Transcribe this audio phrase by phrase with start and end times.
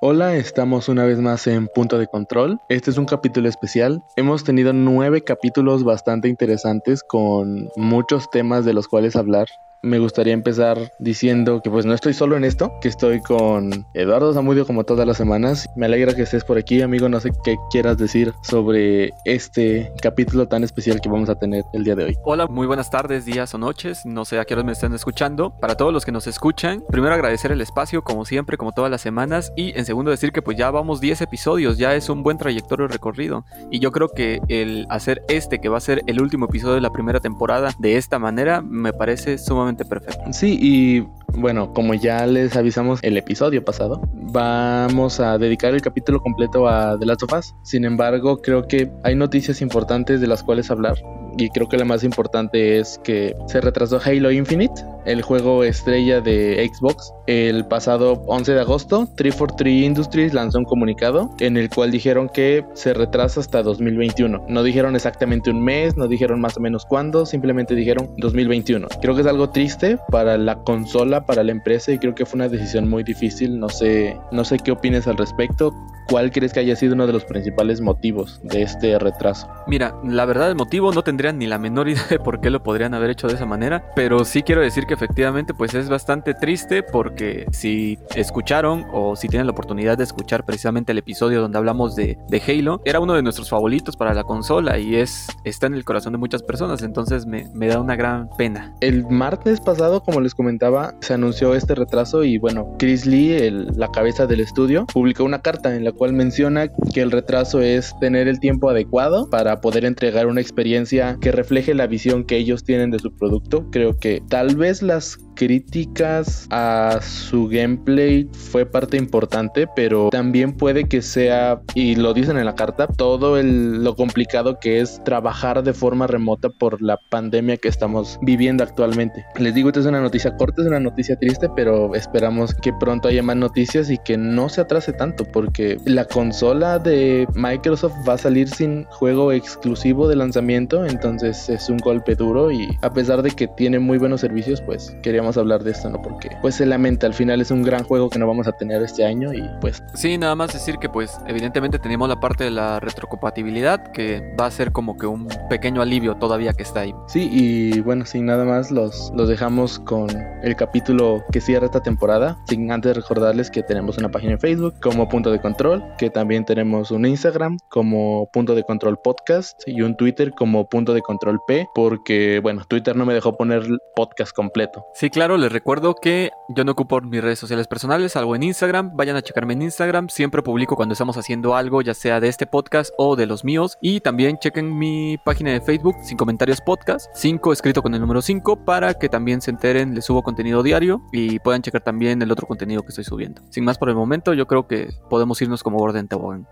[0.00, 2.60] Hola, estamos una vez más en Punto de Control.
[2.68, 4.02] Este es un capítulo especial.
[4.16, 9.48] Hemos tenido nueve capítulos bastante interesantes con muchos temas de los cuales hablar
[9.82, 14.32] me gustaría empezar diciendo que pues no estoy solo en esto, que estoy con Eduardo
[14.34, 15.68] Zamudio como todas las semanas.
[15.76, 17.08] Me alegra que estés por aquí, amigo.
[17.08, 21.84] No sé qué quieras decir sobre este capítulo tan especial que vamos a tener el
[21.84, 22.16] día de hoy.
[22.24, 24.04] Hola, muy buenas tardes, días o noches.
[24.04, 25.50] No sé a qué hora me están escuchando.
[25.60, 29.00] Para todos los que nos escuchan, primero agradecer el espacio como siempre, como todas las
[29.00, 29.52] semanas.
[29.56, 32.88] Y en segundo decir que pues ya vamos 10 episodios, ya es un buen trayectorio
[32.88, 33.44] recorrido.
[33.70, 36.80] Y yo creo que el hacer este, que va a ser el último episodio de
[36.80, 40.32] la primera temporada, de esta manera, me parece sumamente perfecto.
[40.32, 41.00] Sí, y
[41.38, 46.98] bueno, como ya les avisamos el episodio pasado, vamos a dedicar el capítulo completo a
[46.98, 47.54] The Last of Us.
[47.62, 50.96] Sin embargo, creo que hay noticias importantes de las cuales hablar
[51.38, 56.20] y creo que la más importante es que se retrasó Halo Infinite, el juego estrella
[56.20, 57.12] de Xbox.
[57.26, 62.64] El pasado 11 de agosto, 343 Industries lanzó un comunicado en el cual dijeron que
[62.74, 64.44] se retrasa hasta 2021.
[64.48, 68.88] No dijeron exactamente un mes, no dijeron más o menos cuándo, simplemente dijeron 2021.
[69.00, 72.36] Creo que es algo triste para la consola, para la empresa y creo que fue
[72.36, 73.58] una decisión muy difícil.
[73.58, 75.72] No sé, no sé qué opinas al respecto.
[76.08, 79.46] ¿Cuál crees que haya sido uno de los principales motivos de este retraso?
[79.66, 82.62] Mira, la verdad el motivo no tendría ni la menor idea de por qué lo
[82.62, 86.34] podrían haber hecho de esa manera, pero sí quiero decir que efectivamente pues es bastante
[86.34, 91.56] triste porque si escucharon o si tienen la oportunidad de escuchar precisamente el episodio donde
[91.56, 92.18] hablamos de,
[92.48, 96.14] Halo, era uno de nuestros favoritos para la consola y es está en el corazón
[96.14, 98.74] de muchas personas, entonces me, me da una gran pena.
[98.80, 103.88] El martes pasado, como les comentaba, se anunció este retraso y bueno, Chris Lee, la
[103.92, 108.26] cabeza del estudio, publicó una carta en la cual menciona que el retraso es tener
[108.26, 112.90] el tiempo adecuado para poder entregar una experiencia que refleje la visión que ellos tienen
[112.90, 113.68] de su producto.
[113.70, 120.88] Creo que tal vez las críticas a su gameplay fue parte importante, pero también puede
[120.88, 125.72] que sea, y lo dicen en la carta, todo lo complicado que es trabajar de
[125.72, 129.24] forma remota por la pandemia que estamos viviendo actualmente.
[129.38, 133.06] Les digo, esta es una noticia corta, es una noticia triste, pero esperamos que pronto
[133.06, 138.14] haya más noticias y que no se atrase tanto, porque la consola de Microsoft va
[138.14, 143.22] a salir sin juego exclusivo de lanzamiento, entonces es un golpe duro y a pesar
[143.22, 146.00] de que tiene muy buenos servicios, pues queríamos hablar de esto, ¿no?
[146.00, 148.82] Porque pues se lamenta, al final es un gran juego que no vamos a tener
[148.82, 149.82] este año y pues...
[149.94, 154.46] Sí, nada más decir que pues evidentemente tenemos la parte de la retrocompatibilidad que va
[154.46, 156.94] a ser como que un pequeño alivio todavía que está ahí.
[157.08, 160.08] Sí, y bueno, sin nada más los, los dejamos con
[160.42, 164.74] el capítulo que cierra esta temporada, sin antes recordarles que tenemos una página en Facebook
[164.80, 169.82] como Punto de Control, que también tenemos un Instagram como Punto de Control Podcast y
[169.82, 174.32] un Twitter como Punto de Control P, porque bueno, Twitter no me dejó poner podcast
[174.32, 174.86] completo.
[174.94, 178.96] Sí, claro, les recuerdo que yo no ocupo mis redes sociales personales, algo en Instagram.
[178.96, 180.08] Vayan a checarme en Instagram.
[180.08, 183.78] Siempre publico cuando estamos haciendo algo, ya sea de este podcast o de los míos.
[183.82, 188.22] Y también chequen mi página de Facebook, Sin Comentarios Podcast, 5 escrito con el número
[188.22, 192.30] 5, para que también se enteren, les subo contenido diario y puedan checar también el
[192.30, 193.42] otro contenido que estoy subiendo.
[193.50, 196.46] Sin más por el momento, yo creo que podemos irnos como orden tobogán.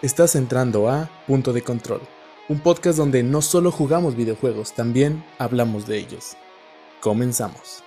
[0.00, 2.00] Estás entrando a Punto de Control,
[2.48, 6.36] un podcast donde no solo jugamos videojuegos, también hablamos de ellos.
[7.00, 7.82] Comenzamos.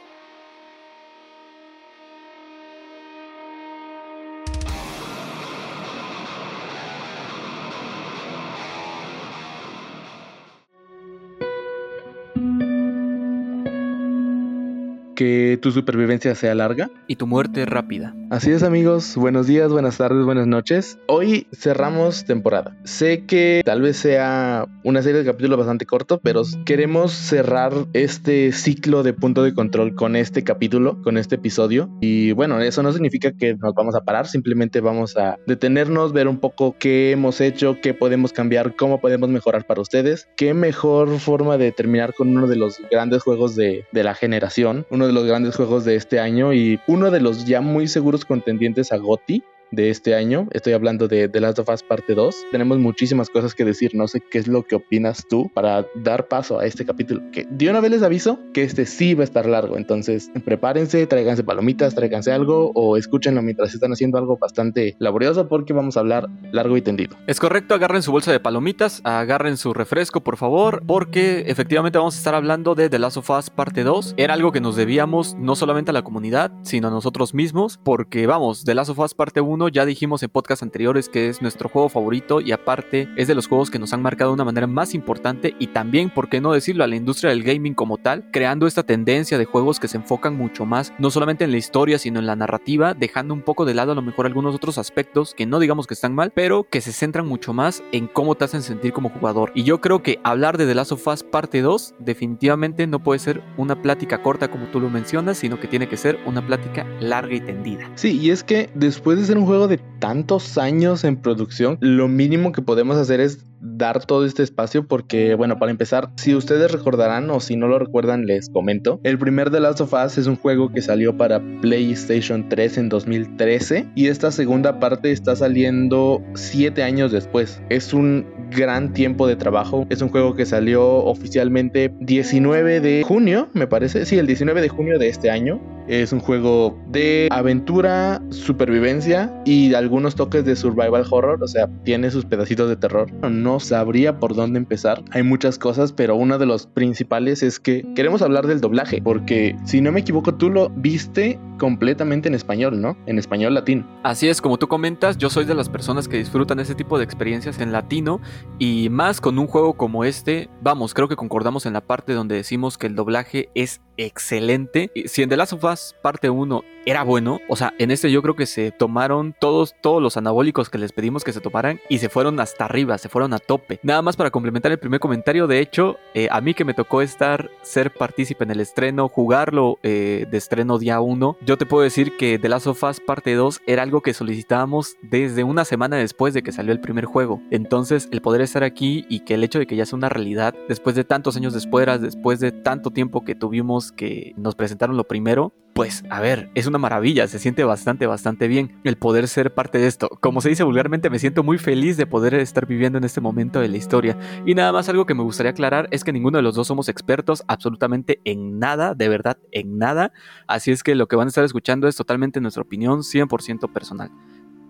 [15.22, 18.16] Que tu supervivencia sea larga y tu muerte rápida.
[18.32, 20.98] Así es amigos, buenos días, buenas tardes, buenas noches.
[21.08, 22.76] Hoy cerramos temporada.
[22.86, 28.52] Sé que tal vez sea una serie de capítulos bastante corto, pero queremos cerrar este
[28.52, 31.90] ciclo de punto de control con este capítulo, con este episodio.
[32.02, 36.28] Y bueno, eso no significa que nos vamos a parar, simplemente vamos a detenernos, ver
[36.28, 40.28] un poco qué hemos hecho, qué podemos cambiar, cómo podemos mejorar para ustedes.
[40.36, 44.88] Qué mejor forma de terminar con uno de los grandes juegos de, de la generación,
[44.90, 48.26] uno de los grandes juegos de este año y uno de los ya muy seguros
[48.26, 50.48] contendientes a GOTI de este año.
[50.52, 52.48] Estoy hablando de The Last of Us parte 2.
[52.52, 53.96] Tenemos muchísimas cosas que decir.
[53.96, 57.22] No sé qué es lo que opinas tú para dar paso a este capítulo.
[57.32, 59.78] Que de una vez les aviso que este sí va a estar largo.
[59.78, 65.74] Entonces prepárense, tráiganse palomitas, tráiganse algo o escúchenlo mientras están haciendo algo bastante laborioso porque
[65.74, 67.16] vamos a hablar largo y tendido.
[67.28, 72.16] Es correcto, agarren su bolsa de palomitas, agarren su refresco por favor porque efectivamente vamos
[72.16, 74.16] a estar hablando de The Last of Us parte 2.
[74.18, 78.28] Era algo que nos debíamos no solamente a la comunidad, sino a nosotros mismos porque
[78.28, 81.70] vamos, The Last of Us parte 1 ya dijimos en podcasts anteriores que es nuestro
[81.70, 84.68] juego favorito y aparte es de los juegos que nos han marcado de una manera
[84.68, 88.30] más importante y también, por qué no decirlo, a la industria del gaming como tal,
[88.32, 92.00] creando esta tendencia de juegos que se enfocan mucho más, no solamente en la historia,
[92.00, 95.34] sino en la narrativa, dejando un poco de lado a lo mejor algunos otros aspectos
[95.36, 98.46] que no digamos que están mal, pero que se centran mucho más en cómo te
[98.46, 99.52] hacen sentir como jugador.
[99.56, 103.20] Y yo creo que hablar de The Last of Us parte 2 definitivamente no puede
[103.20, 106.86] ser una plática corta como tú lo mencionas, sino que tiene que ser una plática
[107.00, 107.90] larga y tendida.
[107.96, 112.08] Sí, y es que después de ser un juego de tantos años en producción, lo
[112.08, 116.72] mínimo que podemos hacer es dar todo este espacio porque, bueno, para empezar, si ustedes
[116.72, 119.00] recordarán o si no lo recuerdan, les comento.
[119.04, 122.90] El primer The Last of Us es un juego que salió para PlayStation 3 en
[122.90, 127.62] 2013 y esta segunda parte está saliendo 7 años después.
[127.70, 129.86] Es un gran tiempo de trabajo.
[129.90, 134.06] Es un juego que salió oficialmente 19 de junio, me parece.
[134.06, 135.62] Sí, el 19 de junio de este año.
[135.88, 142.12] Es un juego de aventura, supervivencia y algunos toques de survival horror, o sea, tiene
[142.12, 143.12] sus pedacitos de terror.
[143.24, 145.04] No sabría por dónde empezar.
[145.12, 149.56] Hay muchas cosas, pero uno de los principales es que queremos hablar del doblaje, porque
[149.66, 152.98] si no me equivoco, tú lo viste completamente en español, ¿no?
[153.06, 153.86] En español latino.
[154.04, 157.04] Así es, como tú comentas, yo soy de las personas que disfrutan ese tipo de
[157.04, 158.20] experiencias en latino
[158.58, 162.36] y más con un juego como este, vamos, creo que concordamos en la parte donde
[162.36, 164.92] decimos que el doblaje es excelente.
[165.06, 168.22] Si en The Last of Us parte 1 era bueno, o sea, en este yo
[168.24, 172.00] creo que se tomaron todos, todos los anabólicos que les pedimos que se tomaran y
[172.00, 173.80] se fueron hasta arriba, se fueron a tope.
[173.84, 177.02] Nada más para complementar el primer comentario, de hecho, eh, a mí que me tocó
[177.02, 181.84] estar, ser partícipe en el estreno, jugarlo eh, de estreno día 1, yo te puedo
[181.84, 185.98] decir que The Last of Us parte 2 era algo que solicitábamos desde una semana
[185.98, 187.42] después de que salió el primer juego.
[187.52, 190.56] Entonces, el poder estar aquí y que el hecho de que ya sea una realidad,
[190.68, 195.08] después de tantos años después, después de tanto tiempo que tuvimos que nos presentaron lo
[195.08, 199.54] primero, pues a ver, es una maravilla, se siente bastante, bastante bien el poder ser
[199.54, 200.10] parte de esto.
[200.22, 203.60] Como se dice vulgarmente, me siento muy feliz de poder estar viviendo en este momento
[203.60, 204.18] de la historia.
[204.46, 206.90] Y nada más algo que me gustaría aclarar es que ninguno de los dos somos
[206.90, 210.12] expertos absolutamente en nada, de verdad, en nada.
[210.48, 214.12] Así es que lo que van a estar escuchando es totalmente nuestra opinión 100% personal.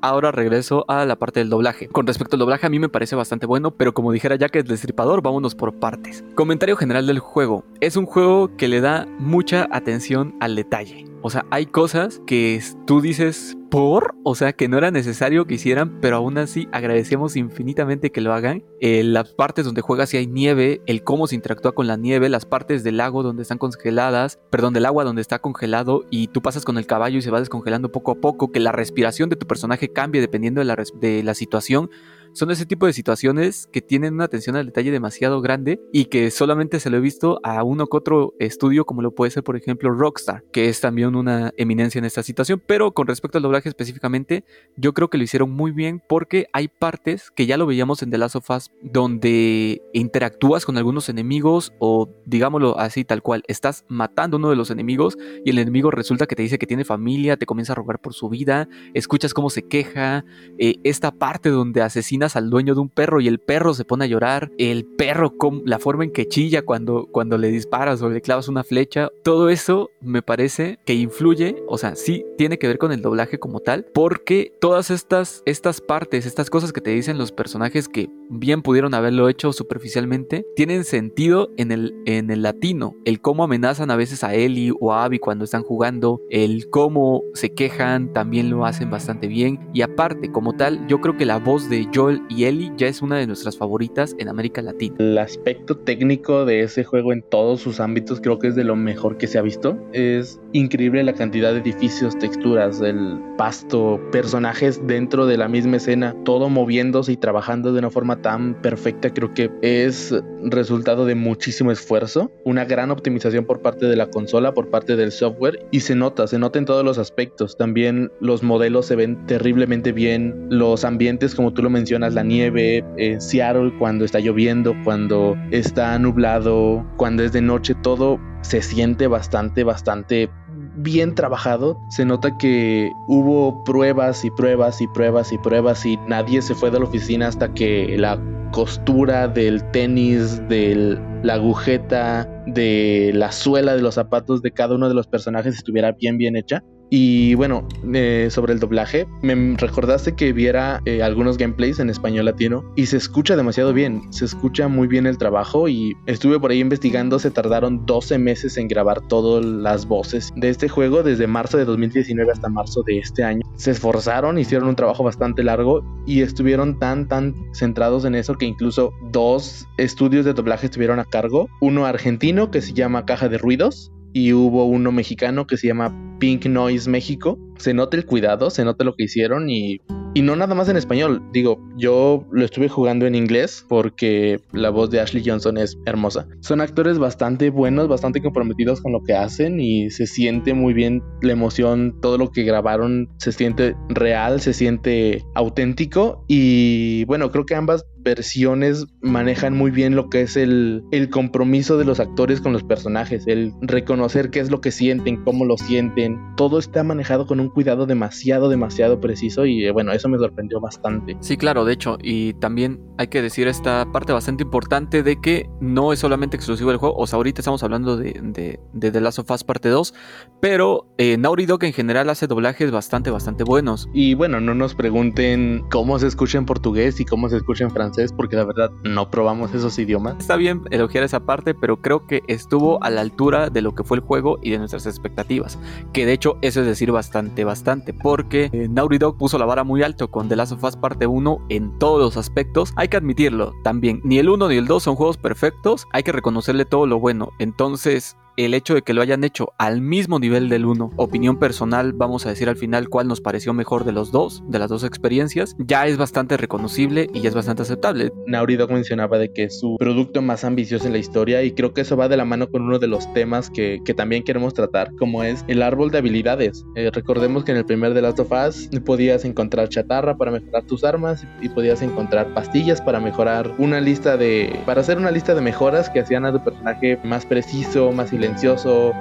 [0.04, 1.88] Ahora regreso a la parte del doblaje.
[1.88, 4.64] Con respecto al doblaje, a mí me parece bastante bueno, pero como dijera Jack el
[4.64, 6.24] Destripador, vámonos por partes.
[6.34, 7.64] Comentario general del juego.
[7.82, 11.06] Es un juego que le da mucha atención al detalle.
[11.22, 15.54] O sea, hay cosas que tú dices por, o sea, que no era necesario que
[15.54, 18.66] hicieran, pero aún así agradecemos infinitamente que lo hagan.
[18.82, 22.28] Eh, las partes donde juegas si hay nieve, el cómo se interactúa con la nieve,
[22.28, 26.42] las partes del lago donde están congeladas, perdón, del agua donde está congelado y tú
[26.42, 29.38] pasas con el caballo y se va descongelando poco a poco, que la respiración de
[29.38, 31.90] tu personaje cambie dependiendo de la, de la situación
[32.34, 36.32] son ese tipo de situaciones que tienen una atención al detalle demasiado grande y que
[36.32, 39.56] solamente se lo he visto a uno que otro estudio como lo puede ser por
[39.56, 43.70] ejemplo Rockstar, que es también una eminencia en esta situación, pero con respecto al doblaje
[43.70, 44.44] específicamente,
[44.76, 48.12] yo creo que lo hicieron muy bien porque hay partes que ya lo veíamos en
[48.12, 53.86] The Last of Us donde interactúas con algunos enemigos o digámoslo así tal cual, estás
[53.88, 56.86] matando a uno de los enemigos y el enemigo resulta que te dice que tiene
[56.86, 60.26] familia, te comienza a rogar por su vida, escuchas cómo se queja,
[60.58, 64.06] eh, esta parte donde asesina al dueño de un perro y el perro se pone
[64.06, 65.34] a llorar, el perro
[65.66, 69.50] la forma en que chilla cuando, cuando le disparas o le clavas una flecha, todo
[69.50, 73.60] eso me parece que influye, o sea, sí tiene que ver con el doblaje como
[73.60, 78.62] tal, porque todas estas, estas partes, estas cosas que te dicen los personajes que bien
[78.62, 83.96] pudieron haberlo hecho superficialmente, tienen sentido en el, en el latino, el cómo amenazan a
[83.96, 88.66] veces a Ellie o a Abby cuando están jugando, el cómo se quejan, también lo
[88.66, 92.46] hacen bastante bien, y aparte, como tal, yo creo que la voz de Joel y
[92.46, 94.96] Ellie ya es una de nuestras favoritas en América Latina.
[95.00, 98.76] El aspecto técnico de ese juego en todos sus ámbitos creo que es de lo
[98.76, 99.78] mejor que se ha visto.
[99.94, 106.16] Es increíble la cantidad de edificios, texturas, el pasto, personajes dentro de la misma escena,
[106.26, 109.14] todo moviéndose y trabajando de una forma tan perfecta.
[109.14, 110.14] Creo que es
[110.44, 115.12] resultado de muchísimo esfuerzo, una gran optimización por parte de la consola, por parte del
[115.12, 117.58] software y se nota, se nota en todos los aspectos.
[117.58, 122.84] También los modelos se ven terriblemente bien, los ambientes como tú lo mencionas la nieve,
[122.98, 129.08] en Seattle cuando está lloviendo, cuando está nublado, cuando es de noche, todo se siente
[129.08, 130.30] bastante, bastante
[130.76, 131.80] bien trabajado.
[131.90, 136.72] Se nota que hubo pruebas y pruebas y pruebas y pruebas y nadie se fue
[136.72, 138.20] de la oficina hasta que la
[138.52, 144.90] costura del tenis, de la agujeta, de la suela de los zapatos de cada uno
[144.90, 146.64] de los personajes estuviera bien bien hecha.
[146.94, 152.26] Y bueno, eh, sobre el doblaje, me recordaste que viera eh, algunos gameplays en español
[152.26, 156.52] latino y se escucha demasiado bien, se escucha muy bien el trabajo y estuve por
[156.52, 161.28] ahí investigando, se tardaron 12 meses en grabar todas las voces de este juego desde
[161.28, 163.42] marzo de 2019 hasta marzo de este año.
[163.56, 168.48] Se esforzaron, hicieron un trabajo bastante largo y estuvieron tan tan centrados en eso que
[168.48, 173.38] incluso dos estudios de doblaje estuvieron a cargo, uno argentino que se llama Caja de
[173.38, 177.40] Ruidos y hubo uno mexicano que se llama Pink Noise México.
[177.62, 179.80] Se nota el cuidado, se nota lo que hicieron y,
[180.14, 181.22] y no nada más en español.
[181.32, 186.28] Digo, yo lo estuve jugando en inglés porque la voz de Ashley Johnson es hermosa.
[186.42, 191.04] Son actores bastante buenos, bastante comprometidos con lo que hacen y se siente muy bien
[191.22, 197.46] la emoción, todo lo que grabaron se siente real, se siente auténtico y bueno, creo
[197.46, 202.42] que ambas versiones manejan muy bien lo que es el, el, compromiso de los actores
[202.42, 206.20] con los personajes, el reconocer qué es lo que sienten, cómo lo sienten.
[206.36, 210.60] Todo está manejado con un cuidado demasiado, demasiado preciso y eh, bueno, eso me sorprendió
[210.60, 211.18] bastante.
[211.20, 215.50] Sí, claro, de hecho, y también hay que decir esta parte bastante importante de que
[215.60, 219.02] no es solamente exclusivo del juego, o sea, ahorita estamos hablando de, de, de The
[219.02, 219.94] Last of Us parte 2,
[220.40, 223.90] pero eh, Naughty Dog en general hace doblajes bastante, bastante buenos.
[223.94, 227.72] Y bueno, no nos pregunten cómo se escucha en portugués y cómo se escucha en
[227.72, 230.18] francés porque la verdad no probamos esos idiomas.
[230.20, 233.84] Está bien elogiar esa parte, pero creo que estuvo a la altura de lo que
[233.84, 235.60] fue el juego y de nuestras expectativas.
[235.94, 239.64] Que de hecho eso es decir bastante, bastante, porque eh, Naughty Dog puso la vara
[239.64, 242.74] muy alto con The Last of Us parte 1 en todos los aspectos.
[242.76, 246.12] Hay que admitirlo también, ni el 1 ni el 2 son juegos perfectos, hay que
[246.12, 247.30] reconocerle todo lo bueno.
[247.40, 251.94] Entonces, el hecho de que lo hayan hecho al mismo nivel del 1, opinión personal,
[251.94, 254.84] vamos a decir al final cuál nos pareció mejor de los dos, de las dos
[254.84, 258.12] experiencias, ya es bastante reconocible y ya es bastante aceptable.
[258.28, 261.74] Naughty Dog mencionaba de que es su producto más ambicioso en la historia y creo
[261.74, 264.54] que eso va de la mano con uno de los temas que, que también queremos
[264.54, 266.66] tratar, como es el árbol de habilidades.
[266.76, 270.64] Eh, recordemos que en el primer de Last of Us podías encontrar chatarra para mejorar
[270.64, 274.60] tus armas y podías encontrar pastillas para mejorar una lista de...
[274.66, 278.31] para hacer una lista de mejoras que hacían a tu personaje más preciso, más silencioso,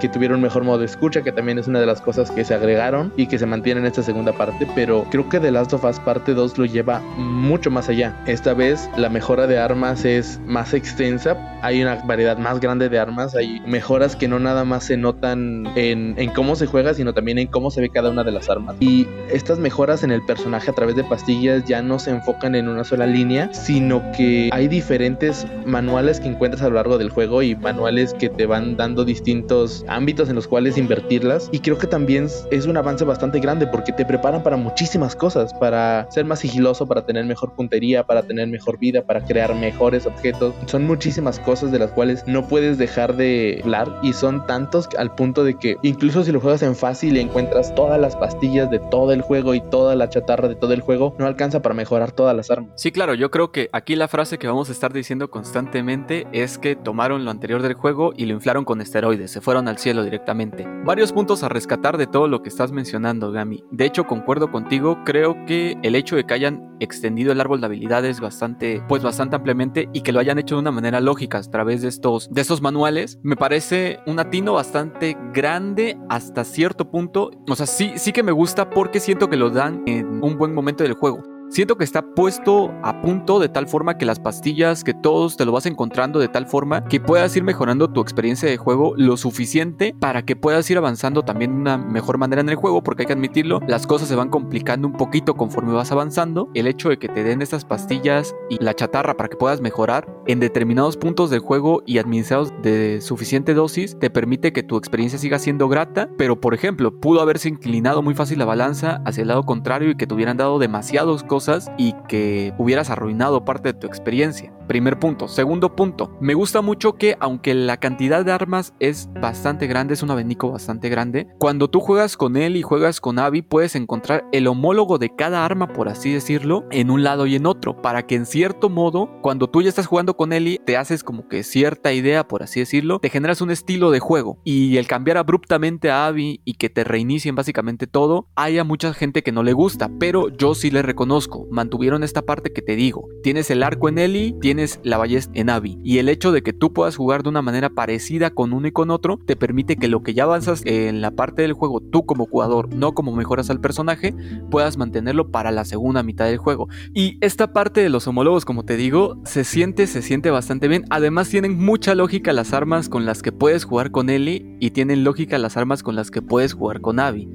[0.01, 2.45] que tuviera un mejor modo de escucha, que también es una de las cosas que
[2.45, 5.73] se agregaron y que se mantiene en esta segunda parte, pero creo que The Last
[5.73, 8.17] of Us parte 2 lo lleva mucho más allá.
[8.27, 12.99] Esta vez la mejora de armas es más extensa, hay una variedad más grande de
[12.99, 17.13] armas, hay mejoras que no nada más se notan en, en cómo se juega, sino
[17.15, 18.77] también en cómo se ve cada una de las armas.
[18.81, 22.69] Y estas mejoras en el personaje a través de pastillas ya no se enfocan en
[22.69, 27.43] una sola línea, sino que hay diferentes manuales que encuentras a lo largo del juego
[27.43, 31.49] y manuales que te van dando distintos ámbitos en los cuales invertirlas.
[31.53, 35.53] Y creo que también es un avance bastante grande porque te preparan para muchísimas cosas,
[35.55, 40.07] para ser más sigiloso, para tener mejor puntería, para tener mejor vida, para crear mejores
[40.07, 40.55] objetos.
[40.67, 45.15] Son muchísimas cosas de las cuales no puedes dejar de hablar y son tantos al
[45.15, 48.79] punto de que incluso si lo juegas en fácil y encuentras todas las pastillas de
[48.79, 52.13] todo el juego y toda la chatarra de todo el juego, no alcanza para mejorar
[52.13, 52.71] todas las armas.
[52.77, 56.59] Sí, claro, yo creo que aquí la frase que vamos a estar diciendo constantemente es
[56.59, 60.05] que tomaron lo anterior del juego y lo inflaron con este se fueron al cielo
[60.05, 60.67] directamente.
[60.85, 63.65] Varios puntos a rescatar de todo lo que estás mencionando, Gami.
[63.71, 67.67] De hecho, concuerdo contigo, creo que el hecho de que hayan extendido el árbol de
[67.67, 71.43] habilidades bastante, pues bastante ampliamente y que lo hayan hecho de una manera lógica a
[71.43, 77.31] través de estos, de estos manuales, me parece un atino bastante grande hasta cierto punto.
[77.49, 80.55] O sea, sí, sí que me gusta porque siento que lo dan en un buen
[80.55, 81.23] momento del juego.
[81.51, 85.45] Siento que está puesto a punto de tal forma que las pastillas, que todos te
[85.45, 89.17] lo vas encontrando de tal forma que puedas ir mejorando tu experiencia de juego lo
[89.17, 93.03] suficiente para que puedas ir avanzando también de una mejor manera en el juego, porque
[93.03, 96.49] hay que admitirlo, las cosas se van complicando un poquito conforme vas avanzando.
[96.55, 100.09] El hecho de que te den estas pastillas y la chatarra para que puedas mejorar
[100.29, 105.19] en determinados puntos del juego y administrados de suficiente dosis te permite que tu experiencia
[105.19, 109.29] siga siendo grata, pero por ejemplo, pudo haberse inclinado muy fácil la balanza hacia el
[109.29, 111.40] lado contrario y que te hubieran dado demasiados cosas
[111.77, 114.53] y que hubieras arruinado parte de tu experiencia.
[114.69, 115.27] Primer punto.
[115.27, 116.17] Segundo punto.
[116.21, 120.53] Me gusta mucho que aunque la cantidad de armas es bastante grande, es un abanico
[120.53, 124.99] bastante grande, cuando tú juegas con él y juegas con Abby puedes encontrar el homólogo
[124.99, 128.27] de cada arma, por así decirlo, en un lado y en otro, para que en
[128.27, 132.29] cierto modo, cuando tú ya estás jugando con Ellie, te haces como que cierta idea,
[132.29, 134.39] por así decirlo, te generas un estilo de juego.
[134.45, 138.93] Y el cambiar abruptamente a Abby y que te reinicien básicamente todo, hay a mucha
[138.95, 142.77] gente que no le gusta, pero yo sí le reconozco Mantuvieron esta parte que te
[142.77, 143.09] digo.
[143.23, 145.79] Tienes el arco en Ellie, tienes la ballesta en Abby.
[145.83, 148.73] Y el hecho de que tú puedas jugar de una manera parecida con uno y
[148.73, 152.05] con otro, te permite que lo que ya avanzas en la parte del juego, tú
[152.05, 154.15] como jugador, no como mejoras al personaje,
[154.51, 156.69] puedas mantenerlo para la segunda mitad del juego.
[156.95, 160.85] Y esta parte de los homólogos, como te digo, se siente, se siente bastante bien.
[160.91, 165.05] Además tienen mucha lógica las armas con las que puedes jugar con Ellie y tienen
[165.05, 167.29] lógica las armas con las que puedes jugar con Abby.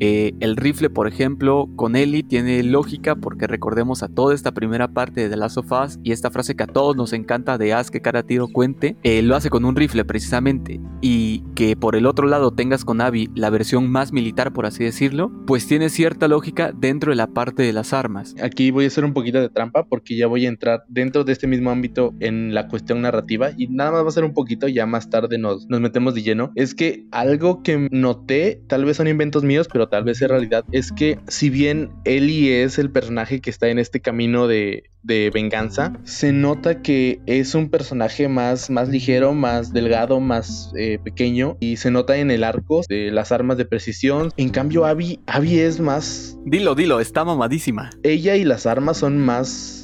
[0.00, 4.88] Eh, el rifle, por ejemplo, con Ellie tiene lógica porque recordemos a toda esta primera
[4.88, 7.74] parte de The Last of Us y esta frase que a todos nos encanta de
[7.74, 10.80] haz que cara tiro cuente, eh, lo hace con un rifle precisamente.
[11.02, 14.84] Y que por el otro lado tengas con Abby la versión más militar, por así
[14.84, 18.34] decirlo, pues tiene cierta lógica dentro de la parte de las armas.
[18.42, 21.32] Aquí voy a hacer un poquito de trampa porque ya voy a entrar dentro de
[21.32, 24.66] este mismo ámbito en la cuestión narrativa y nada más va a ser un poquito,
[24.66, 26.52] ya más tarde nos, nos metemos de lleno.
[26.54, 30.64] Es que algo que noté, tal vez son inventos míos, pero tal vez es realidad,
[30.72, 35.30] es que si bien Ellie es el personaje que está en este camino de, de
[35.32, 41.56] venganza, se nota que es un personaje más, más ligero, más delgado, más eh, pequeño
[41.60, 44.30] y se nota en el arco de las armas de precisión.
[44.36, 46.38] En cambio, Abby, Abby es más...
[46.44, 47.90] Dilo, dilo, está mamadísima.
[48.02, 49.79] Ella y las armas son más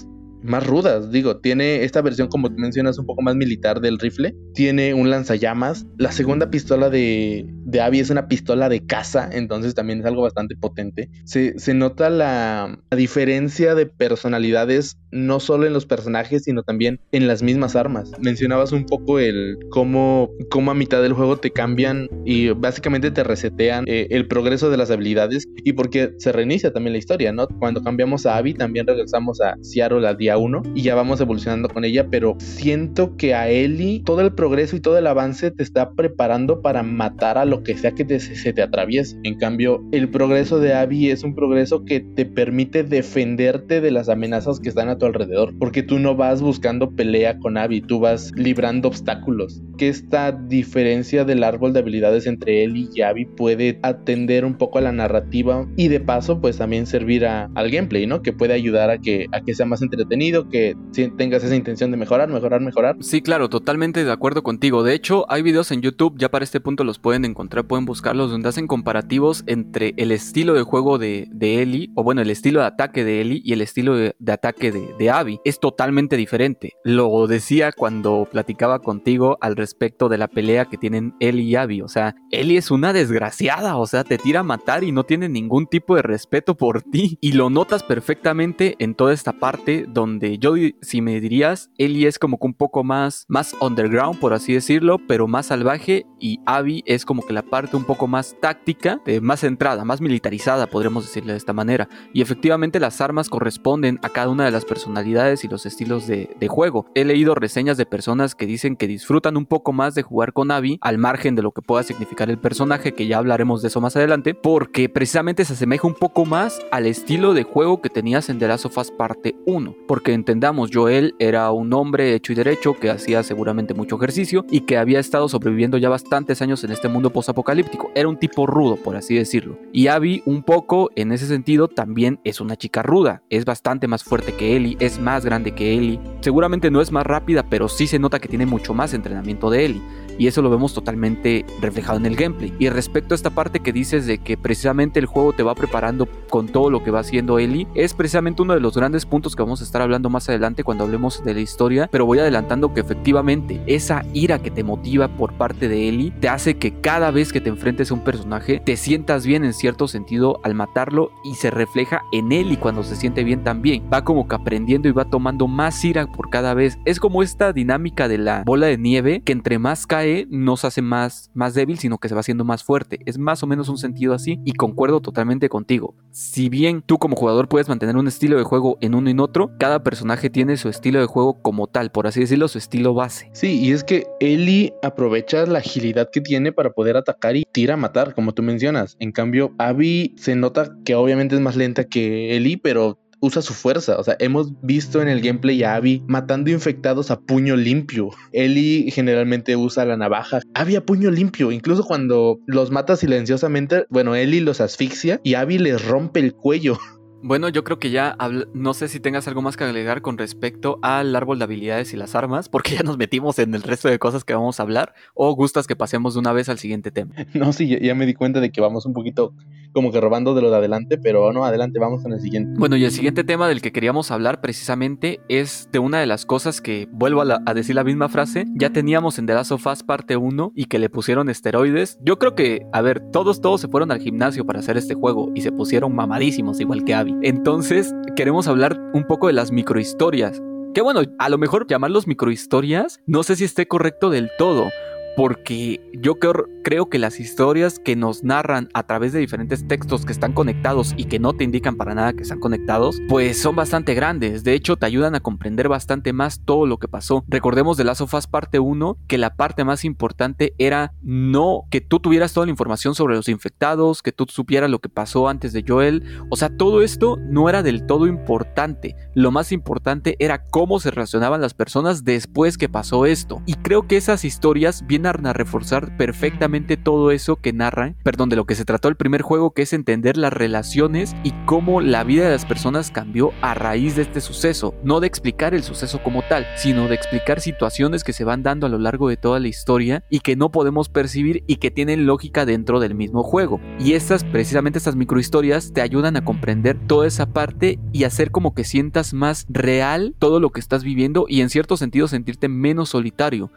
[0.47, 1.11] más rudas.
[1.11, 4.35] Digo, tiene esta versión, como mencionas, un poco más militar del rifle.
[4.55, 5.87] Tiene un lanzallamas.
[5.99, 10.23] La segunda pistola de, de Abby es una pistola de caza, entonces también es algo
[10.23, 11.11] bastante potente.
[11.25, 17.27] Se, se nota la, diferencia de personalidades, no solo en los personajes, sino también en
[17.27, 18.13] las mismas armas.
[18.21, 23.25] Mencionabas un poco el cómo, cómo a mitad del juego te cambian y básicamente te
[23.25, 27.49] resetean eh, el progreso de las habilidades y porque se reinicia también la historia, ¿no?
[27.59, 31.69] Cuando cambiamos a Abby, también regresamos a Seattle al día uno y ya vamos evolucionando
[31.69, 35.63] con ella, pero siento que a Ellie todo el progreso y todo el avance te
[35.63, 39.17] está preparando para matar a lo que sea que te, se te atraviese.
[39.23, 44.09] En cambio, el progreso de Abby es un progreso que te permite defenderte de las
[44.09, 48.01] amenazas que están a tu alrededor, porque tú no vas buscando pelea con Abby, tú
[48.01, 49.63] vas librando obstáculos.
[49.79, 54.79] Que esta diferencia del árbol de habilidades entre Ellie y Abby puede atender un poco
[54.79, 58.23] a la narrativa y de paso pues también servir a, al gameplay, ¿no?
[58.23, 60.16] Que puede ayudar a que, a que sea más entretenido
[60.49, 60.77] que
[61.17, 62.97] tengas esa intención de mejorar, mejorar, mejorar.
[63.01, 64.83] Sí, claro, totalmente de acuerdo contigo.
[64.83, 68.31] De hecho, hay videos en YouTube, ya para este punto los pueden encontrar, pueden buscarlos,
[68.31, 72.61] donde hacen comparativos entre el estilo de juego de, de Ellie, o bueno, el estilo
[72.61, 75.41] de ataque de Ellie y el estilo de, ataque de, de Abby.
[75.45, 76.73] Es totalmente diferente.
[76.85, 81.83] Lo decía cuando platicaba contigo al respecto de la pelea que tienen Ellie y Abby.
[81.83, 85.29] O sea, Ellie es una desgraciada, o sea, te tira a matar y no tiene
[85.29, 87.19] ningún tipo de respeto por ti.
[87.21, 92.07] Y lo notas perfectamente en toda esta parte donde donde yo, si me dirías, Ellie
[92.07, 96.41] es como que un poco más, más underground, por así decirlo, pero más salvaje, y
[96.47, 101.05] Abby es como que la parte un poco más táctica, más centrada, más militarizada, podríamos
[101.05, 101.89] decirle de esta manera.
[102.13, 106.29] Y efectivamente las armas corresponden a cada una de las personalidades y los estilos de,
[106.47, 106.87] juego.
[106.95, 110.53] He leído reseñas de personas que dicen que disfrutan un poco más de jugar con
[110.53, 113.81] Abby, al margen de lo que pueda significar el personaje, que ya hablaremos de eso
[113.81, 118.29] más adelante, porque precisamente se asemeja un poco más al estilo de juego que tenías
[118.29, 122.35] en The Last of Us parte 1 porque entendamos, Joel era un hombre hecho y
[122.35, 126.73] derecho que hacía seguramente mucho ejercicio y que había estado sobreviviendo ya bastantes años en
[126.73, 127.91] este mundo posapocalíptico.
[127.95, 129.59] Era un tipo rudo, por así decirlo.
[129.73, 133.23] Y Abby, un poco en ese sentido, también es una chica ruda.
[133.31, 135.99] Es bastante más fuerte que Ellie, es más grande que Ellie.
[136.21, 139.65] Seguramente no es más rápida, pero sí se nota que tiene mucho más entrenamiento de
[139.65, 139.83] Ellie
[140.19, 142.53] y eso lo vemos totalmente reflejado en el gameplay.
[142.59, 146.07] Y respecto a esta parte que dices de que precisamente el juego te va preparando
[146.29, 149.43] con todo lo que va haciendo Ellie, es precisamente uno de los grandes puntos que
[149.43, 152.81] vamos a estar hablando más adelante cuando hablemos de la historia, pero voy adelantando que
[152.81, 157.33] efectivamente esa ira que te motiva por parte de Ellie te hace que cada vez
[157.33, 161.35] que te enfrentes a un personaje te sientas bien en cierto sentido al matarlo y
[161.35, 163.85] se refleja en Ellie cuando se siente bien también.
[163.93, 166.79] Va como que aprendiendo y va tomando más ira por cada vez.
[166.85, 170.67] Es como esta dinámica de la bola de nieve que entre más cae no se
[170.67, 173.01] hace más, más débil, sino que se va haciendo más fuerte.
[173.07, 175.95] Es más o menos un sentido así y concuerdo totalmente contigo.
[176.11, 179.21] Si bien tú como jugador puedes mantener un estilo de juego en uno y en
[179.21, 182.95] otro, cada personaje tiene su estilo de juego como tal, por así decirlo, su estilo
[182.95, 183.31] base.
[183.33, 187.75] Sí, y es que Ellie aprovecha la agilidad que tiene para poder atacar y tira
[187.75, 188.97] a matar, como tú mencionas.
[189.01, 193.55] En cambio, Abby se nota que obviamente es más lenta que Ellie, pero usa su
[193.55, 193.99] fuerza.
[193.99, 198.11] O sea, hemos visto en el gameplay a Abby matando infectados a puño limpio.
[198.33, 200.41] Ellie generalmente usa la navaja.
[200.55, 201.53] Abby a puño limpio.
[201.53, 206.79] Incluso cuando los mata silenciosamente, bueno, Ellie los asfixia y Abby les rompe el cuello.
[207.23, 208.17] Bueno, yo creo que ya
[208.55, 211.97] no sé si tengas algo más que agregar con respecto al árbol de habilidades y
[211.97, 214.95] las armas, porque ya nos metimos en el resto de cosas que vamos a hablar,
[215.15, 217.15] o gustas que pasemos de una vez al siguiente tema.
[217.35, 219.35] No, sí, ya, me di cuenta de que vamos un poquito
[219.73, 222.59] como que robando de lo de adelante, pero no, adelante, vamos con el siguiente.
[222.59, 226.25] Bueno, y el siguiente tema del que queríamos hablar precisamente es de una de las
[226.25, 229.67] cosas que, vuelvo a, a decir la misma frase, ya teníamos en The Last of
[229.67, 231.99] Us parte 1 y que le pusieron esteroides.
[232.03, 235.31] Yo creo que, a ver, todos, todos se fueron al gimnasio para hacer este juego
[235.35, 240.41] y se pusieron mamadísimos, igual que Entonces, queremos hablar un poco de las microhistorias.
[240.75, 244.71] Que bueno, a lo mejor llamarlos microhistorias, no sé si esté correcto del todo,
[245.17, 250.13] porque yo creo, que las historias que nos narran a través de diferentes textos que
[250.13, 253.95] están conectados y que no te indican para nada que están conectados, pues son bastante
[253.95, 254.45] grandes.
[254.45, 257.25] De hecho, te ayudan a comprender bastante más todo lo que pasó.
[257.29, 262.01] Recordemos de Last of parte 1 que la parte más importante era no que tú
[262.01, 265.65] tuvieras toda la información sobre los infectados, que tú supieras lo que pasó antes de
[265.67, 266.03] Joel.
[266.31, 268.97] O sea, todo esto no era del todo importante.
[269.15, 273.41] Lo más importante era cómo se relacionaban las personas después que pasó esto.
[273.47, 278.37] Y creo que esas historias vienen a reforzar perfectamente todo eso que narran, perdón, de
[278.37, 282.03] lo que se trató el primer juego, que es entender las relaciones y cómo la
[282.03, 284.75] vida de las personas cambió a raíz de este suceso.
[284.83, 288.67] No de explicar el suceso como tal, sino de explicar situaciones que se van dando
[288.67, 292.07] a lo largo de toda la historia y que no podemos percibir y que tienen
[292.07, 293.61] lógica dentro del mismo juego.
[293.79, 298.55] Y estas, precisamente estas microhistorias, te ayudan a comprender toda esa parte y hacer como
[298.55, 302.89] que sientas más real todo lo que estás viviendo y en cierto sentido sentirte menos
[302.89, 303.53] solitario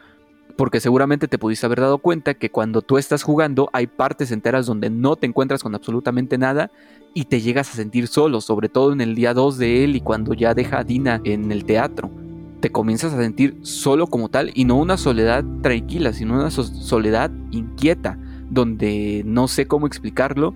[0.59, 4.65] porque seguramente te pudiste haber dado cuenta que cuando tú estás jugando hay partes enteras
[4.65, 6.69] donde no te encuentras con absolutamente nada
[7.13, 10.01] y te llegas a sentir solo, sobre todo en el día 2 de él y
[10.01, 12.11] cuando ya deja a Dina en el teatro.
[12.59, 17.31] Te comienzas a sentir solo como tal y no una soledad tranquila, sino una soledad
[17.51, 18.19] inquieta,
[18.49, 20.53] donde no sé cómo explicarlo,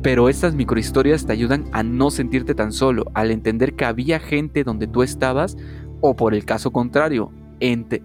[0.00, 4.62] pero estas microhistorias te ayudan a no sentirte tan solo, al entender que había gente
[4.62, 5.56] donde tú estabas,
[6.00, 7.32] o por el caso contrario,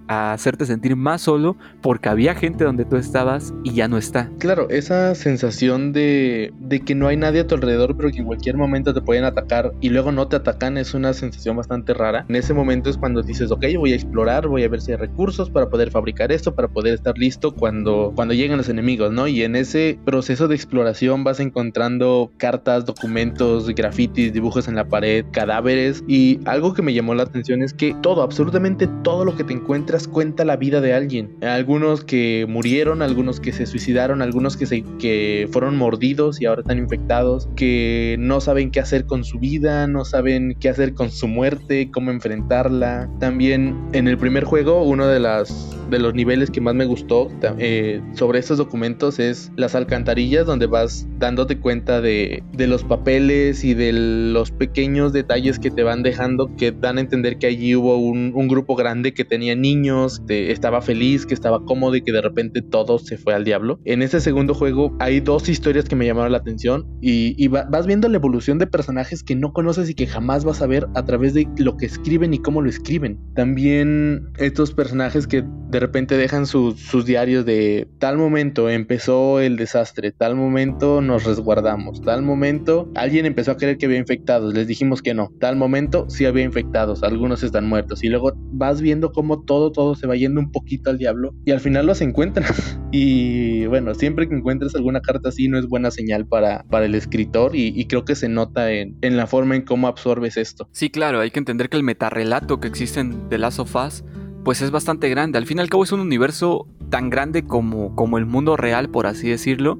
[0.07, 4.29] a hacerte sentir más solo porque había gente donde tú estabas y ya no está.
[4.39, 8.25] Claro, esa sensación de, de que no hay nadie a tu alrededor, pero que en
[8.25, 12.25] cualquier momento te pueden atacar y luego no te atacan es una sensación bastante rara.
[12.27, 14.97] En ese momento es cuando dices, ok, voy a explorar, voy a ver si hay
[14.97, 19.27] recursos para poder fabricar esto, para poder estar listo cuando, cuando lleguen los enemigos, ¿no?
[19.27, 25.25] Y en ese proceso de exploración vas encontrando cartas, documentos, grafitis, dibujos en la pared,
[25.31, 29.44] cadáveres y algo que me llamó la atención es que todo, absolutamente todo lo que
[29.45, 31.35] te encuentras cuenta la vida de alguien.
[31.41, 36.61] Algunos que murieron, algunos que se suicidaron, algunos que, se, que fueron mordidos y ahora
[36.61, 41.11] están infectados, que no saben qué hacer con su vida, no saben qué hacer con
[41.11, 43.09] su muerte, cómo enfrentarla.
[43.19, 47.29] También en el primer juego, uno de, las, de los niveles que más me gustó
[47.59, 53.63] eh, sobre estos documentos es las alcantarillas donde vas dándote cuenta de, de los papeles
[53.63, 57.75] y de los pequeños detalles que te van dejando que dan a entender que allí
[57.75, 62.01] hubo un, un grupo grande que te tenía niños, estaba feliz, que estaba cómodo y
[62.03, 63.81] que de repente todo se fue al diablo.
[63.83, 68.07] En ese segundo juego hay dos historias que me llamaron la atención y, vas viendo
[68.07, 71.33] la evolución de personajes que no conoces y que jamás vas a ver a través
[71.33, 73.19] de lo que escriben y cómo lo escriben.
[73.35, 80.13] También estos personajes que de repente dejan sus diarios de tal momento empezó el desastre,
[80.13, 85.01] tal momento nos resguardamos, tal momento alguien empezó a creer que había infectados, les dijimos
[85.01, 89.24] que no, tal momento sí había infectados, algunos están muertos y luego vas viendo cómo
[89.43, 92.79] todo, todo se va yendo un poquito al diablo y al final los encuentras.
[92.91, 96.95] y bueno, siempre que encuentres alguna carta así no es buena señal para, para el
[96.95, 100.67] escritor y, creo que se nota en, en, la forma en cómo absorbes esto.
[100.71, 104.03] Sí, claro, hay que entender que el metarrelato que existe en The Last of Us
[104.45, 105.37] pues es bastante grande.
[105.39, 108.89] Al fin y al cabo es un universo tan grande como, como el mundo real,
[108.89, 109.79] por así decirlo.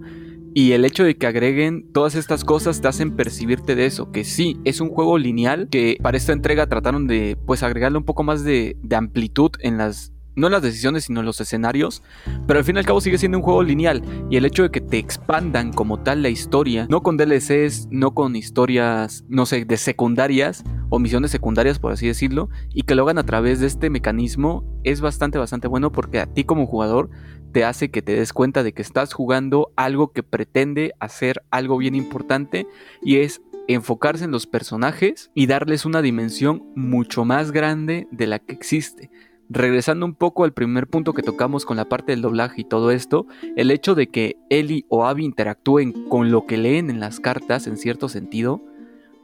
[0.58, 4.24] Y el hecho de que agreguen todas estas cosas te hacen percibirte de eso, que
[4.24, 8.24] sí, es un juego lineal, que para esta entrega trataron de pues agregarle un poco
[8.24, 12.04] más de, de amplitud en las no en las decisiones, sino en los escenarios,
[12.48, 14.02] pero al fin y al cabo sigue siendo un juego lineal.
[14.30, 18.14] Y el hecho de que te expandan como tal la historia, no con DLCs, no
[18.14, 23.04] con historias, no sé, de secundarias o misiones secundarias, por así decirlo, y que lo
[23.04, 27.10] hagan a través de este mecanismo, es bastante, bastante bueno porque a ti como jugador
[27.56, 31.78] te hace que te des cuenta de que estás jugando algo que pretende hacer algo
[31.78, 32.68] bien importante
[33.02, 38.40] y es enfocarse en los personajes y darles una dimensión mucho más grande de la
[38.40, 39.10] que existe.
[39.48, 42.92] Regresando un poco al primer punto que tocamos con la parte del doblaje y todo
[42.92, 47.22] esto, el hecho de que Ellie o Abby interactúen con lo que leen en las
[47.22, 48.62] cartas en cierto sentido,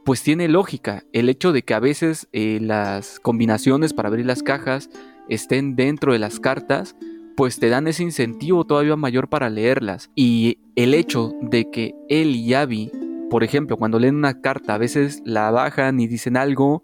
[0.05, 1.03] pues tiene lógica.
[1.11, 4.89] El hecho de que a veces eh, las combinaciones para abrir las cajas
[5.27, 6.95] estén dentro de las cartas,
[7.35, 10.09] pues te dan ese incentivo todavía mayor para leerlas.
[10.15, 12.91] Y el hecho de que Ellie y Abby,
[13.29, 16.83] por ejemplo, cuando leen una carta, a veces la bajan y dicen algo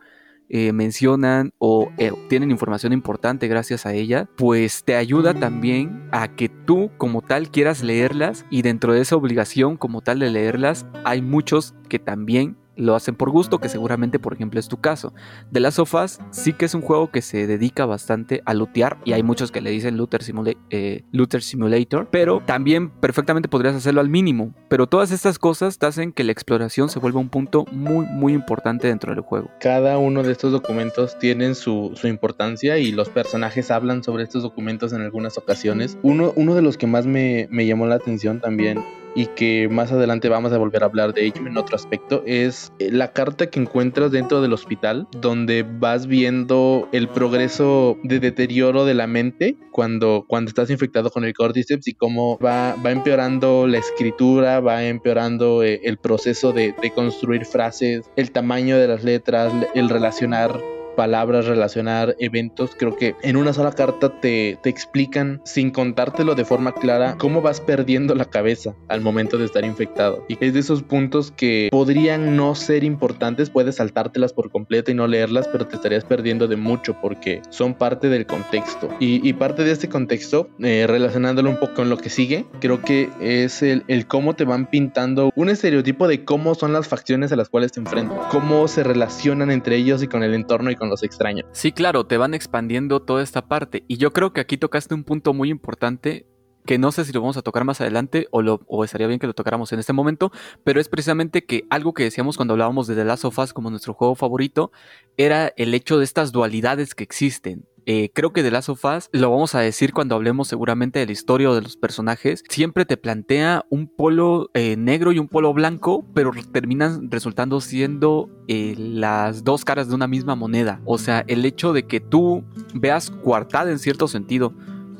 [0.50, 6.30] eh, mencionan o eh, obtienen información importante gracias a ella, pues te ayuda también a
[6.30, 10.86] que tú como tal quieras leerlas y dentro de esa obligación como tal de leerlas
[11.04, 15.13] hay muchos que también lo hacen por gusto, que seguramente por ejemplo es tu caso.
[15.52, 19.13] De las sofás sí que es un juego que se dedica bastante a lootear y
[19.13, 20.22] hay muchos que le dicen looter,
[20.70, 24.54] eh, looter simulator, pero también perfectamente podrías hacerlo al mínimo.
[24.70, 28.34] Pero todas estas cosas te hacen que la exploración se vuelva un punto muy muy
[28.34, 29.50] importante dentro del juego.
[29.60, 34.94] Cada uno de estos documentos tienen su, importancia y los personajes hablan sobre estos documentos
[34.94, 35.98] en algunas ocasiones.
[36.04, 38.84] Uno, uno de los que más me, me llamó la atención también
[39.17, 42.71] y que más adelante vamos a volver a hablar de ello en otro aspecto, es
[42.77, 48.86] eh, la carta que encuentras dentro del hospital, donde vas viendo el progreso de deterioro
[48.86, 53.65] de la mente cuando, cuando estás infectado con el cordyceps y cómo va, va empeorando
[53.65, 59.03] la escritura, va empeorando eh, el proceso de, de construir frases, el tamaño de las
[59.03, 60.62] letras, el relacionar
[60.98, 62.72] palabras, relacionar eventos.
[62.76, 67.42] Creo que en una sola carta te, te explican, sin contártelo de forma clara, cómo
[67.42, 70.26] vas perdiendo la cabeza al momento de estar infectado.
[70.28, 74.96] Y es de esos puntos que podrían no ser importantes, puedes saltártelas por completo y
[74.96, 78.90] no leerlas, pero te estarías perdiendo de mucho porque son parte del contexto.
[79.00, 83.10] Y, parte de este contexto, eh, relacionándolo un poco con lo que sigue, creo que
[83.22, 87.36] es el, el cómo te van pintando un estereotipo de cómo son las facciones a
[87.36, 90.87] las cuales te enfrentan, cómo se relacionan entre ellos y con el entorno y con
[90.89, 91.45] los extraños.
[91.52, 93.84] Sí, claro, te van expandiendo toda esta parte.
[93.88, 96.26] Y yo creo que aquí tocaste un punto muy importante
[96.67, 99.19] que no sé si lo vamos a tocar más adelante o, lo, o estaría bien
[99.19, 100.32] que lo tocáramos en este momento,
[100.63, 103.71] pero es precisamente que algo que decíamos cuando hablábamos de The Last of Us como
[103.71, 104.71] nuestro juego favorito
[105.15, 107.65] era el hecho de estas dualidades que existen.
[107.89, 111.06] Eh, creo que The Last of Us, lo vamos a decir cuando hablemos seguramente de
[111.06, 115.30] la historia o de los personajes, siempre te plantea un polo eh, negro y un
[115.30, 120.82] polo blanco, pero terminan resultando siendo eh, las dos caras de una misma moneda.
[120.84, 124.54] O sea, el hecho de que tú veas coartada en cierto sentido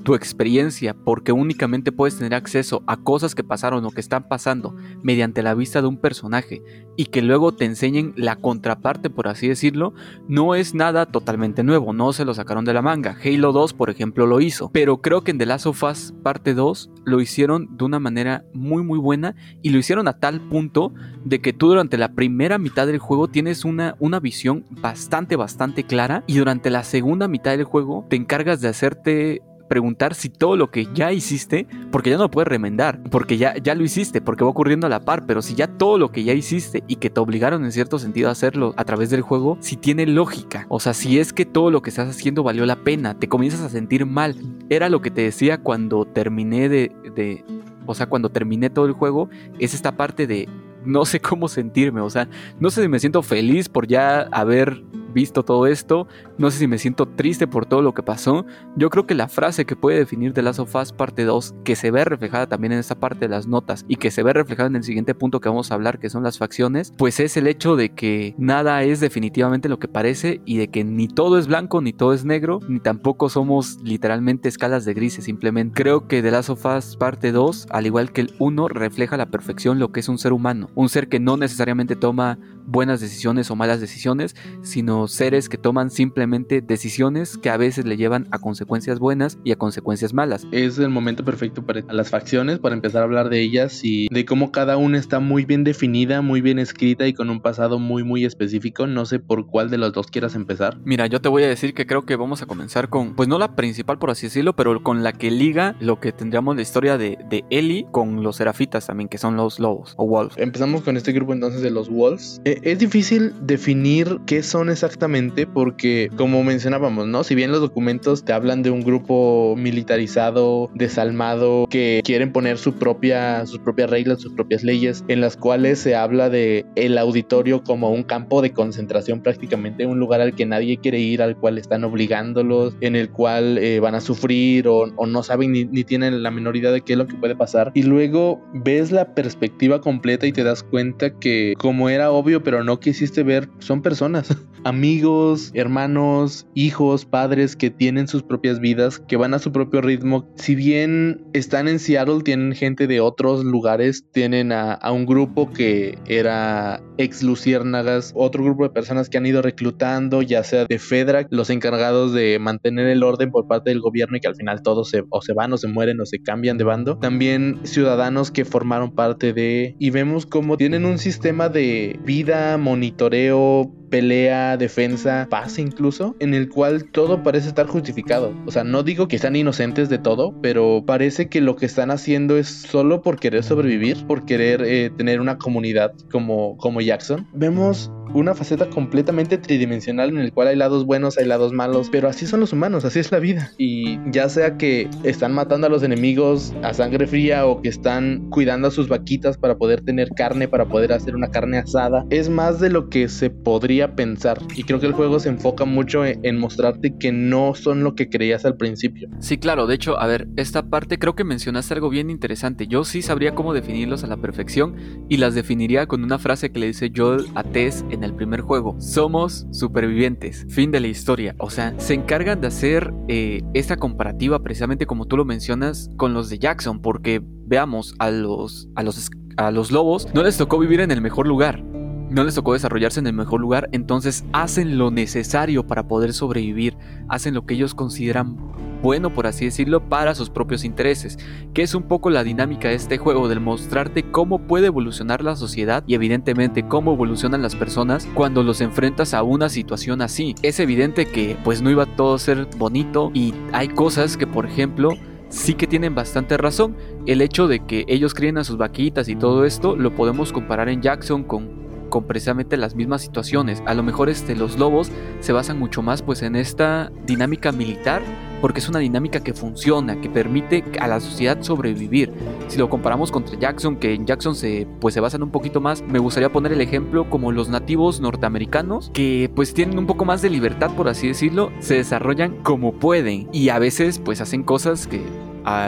[0.08, 4.74] tu experiencia, porque únicamente puedes tener acceso a cosas que pasaron o que están pasando
[5.04, 6.64] mediante la vista de un personaje
[6.96, 9.94] y que luego te enseñen la contraparte, por así decirlo,
[10.30, 13.18] no es nada totalmente nuevo, no se lo sacaron de la manga.
[13.22, 16.54] Halo 2, por ejemplo, lo hizo, pero creo que en The Last of Us parte
[16.54, 20.94] 2 lo hicieron de una manera muy muy buena y lo hicieron a tal punto
[21.26, 25.84] de que tú durante la primera mitad del juego tienes una, una visión bastante bastante
[25.84, 30.56] clara y durante la segunda mitad del juego te encargas de hacerte preguntar si todo
[30.56, 34.22] lo que ya hiciste, porque ya no lo puedes remendar, porque ya, ya lo hiciste,
[34.22, 36.98] porque va ocurriendo a la par, pero si ya todo lo que ya hiciste y
[36.98, 40.66] que te obligaron en cierto sentido a hacerlo a través del juego, si tiene lógica,
[40.70, 43.62] o sea, si es que todo lo que estás haciendo valió la pena, te comienzas
[43.62, 44.36] a sentir mal.
[44.70, 47.44] Era lo que te decía cuando terminé de, de
[47.86, 50.48] o sea, cuando terminé todo el juego, es esta parte de
[50.86, 54.84] no sé cómo sentirme, o sea, no sé si me siento feliz por ya haber
[55.14, 58.46] visto todo esto, no sé si me siento triste por todo lo que pasó.
[58.76, 61.76] Yo creo que la frase que puede definir The Last of Us parte 2, que
[61.76, 64.68] se ve reflejada también en esta parte de las notas y que se ve reflejada
[64.68, 67.48] en el siguiente punto que vamos a hablar, que son las facciones, pues es el
[67.48, 71.48] hecho de que nada es definitivamente lo que parece y de que ni todo es
[71.48, 75.82] blanco, ni todo es negro, ni tampoco somos literalmente escalas de grises, simplemente.
[75.82, 79.18] Creo que The Last of Us parte 2, al igual que el 1, refleja a
[79.18, 83.00] la perfección lo que es un ser humano, un ser que no necesariamente toma buenas
[83.00, 88.28] decisiones o malas decisiones, sino seres que toman simplemente decisiones que a veces le llevan
[88.32, 90.48] a consecuencias buenas y a consecuencias malas.
[90.52, 94.26] Es el momento perfecto para las facciones, para empezar a hablar de ellas y de
[94.26, 98.04] cómo cada una está muy bien definida, muy bien escrita y con un pasado muy
[98.04, 98.88] muy específico.
[98.88, 100.78] No sé por cuál de los dos quieras empezar.
[100.84, 103.38] Mira, yo te voy a decir que creo que vamos a comenzar con, pues no
[103.38, 106.98] la principal por así decirlo, pero con la que liga lo que tendríamos la historia
[106.98, 110.38] de, de Ellie con los serafitas también, que son los lobos o wolves.
[110.38, 112.42] Empezamos con este grupo entonces de los wolves.
[112.46, 117.24] Eh, es difícil definir qué son exactamente porque, como mencionábamos, ¿no?
[117.24, 122.74] Si bien los documentos te hablan de un grupo militarizado, desalmado, que quieren poner su
[122.74, 127.64] propia, sus propias reglas, sus propias leyes, en las cuales se habla de el auditorio
[127.64, 131.58] como un campo de concentración prácticamente, un lugar al que nadie quiere ir, al cual
[131.58, 136.24] están obligándolos, en el cual eh, van a sufrir o, no saben ni, ni tienen
[136.24, 137.72] la menor idea de qué es lo que puede pasar.
[137.74, 142.64] Y luego ves la perspectiva completa y te das cuenta que como era obvio, pero
[142.64, 144.36] no quisiste ver, son personas,
[144.78, 150.32] amigos, hermanos, hijos, padres que tienen sus propias vidas, que van a su propio ritmo.
[150.36, 155.98] Si bien están en Seattle, tienen gente de otros lugares, tienen a, un grupo que
[156.06, 161.26] era ex luciérnagas, otro grupo de personas que han ido reclutando, ya sea de Fedra,
[161.32, 164.92] los encargados de mantener el orden por parte del gobierno y que al final todos
[164.92, 167.00] se, o se van o se mueren o se cambian de bando.
[167.00, 173.74] También ciudadanos que formaron parte de, y vemos como tienen un sistema de vida, monitoreo,
[173.90, 178.34] pelea, defensa, paz incluso, en el cual todo parece estar justificado.
[178.46, 181.90] O sea, no digo que están inocentes de todo, pero parece que lo que están
[181.90, 187.26] haciendo es solo por querer sobrevivir, por querer eh, tener una comunidad como, como Jackson.
[187.34, 192.08] Vemos una faceta completamente tridimensional en el cual hay lados buenos, hay lados malos, pero
[192.08, 193.52] así son los humanos, así es la vida.
[193.58, 198.30] Y ya sea que están matando a los enemigos a sangre fría o que están
[198.30, 202.30] cuidando a sus vaquitas para poder tener carne, para poder hacer una carne asada, es
[202.30, 204.40] más de lo que se podría pensar.
[204.56, 208.10] Y creo que el juego se enfoca mucho en, mostrarte que no son lo que
[208.10, 209.10] creías al principio.
[209.20, 212.68] Sí, claro, de hecho, a ver, esta parte creo que mencionaste algo bien interesante.
[212.68, 214.76] Yo sí sabría cómo definirlos a la perfección
[215.10, 218.76] y las definiría con una frase que le dice Joel a Tess el primer juego.
[218.80, 220.46] Somos supervivientes.
[220.50, 221.36] Fin de la historia.
[221.40, 226.14] O sea, se encargan de hacer eh, esta comparativa precisamente como tú lo mencionas con
[226.14, 226.82] los de Jackson.
[226.82, 231.02] Porque veamos, a los, a los, a los lobos no les tocó vivir en el
[231.02, 231.64] mejor lugar
[232.10, 236.78] no les tocó desarrollarse en el mejor lugar, entonces hacen lo necesario para poder sobrevivir,
[237.10, 238.38] hacen lo que ellos consideran
[238.82, 241.18] bueno, por así decirlo, para sus propios intereses,
[241.54, 245.36] que es un poco la dinámica de este juego, del mostrarte cómo puede evolucionar la
[245.36, 250.36] sociedad y evidentemente cómo evolucionan las personas cuando los enfrentas a una situación así.
[250.42, 254.46] Es evidente que pues no iba todo a ser bonito y hay cosas que por
[254.46, 254.92] ejemplo
[255.30, 256.76] sí que tienen bastante razón.
[257.06, 260.70] El hecho de que ellos críen a sus vaquitas y todo esto lo podemos comparar
[260.70, 263.64] en Jackson con con precisamente las mismas situaciones.
[263.66, 268.02] A lo mejor este, los lobos se basan mucho más pues en esta dinámica militar
[268.42, 272.12] porque es una dinámica que funciona, que permite a la sociedad sobrevivir.
[272.48, 275.82] Si lo comparamos contra Jackson, que en Jackson se, pues, se basan un poquito más,
[275.82, 280.22] me gustaría poner el ejemplo como los nativos norteamericanos, que pues tienen un poco más
[280.22, 284.88] de libertad, por así decirlo, se desarrollan como pueden y a veces pues hacen cosas
[284.88, 285.02] que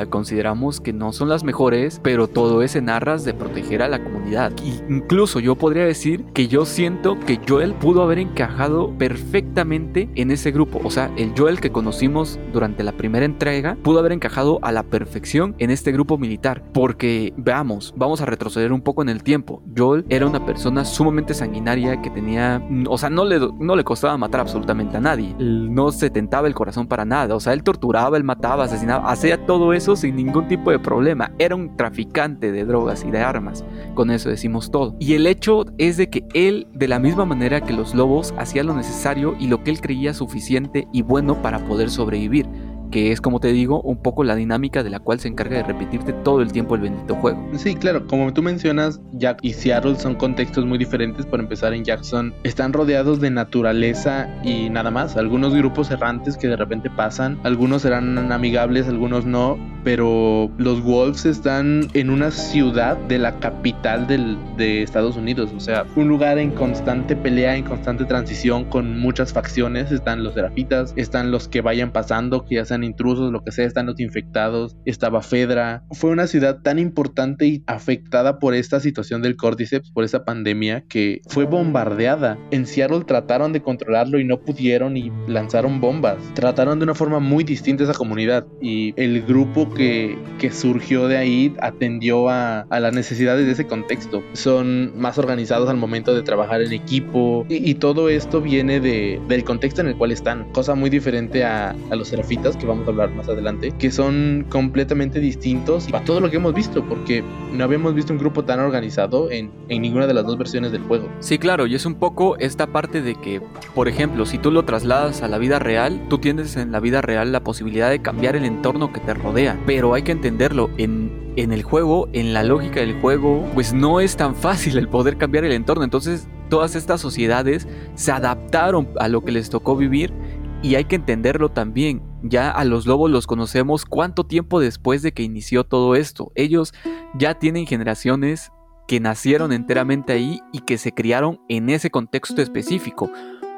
[0.09, 4.03] consideramos que no son las mejores, pero todo es en arras de proteger a la
[4.03, 4.51] comunidad.
[4.89, 10.51] incluso yo podría decir que yo siento que Joel pudo haber encajado perfectamente en ese
[10.51, 10.81] grupo.
[10.83, 14.83] O sea, el Joel que conocimos durante la primera entrega pudo haber encajado a la
[14.83, 16.63] perfección en este grupo militar.
[16.73, 19.63] Porque, veamos, vamos a retroceder un poco en el tiempo.
[19.75, 24.17] Joel era una persona sumamente sanguinaria que tenía, o sea, no le, no le costaba
[24.17, 25.35] matar absolutamente a nadie.
[25.39, 27.35] No se tentaba el corazón para nada.
[27.35, 31.31] O sea, él torturaba, él mataba, asesinaba, hacía todo eso sin ningún tipo de problema.
[31.39, 33.63] Era un traficante de drogas y de armas.
[33.95, 34.95] Con eso decimos todo.
[34.99, 38.63] Y el hecho es de que él, de la misma manera que los lobos, hacía
[38.63, 42.47] lo necesario y lo que él creía suficiente y bueno para poder sobrevivir
[42.91, 45.63] que es como te digo un poco la dinámica de la cual se encarga de
[45.63, 47.39] repetirte todo el tiempo el bendito juego.
[47.55, 51.25] Sí, claro, como tú mencionas, Jack y Seattle son contextos muy diferentes.
[51.25, 55.17] Por empezar, en Jackson están rodeados de naturaleza y nada más.
[55.17, 61.25] Algunos grupos errantes que de repente pasan, algunos serán amigables, algunos no, pero los Wolves
[61.25, 66.37] están en una ciudad de la capital del, de Estados Unidos, o sea, un lugar
[66.37, 69.91] en constante pelea, en constante transición con muchas facciones.
[69.91, 73.65] Están los serafitas, están los que vayan pasando, que ya sean intrusos, lo que sea,
[73.65, 75.83] están los infectados, estaba Fedra.
[75.91, 80.83] Fue una ciudad tan importante y afectada por esta situación del Cordyceps, por esa pandemia,
[80.87, 82.37] que fue bombardeada.
[82.51, 86.17] En Seattle trataron de controlarlo y no pudieron y lanzaron bombas.
[86.33, 91.17] Trataron de una forma muy distinta esa comunidad y el grupo que, que surgió de
[91.17, 94.23] ahí atendió a, a, las necesidades de ese contexto.
[94.33, 99.43] Son más organizados al momento de trabajar en equipo y, todo esto viene de, del
[99.43, 100.51] contexto en el cual están.
[100.51, 104.45] Cosa muy diferente a, a los serafitas que vamos a hablar más adelante, que son
[104.49, 108.59] completamente distintos a todo lo que hemos visto, porque no habíamos visto un grupo tan
[108.59, 111.09] organizado en, en ninguna de las dos versiones del juego.
[111.19, 113.41] Sí, claro, y es un poco esta parte de que,
[113.75, 117.01] por ejemplo, si tú lo trasladas a la vida real, tú tienes en la vida
[117.01, 121.33] real la posibilidad de cambiar el entorno que te rodea, pero hay que entenderlo, en,
[121.35, 125.17] en el juego, en la lógica del juego, pues no es tan fácil el poder
[125.17, 130.13] cambiar el entorno, entonces todas estas sociedades se adaptaron a lo que les tocó vivir
[130.61, 132.01] y hay que entenderlo también.
[132.21, 136.31] Ya a los lobos los conocemos cuánto tiempo después de que inició todo esto.
[136.35, 136.73] Ellos
[137.17, 138.51] ya tienen generaciones
[138.87, 143.09] que nacieron enteramente ahí y que se criaron en ese contexto específico.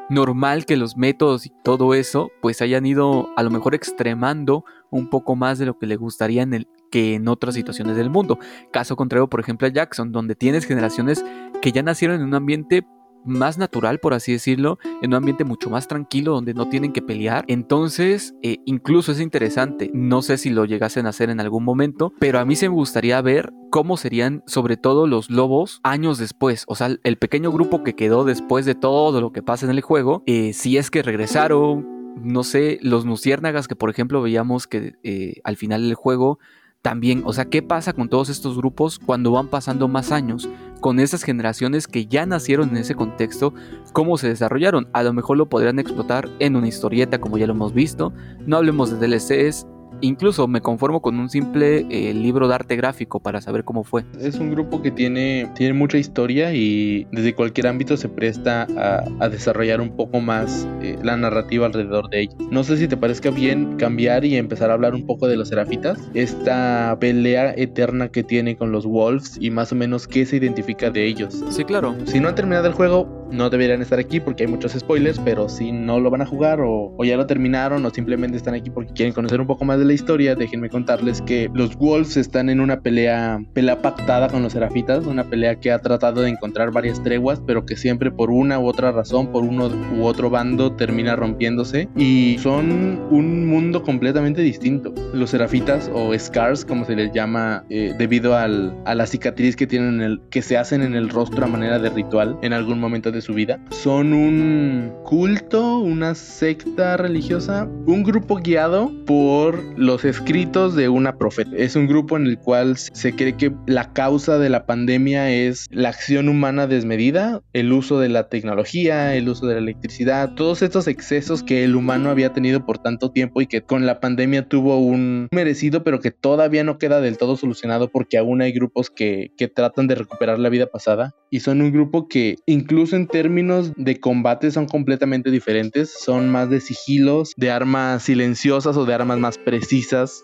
[0.09, 5.09] Normal que los métodos y todo eso pues hayan ido a lo mejor extremando un
[5.09, 8.37] poco más de lo que le gustaría en el, que en otras situaciones del mundo.
[8.71, 11.23] Caso contrario, por ejemplo, a Jackson, donde tienes generaciones
[11.61, 12.85] que ya nacieron en un ambiente
[13.25, 17.01] más natural, por así decirlo, en un ambiente mucho más tranquilo donde no tienen que
[17.01, 17.45] pelear.
[17.47, 22.13] Entonces, eh, incluso es interesante, no sé si lo llegasen a hacer en algún momento,
[22.19, 26.65] pero a mí se me gustaría ver cómo serían sobre todo los lobos años después,
[26.67, 29.81] o sea, el pequeño grupo que quedó después de todo lo que pasa en el
[29.81, 34.95] juego, eh, si es que regresaron, no sé, los luciérnagas que por ejemplo veíamos que
[35.03, 36.39] eh, al final del juego
[36.81, 40.49] también, o sea, ¿qué pasa con todos estos grupos cuando van pasando más años?
[40.81, 43.53] Con esas generaciones que ya nacieron en ese contexto,
[43.93, 44.89] cómo se desarrollaron.
[44.91, 48.11] A lo mejor lo podrían explotar en una historieta como ya lo hemos visto.
[48.45, 49.65] No hablemos de DLCs,
[50.01, 54.03] Incluso me conformo con un simple eh, libro de arte gráfico para saber cómo fue.
[54.19, 59.29] Es un grupo que tiene, tiene mucha historia y desde cualquier ámbito se presta a,
[59.29, 62.35] desarrollar un poco más eh, la narrativa alrededor de ellos.
[62.49, 65.49] No sé si te parezca bien cambiar y empezar a hablar un poco de los
[65.49, 65.99] serafitas.
[66.13, 70.89] Esta pelea eterna que tiene con los wolves y más o menos qué se identifica
[70.89, 71.43] de ellos.
[71.49, 71.95] Sí, claro.
[72.05, 75.47] Si no han terminado el juego, no deberían estar aquí porque hay muchos spoilers, pero
[75.47, 78.69] si no lo van a jugar o, o ya lo terminaron o simplemente están aquí
[78.69, 82.61] porque quieren conocer un poco más de historia, déjenme contarles que los Wolves están en
[82.61, 87.03] una pelea, pelea pactada con los Serafitas, una pelea que ha tratado de encontrar varias
[87.03, 91.17] treguas, pero que siempre por una u otra razón, por uno u otro bando, termina
[91.17, 91.89] rompiéndose.
[91.97, 94.93] Y son un mundo completamente distinto.
[95.13, 99.67] Los Serafitas o Scars, como se les llama, eh, debido al, a la cicatriz que
[99.67, 103.11] tienen el, que se hacen en el rostro a manera de ritual en algún momento
[103.11, 110.75] de su vida, son un culto, una secta religiosa, un grupo guiado por los escritos
[110.75, 111.51] de una profeta.
[111.57, 115.65] Es un grupo en el cual se cree que la causa de la pandemia es
[115.71, 120.61] la acción humana desmedida, el uso de la tecnología, el uso de la electricidad, todos
[120.61, 124.47] estos excesos que el humano había tenido por tanto tiempo y que con la pandemia
[124.47, 128.91] tuvo un merecido, pero que todavía no queda del todo solucionado porque aún hay grupos
[128.91, 131.15] que, que tratan de recuperar la vida pasada.
[131.31, 136.49] Y son un grupo que incluso en términos de combate son completamente diferentes, son más
[136.49, 139.70] de sigilos, de armas silenciosas o de armas más precisas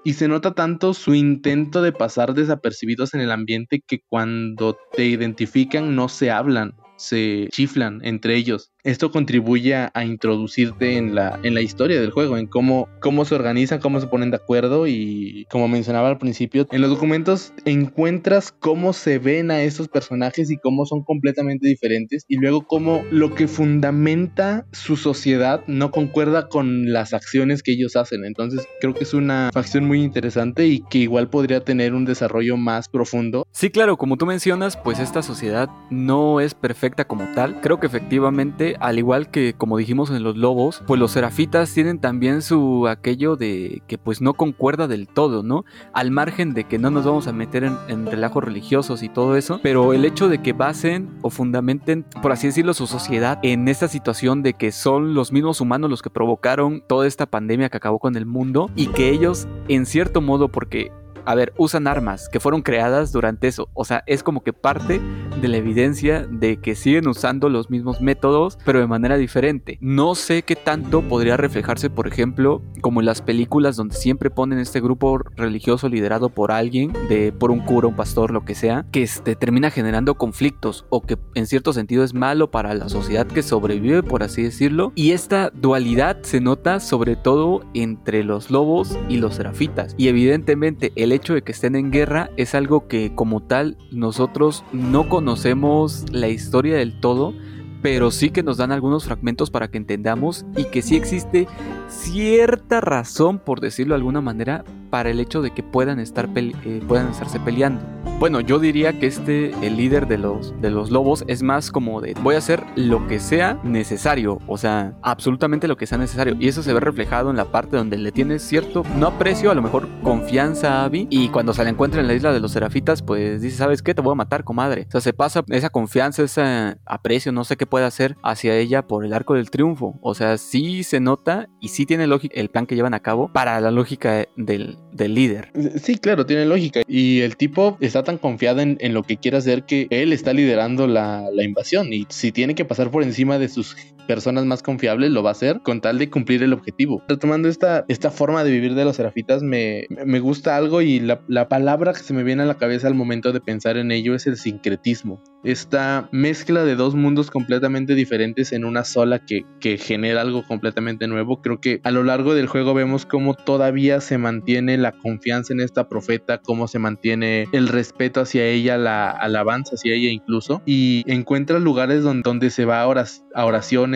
[0.04, 5.06] y se nota tanto su intento de pasar desapercibidos en el ambiente que cuando te
[5.06, 11.54] identifican no se hablan, se chiflan entre ellos esto contribuye a, introducirte en la, en
[11.54, 15.46] la historia del juego, en cómo, cómo se organizan, cómo se ponen de acuerdo y
[15.50, 20.58] como mencionaba al principio, en los documentos encuentras cómo se ven a esos personajes y
[20.58, 26.94] cómo son completamente diferentes y luego cómo lo que fundamenta su sociedad no concuerda con
[26.94, 28.24] las acciones que ellos hacen.
[28.24, 32.56] Entonces creo que es una facción muy interesante y que igual podría tener un desarrollo
[32.56, 33.46] más profundo.
[33.52, 37.60] Sí, claro, como tú mencionas, pues esta sociedad no es perfecta como tal.
[37.62, 42.00] Creo que efectivamente al igual que como dijimos en los lobos, pues los serafitas tienen
[42.00, 45.66] también su aquello de que pues no concuerda del todo, ¿no?
[45.94, 49.60] Al margen de que no nos vamos a meter en, relajos religiosos y todo eso,
[49.62, 53.88] pero el hecho de que basen o fundamenten, por así decirlo, su sociedad en esta
[53.88, 58.00] situación de que son los mismos humanos los que provocaron toda esta pandemia que acabó
[58.00, 60.92] con el mundo y que ellos, en cierto modo, porque
[61.28, 63.70] a ver, usan armas que fueron creadas durante eso.
[63.74, 65.02] O sea, es como que parte
[65.42, 69.78] de la evidencia de que siguen usando los mismos métodos, pero de manera diferente.
[69.82, 74.60] No sé qué tanto podría reflejarse, por ejemplo, como en las películas donde siempre ponen
[74.60, 78.86] este grupo religioso liderado por alguien, de por un cura, un pastor, lo que sea,
[78.94, 83.28] que este, termina generando conflictos o que en cierto sentido es malo para la sociedad
[83.28, 84.94] que sobrevive, por así decirlo.
[84.96, 89.94] Y esta dualidad se nota sobre todo entre los lobos y los serafitas.
[89.98, 94.64] Y evidentemente el hecho de que estén en guerra es algo que como tal nosotros
[94.72, 97.34] no conocemos la historia del todo,
[97.82, 101.48] pero sí que nos dan algunos fragmentos para que entendamos y que sí existe
[101.88, 106.82] cierta razón, por decirlo de alguna manera, para el hecho de que puedan, estar eh,
[106.88, 107.82] puedan estarse peleando.
[108.20, 112.02] Bueno, yo diría que este, el líder de los, de los lobos, es más como
[112.02, 116.36] de voy a hacer lo que sea necesario, o sea, absolutamente lo que sea necesario.
[116.40, 119.54] Y eso se ve reflejado en la parte donde le tiene cierto, no aprecio, a
[119.54, 121.08] lo mejor confianza a Abby.
[121.12, 123.94] Y cuando se la encuentra en la isla de los serafitas, pues dice, ¿sabes qué?
[123.94, 124.86] Te voy a matar, comadre.
[124.88, 128.88] O sea, se pasa esa confianza, ese aprecio, no sé qué puede hacer hacia ella
[128.88, 130.00] por el arco del triunfo.
[130.02, 133.32] O sea, sí se nota y sí tiene lógica el plan que llevan a cabo
[133.32, 135.52] para la lógica del, del, líder.
[135.82, 136.82] Sí, claro, tiene lógica.
[136.88, 140.88] Y el tipo está tan confiado en, lo que quiere hacer que él está liderando
[140.88, 141.94] la, la invasión.
[141.94, 143.76] Y si tiene que pasar por encima de sus
[144.08, 147.04] personas más confiables lo va a hacer con tal de cumplir el objetivo.
[147.08, 151.22] Retomando esta, esta forma de vivir de los serafitas, me, me gusta algo y la,
[151.28, 154.16] la, palabra que se me viene a la cabeza al momento de pensar en ello
[154.16, 155.22] es el sincretismo.
[155.44, 161.08] Esta mezcla de dos mundos completamente diferentes en una sola que, que genera algo completamente
[161.08, 161.42] nuevo.
[161.42, 165.62] Creo que a lo largo del juego vemos cómo todavía se mantiene la confianza en
[165.62, 171.04] esta profeta, cómo se mantiene el respeto hacia ella, la alabanza hacia ella incluso, y
[171.08, 173.06] encuentra lugares donde, donde se va a,
[173.36, 173.46] a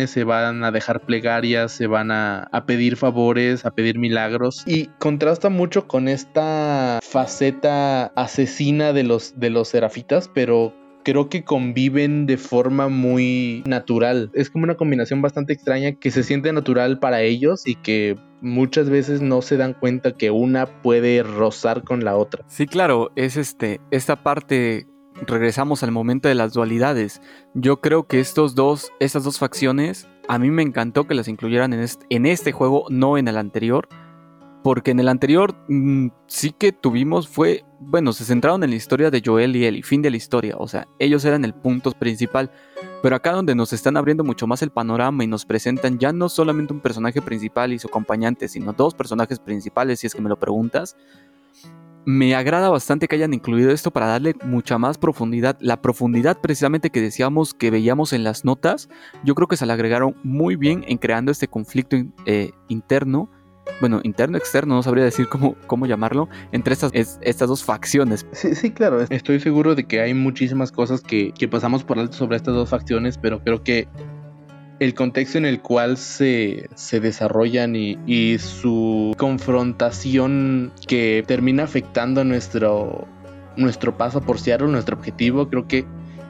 [0.07, 4.63] se van a dejar plegarias, se van a, pedir favores, a pedir milagros.
[4.65, 10.73] Y contrasta mucho con esta faceta asesina de los, de los serafitas, pero
[11.03, 14.29] creo que conviven de forma muy natural.
[14.33, 18.89] Es como una combinación bastante extraña que se siente natural para ellos y que muchas
[18.89, 22.43] veces no se dan cuenta que una puede rozar con la otra.
[22.47, 24.87] Sí, claro, es este esta parte
[25.27, 27.21] regresamos al momento de las dualidades.
[27.53, 31.73] Yo creo que estos dos, estas dos facciones, a mí me encantó que las incluyeran
[31.73, 33.87] en este, en este juego, no en el anterior.
[34.63, 39.09] Porque en el anterior mm, sí que tuvimos, fue, bueno, se centraron en la historia
[39.09, 42.51] de Joel y Ellie, fin de la historia, o sea, ellos eran el punto principal.
[43.01, 46.29] Pero acá donde nos están abriendo mucho más el panorama y nos presentan ya no
[46.29, 50.29] solamente un personaje principal y su acompañante, sino dos personajes principales, si es que me
[50.29, 50.95] lo preguntas,
[52.05, 55.57] me agrada bastante que hayan incluido esto para darle mucha más profundidad.
[55.59, 58.89] La profundidad precisamente que decíamos que veíamos en las notas,
[59.23, 63.29] yo creo que se le agregaron muy bien en creando este conflicto eh, interno
[63.79, 68.25] bueno, interno, externo, no sabría decir cómo, cómo llamarlo, entre estas, estas dos facciones.
[68.31, 72.13] Sí, sí, claro, estoy seguro de que hay muchísimas cosas que, que pasamos por alto
[72.13, 73.87] sobre estas dos facciones, pero creo que
[74.81, 82.23] el contexto en el cual se, se desarrollan y, y, su confrontación que termina afectando
[82.23, 83.07] nuestro,
[83.55, 85.85] nuestro paso por Seattle, nuestro objetivo, creo que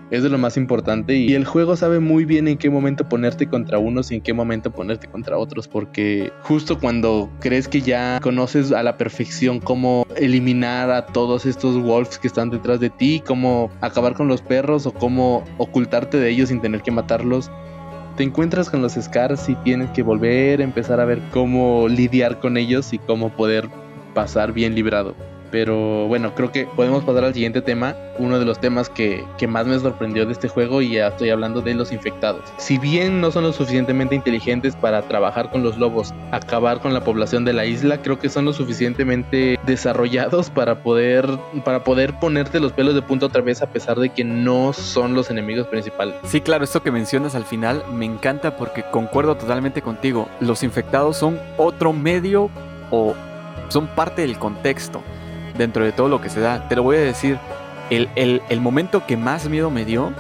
[0.10, 1.16] es de lo más importante.
[1.16, 4.34] Y el juego sabe muy bien en qué momento ponerte contra unos y en qué
[4.34, 10.06] momento ponerte contra otros porque justo cuando crees que ya conoces a la perfección cómo
[10.18, 14.86] eliminar a todos estos wolves que están detrás de ti, cómo acabar con los perros
[14.86, 17.50] o cómo ocultarte de ellos sin tener que matarlos,
[18.16, 22.40] te encuentras con los Scars y tienes que volver a empezar a ver cómo lidiar
[22.40, 23.70] con ellos y cómo poder
[24.14, 25.16] pasar bien librado.
[25.52, 29.68] Pero bueno, creo que podemos pasar al siguiente tema, uno de los temas que, más
[29.68, 32.44] me sorprendió de este juego y ya estoy hablando de los infectados.
[32.58, 37.04] Si bien no son lo suficientemente inteligentes para trabajar con los lobos, acabar con la
[37.04, 41.28] población de la isla, creo que son lo suficientemente desarrollados para poder,
[41.66, 45.14] para poder ponerte los pelos de punta otra vez a pesar de que no son
[45.14, 46.16] los enemigos principales.
[46.24, 50.30] Sí, claro, esto que mencionas al final me encanta porque concuerdo totalmente contigo.
[50.40, 52.50] Los infectados son otro medio
[52.90, 53.16] o
[53.68, 55.02] son parte del contexto
[55.62, 56.68] dentro de todo lo que se da.
[56.68, 57.40] Te lo voy a decir,
[57.90, 60.12] el, el, momento que más miedo me dio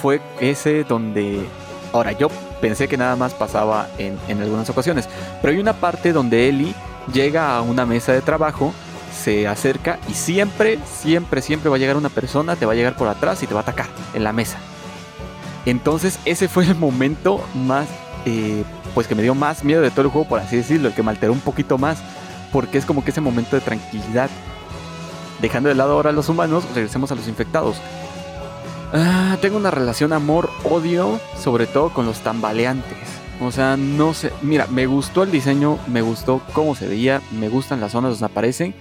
[0.00, 1.46] fue ese donde...
[1.92, 2.28] Ahora, yo
[2.60, 5.08] pensé que nada más pasaba en, en algunas ocasiones,
[5.42, 6.74] pero hay una parte donde Ellie
[7.12, 8.72] llega a una mesa de trabajo,
[9.12, 12.96] se acerca y siempre, siempre, siempre va a llegar una persona, te va a llegar
[12.96, 14.56] por atrás y te va a atacar en la mesa.
[15.66, 17.88] Entonces ese fue el momento más,
[18.24, 20.94] eh, pues que me dio más miedo de todo el juego, por así decirlo, el
[20.94, 21.98] que me alteró un poquito más
[22.52, 24.30] porque es como que ese momento de tranquilidad.
[25.42, 27.76] Dejando de lado ahora a los humanos, regresemos a los infectados.
[28.92, 32.96] Ah, tengo una relación amor-odio, sobre todo con los tambaleantes.
[33.40, 34.32] O sea, no sé.
[34.40, 38.26] Mira, me gustó el diseño, me gustó cómo se veía, me gustan las zonas donde
[38.26, 38.74] aparecen.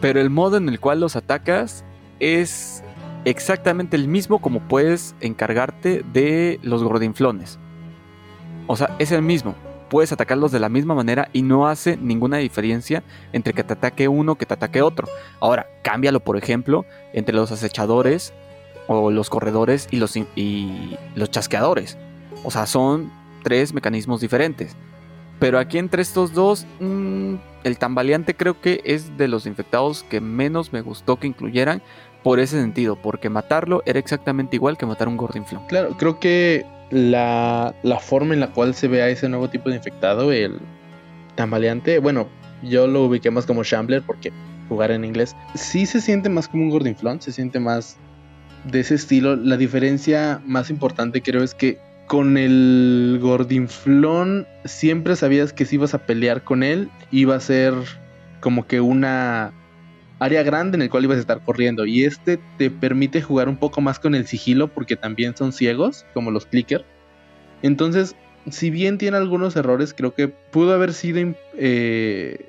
[0.00, 1.84] Pero el modo en el cual los atacas
[2.20, 2.82] es
[3.26, 7.58] exactamente el mismo como puedes encargarte de los gordinflones.
[8.66, 9.54] O sea, es el mismo
[9.92, 13.02] puedes atacarlos de la misma manera y no hace ninguna diferencia
[13.34, 15.06] entre que te ataque uno que te ataque otro.
[15.38, 18.32] Ahora, cámbialo, por ejemplo, entre los acechadores
[18.86, 21.98] o los corredores y los, y los chasqueadores.
[22.42, 23.12] O sea, son
[23.42, 24.74] tres mecanismos diferentes.
[25.38, 30.22] Pero aquí entre estos dos, mm, el tambaleante creo que es de los infectados que
[30.22, 31.82] menos me gustó que incluyeran
[32.22, 35.66] por ese sentido, porque matarlo era exactamente igual que matar un Gordinflón.
[35.66, 39.76] Claro, creo que la, forma en la cual se ve a ese nuevo tipo de
[39.76, 40.58] infectado, el
[41.34, 42.28] tambaleante, bueno,
[42.62, 44.30] yo lo ubiqué más como Shambler porque
[44.68, 47.96] jugar en inglés, sí se siente más como un Gordinflón, se siente más
[48.70, 49.36] de ese estilo.
[49.36, 55.94] La diferencia más importante creo es que con el Gordinflón siempre sabías que si ibas
[55.94, 57.72] a pelear con él, iba a ser
[58.40, 59.52] como que una
[60.22, 61.84] área grande en el cual ibas a estar corriendo.
[61.84, 66.06] Y este te permite jugar un poco más con el sigilo porque también son ciegos,
[66.14, 66.84] como los clicker.
[67.62, 68.14] Entonces,
[68.50, 72.48] si bien tiene algunos errores, creo que pudo haber sido eh,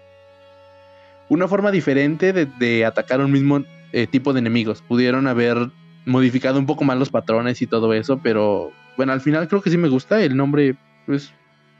[1.29, 4.81] una forma diferente de, atacar un mismo eh, tipo de enemigos.
[4.81, 5.69] Pudieron haber
[6.05, 9.69] modificado un poco más los patrones y todo eso, pero bueno, al final creo que
[9.69, 11.33] sí me gusta el nombre, pues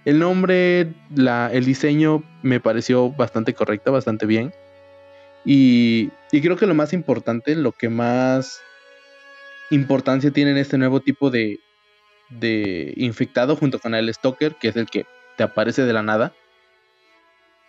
[0.06, 4.54] el nombre, la, el diseño me pareció bastante correcto, bastante bien.
[5.46, 8.62] Y, creo que lo más importante, lo que más
[9.70, 11.60] importancia tiene en este nuevo tipo de,
[12.30, 15.06] de infectado junto con el Stalker, que es el que
[15.38, 16.34] te aparece de la nada,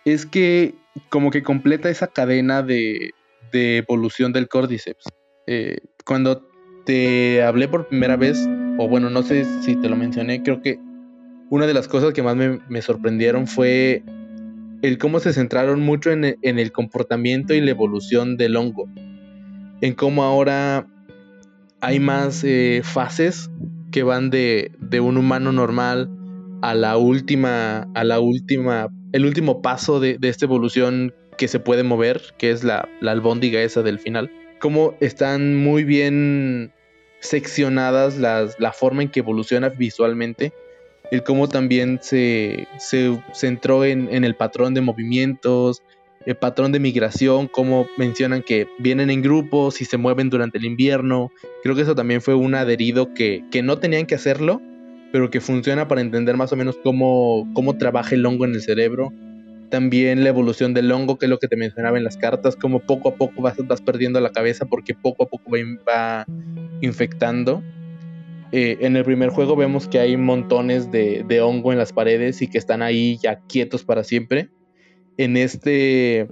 [0.05, 0.75] es que
[1.09, 3.11] como que completa esa cadena de,
[3.51, 5.05] de evolución del Cordyceps.
[5.47, 6.47] Eh, cuando
[6.85, 8.47] te hablé por primera vez,
[8.77, 10.79] o bueno, no sé si te lo mencioné, creo que
[11.49, 14.03] una de las cosas que más me sorprendieron fue
[14.81, 18.87] el cómo se centraron mucho en, el comportamiento y la evolución del hongo.
[19.81, 20.87] En cómo ahora
[21.81, 23.49] hay más eh, fases
[23.91, 24.71] que van de,
[25.01, 26.09] un humano normal
[26.61, 31.83] a la última, a la última, el último paso de, esta evolución que se puede
[31.83, 34.31] mover, que es la, la albóndiga esa del final
[34.65, 36.73] cómo están muy bien
[37.19, 40.53] seccionadas las, la forma en que evoluciona visualmente,
[41.11, 45.81] el cómo también se, se centró en, en, el patrón de movimientos,
[46.25, 50.65] el patrón de migración, cómo mencionan que vienen en grupos y se mueven durante el
[50.65, 51.31] invierno.
[51.63, 54.61] Creo que eso también fue un adherido que, que no tenían que hacerlo,
[55.11, 58.61] pero que funciona para entender más o menos cómo, cómo trabaja el hongo en el
[58.61, 59.13] cerebro.
[59.69, 62.79] También la evolución del hongo, que es lo que te mencionaba en las cartas, cómo
[62.79, 65.51] poco a poco vas, vas perdiendo la cabeza porque poco a poco
[65.87, 66.25] va,
[66.81, 67.63] infectando.
[68.51, 72.47] Eh, en el primer juego vemos que hay montones de, hongo en las paredes y
[72.47, 74.49] que están ahí ya quietos para siempre
[75.17, 76.27] en este,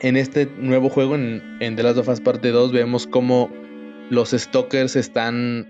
[0.00, 3.50] en este nuevo juego, en, en The Last of Us Parte 2, vemos cómo
[4.10, 5.66] los stalkers están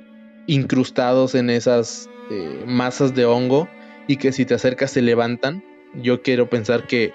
[0.47, 3.69] incrustados en esas eh, masas de hongo
[4.09, 5.63] y que si te acercas se levantan.
[5.95, 7.13] Yo quiero pensar que,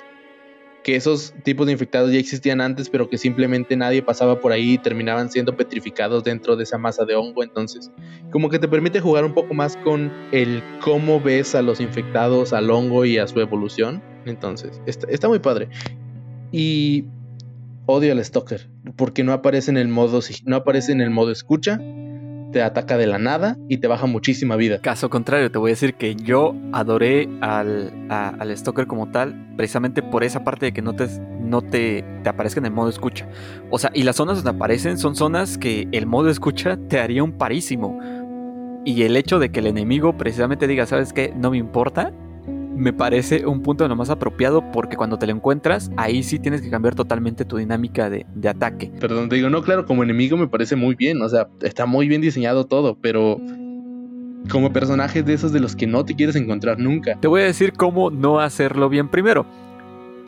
[0.85, 4.75] que esos tipos de infectados ya existían antes, pero que simplemente nadie pasaba por ahí
[4.75, 7.43] y terminaban siendo petrificados dentro de esa masa de hongo.
[7.43, 7.91] Entonces,
[8.31, 12.53] como que te permite jugar un poco más con el cómo ves a los infectados,
[12.53, 15.69] al hongo y a su evolución entonces, está, muy padre.
[16.51, 17.05] Y
[17.85, 21.79] odio al Stalker, porque no aparece en el modo, no aparece en el modo escucha,
[22.55, 24.79] te ataca de la nada y te baja muchísima vida.
[24.79, 30.01] Caso contrario, te voy a decir que yo adoré al, al Stalker como tal, precisamente
[30.01, 31.07] por esa parte de que no te,
[31.41, 33.27] no te, te aparezca en el modo escucha.
[33.71, 37.25] O sea, y las zonas donde aparecen son zonas que el modo escucha te haría
[37.25, 37.99] un parísimo.
[38.85, 41.33] Y el hecho de que el enemigo precisamente diga, ¿sabes qué?
[41.35, 42.13] No me importa
[42.75, 46.39] me parece un punto de lo más apropiado porque cuando te lo encuentras, ahí sí
[46.39, 48.91] tienes que cambiar totalmente tu dinámica de, ataque.
[48.99, 52.07] Perdón, te digo, no, claro, como enemigo me parece muy bien, o sea, está muy
[52.07, 53.39] bien diseñado todo, pero
[54.51, 57.19] como personaje de esos de los que no te quieres encontrar nunca.
[57.19, 59.45] Te voy a decir cómo no hacerlo bien primero.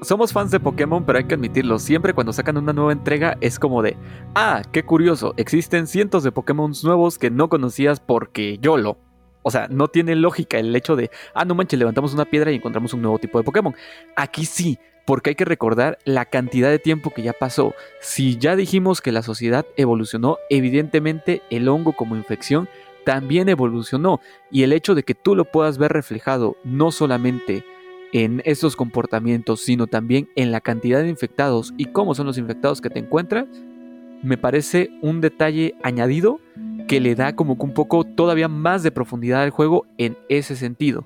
[0.01, 3.57] Somos fans de Pokémon, pero hay que admitirlo, siempre cuando sacan una nueva entrega es
[3.57, 3.97] como de,
[4.35, 8.97] ah, qué curioso, existen cientos de Pokémon nuevos que no conocías porque yo lo.
[9.47, 12.55] O sea, no tiene lógica el hecho de, ah, no manches, levantamos una piedra y
[12.55, 13.73] encontramos un nuevo tipo de Pokémon.
[14.17, 17.73] Aquí sí, porque hay que recordar la cantidad de tiempo que ya pasó.
[18.01, 22.67] Si ya dijimos que la sociedad evolucionó, evidentemente el hongo como infección
[23.05, 24.19] también evolucionó.
[24.51, 27.63] Y el hecho de que tú lo puedas ver reflejado no solamente
[28.11, 32.81] en estos comportamientos, sino también en la cantidad de infectados y cómo son los infectados
[32.81, 33.45] que te encuentras,
[34.23, 36.41] me parece un detalle añadido
[36.87, 40.55] que le da como que un poco todavía más de profundidad al juego en ese
[40.55, 41.03] sentido.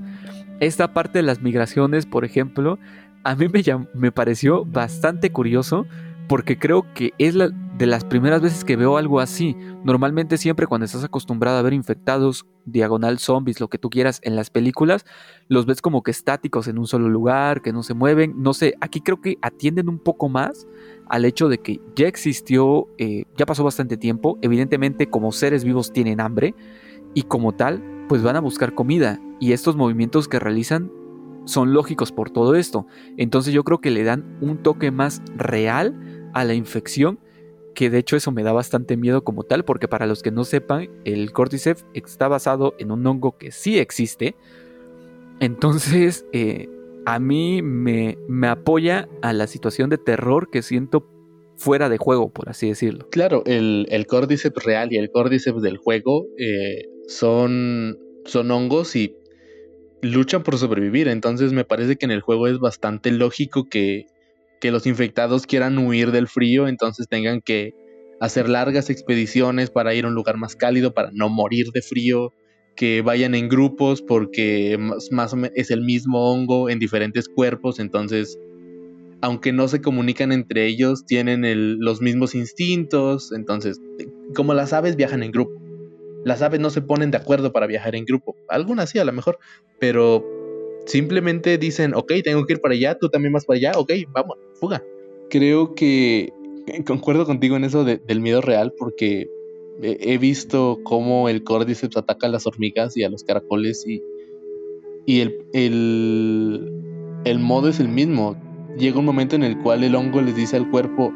[0.59, 2.77] Esta parte de las migraciones, por ejemplo,
[3.23, 3.63] a mí me,
[3.93, 5.85] me pareció bastante curioso
[6.31, 9.53] porque creo que es la, de las primeras veces que veo algo así.
[9.83, 14.37] Normalmente siempre cuando estás acostumbrado a ver infectados, diagonal zombies, lo que tú quieras en
[14.37, 15.03] las películas,
[15.49, 18.33] los ves como que estáticos en un solo lugar, que no se mueven.
[18.37, 20.67] No sé, aquí creo que atienden un poco más
[21.09, 25.91] al hecho de que ya existió, eh, ya pasó bastante tiempo, evidentemente como seres vivos
[25.91, 26.55] tienen hambre
[27.13, 30.93] y como tal, pues van a buscar comida y estos movimientos que realizan
[31.45, 32.85] son lógicos por todo esto.
[33.17, 37.19] Entonces yo creo que le dan un toque más real a la infección,
[37.73, 40.43] que de hecho eso me da bastante miedo como tal, porque para los que no
[40.43, 44.35] sepan, el Cordyceps está basado en un hongo que sí existe.
[45.39, 46.69] Entonces, eh,
[47.05, 51.07] a mí me, me apoya a la situación de terror que siento
[51.57, 53.07] fuera de juego, por así decirlo.
[53.11, 59.15] Claro, el, el Cordyceps real y el Cordyceps del juego eh, son, son hongos y
[60.01, 61.07] luchan por sobrevivir.
[61.07, 64.07] Entonces me parece que en el juego es bastante lógico que,
[64.61, 67.73] que los infectados quieran huir del frío, entonces tengan que
[68.21, 72.31] hacer largas expediciones para ir a un lugar más cálido, para no morir de frío
[72.75, 74.77] que vayan en grupos porque
[75.11, 78.39] más, o menos es el mismo hongo en diferentes cuerpos, entonces
[79.23, 81.43] aunque no se comunican entre ellos, tienen
[81.79, 83.79] los mismos instintos, entonces
[84.35, 85.51] como las aves viajan en grupo.
[86.23, 89.11] Las aves no se ponen de acuerdo para viajar en grupo, algunas sí a lo
[89.11, 89.39] mejor,
[89.79, 90.40] pero
[90.85, 94.37] simplemente dicen, ok, tengo que ir para allá, tú también vas para allá, ok, vamos,
[94.55, 94.83] fuga.
[95.29, 96.33] Creo que
[96.85, 99.29] concuerdo contigo en eso del miedo real porque
[99.81, 104.03] he visto cómo el Cordyceps ataca a las hormigas y a los caracoles y,
[105.05, 105.37] y el,
[107.23, 108.35] el, modo es el mismo.
[108.77, 111.13] Llega un momento en el cual el hongo les dice al cuerpo,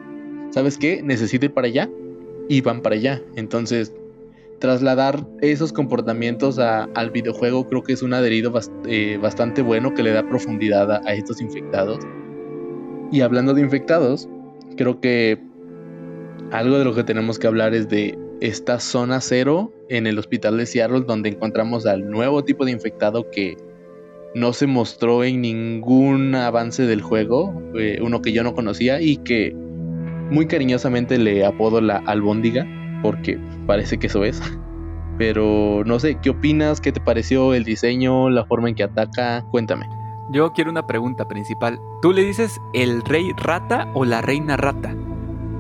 [0.52, 1.02] ¿sabes qué?
[1.04, 1.90] Necesito ir para allá
[2.50, 3.22] y van para allá.
[3.36, 3.94] Entonces,
[4.60, 8.54] trasladar esos comportamientos al videojuego creo que es un adherido
[8.88, 12.00] eh, bastante bueno que le da profundidad a estos infectados.
[13.12, 14.28] Y hablando de infectados,
[14.78, 15.40] creo que
[16.52, 20.58] algo de lo que tenemos que hablar es de esta zona cero en el hospital
[20.58, 23.58] de Seattle donde encontramos al nuevo tipo de infectado que
[24.36, 29.18] no se mostró en ningún avance del juego, eh, uno que yo no conocía y
[29.18, 29.56] que
[30.30, 32.68] muy cariñosamente le apodo la albóndiga,
[33.02, 34.42] porque parece que eso es.
[35.18, 36.82] Pero no sé, ¿qué opinas?
[36.82, 39.46] ¿Qué te pareció el diseño, la forma en que ataca?
[39.52, 39.88] Cuéntame.
[40.32, 41.80] Yo quiero una pregunta principal.
[42.02, 44.96] ¿Tú le dices el rey rata o la reina rata?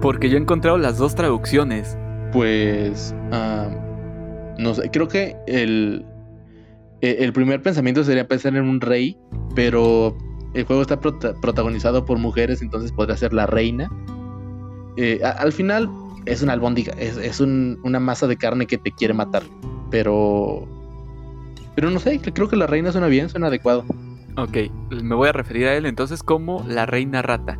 [0.01, 1.97] Porque yo he encontrado las dos traducciones.
[2.33, 3.15] Pues...
[3.31, 3.69] Ah,
[4.57, 6.05] no sé, creo que el,
[7.01, 9.17] e, el primer pensamiento sería pensar en un rey,
[9.55, 10.17] pero
[10.53, 13.89] el juego está protagonizado por mujeres, entonces podría ser la reina.
[14.97, 15.89] Eh, al final
[16.25, 19.43] es una albóndiga, es, una masa de carne que te quiere matar,
[19.89, 20.67] pero...
[21.75, 23.83] Pero no sé, creo que la reina suena bien, suena adecuado.
[24.37, 24.57] Ok,
[24.89, 27.59] me voy a referir a él entonces como la reina rata.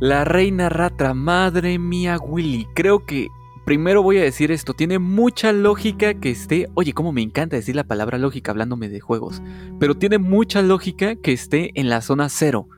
[0.00, 3.28] La reina rata, madre mía Willy, creo que
[3.64, 7.76] primero voy a decir esto, tiene mucha lógica que esté, oye, cómo me encanta decir
[7.76, 9.42] la palabra lógica hablándome de juegos,
[9.78, 12.68] pero tiene mucha lógica que esté en la zona cero,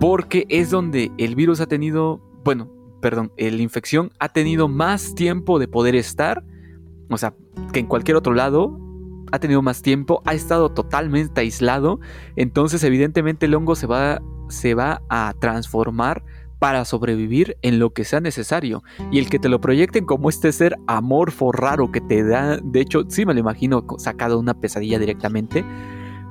[0.00, 5.58] porque es donde el virus ha tenido, bueno, perdón, la infección ha tenido más tiempo
[5.58, 6.42] de poder estar,
[7.10, 7.34] o sea,
[7.72, 8.78] que en cualquier otro lado,
[9.32, 12.00] ha tenido más tiempo, ha estado totalmente aislado,
[12.36, 16.22] entonces evidentemente el hongo se va, se va a transformar
[16.58, 18.84] para sobrevivir en lo que sea necesario.
[19.10, 22.80] Y el que te lo proyecten como este ser amorfo raro que te da, de
[22.80, 25.64] hecho, sí me lo imagino sacado de una pesadilla directamente,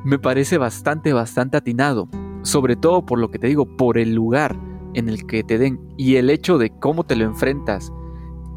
[0.05, 2.07] me parece bastante, bastante atinado.
[2.43, 5.79] Sobre todo por lo que te digo, por el lugar en el que te den
[5.97, 7.91] y el hecho de cómo te lo enfrentas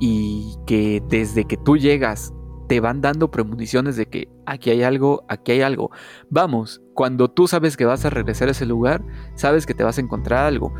[0.00, 2.32] y que desde que tú llegas
[2.68, 5.90] te van dando premoniciones de que aquí hay algo, aquí hay algo.
[6.30, 9.04] Vamos, cuando tú sabes que vas a regresar a ese lugar,
[9.34, 10.72] sabes que te vas a encontrar algo.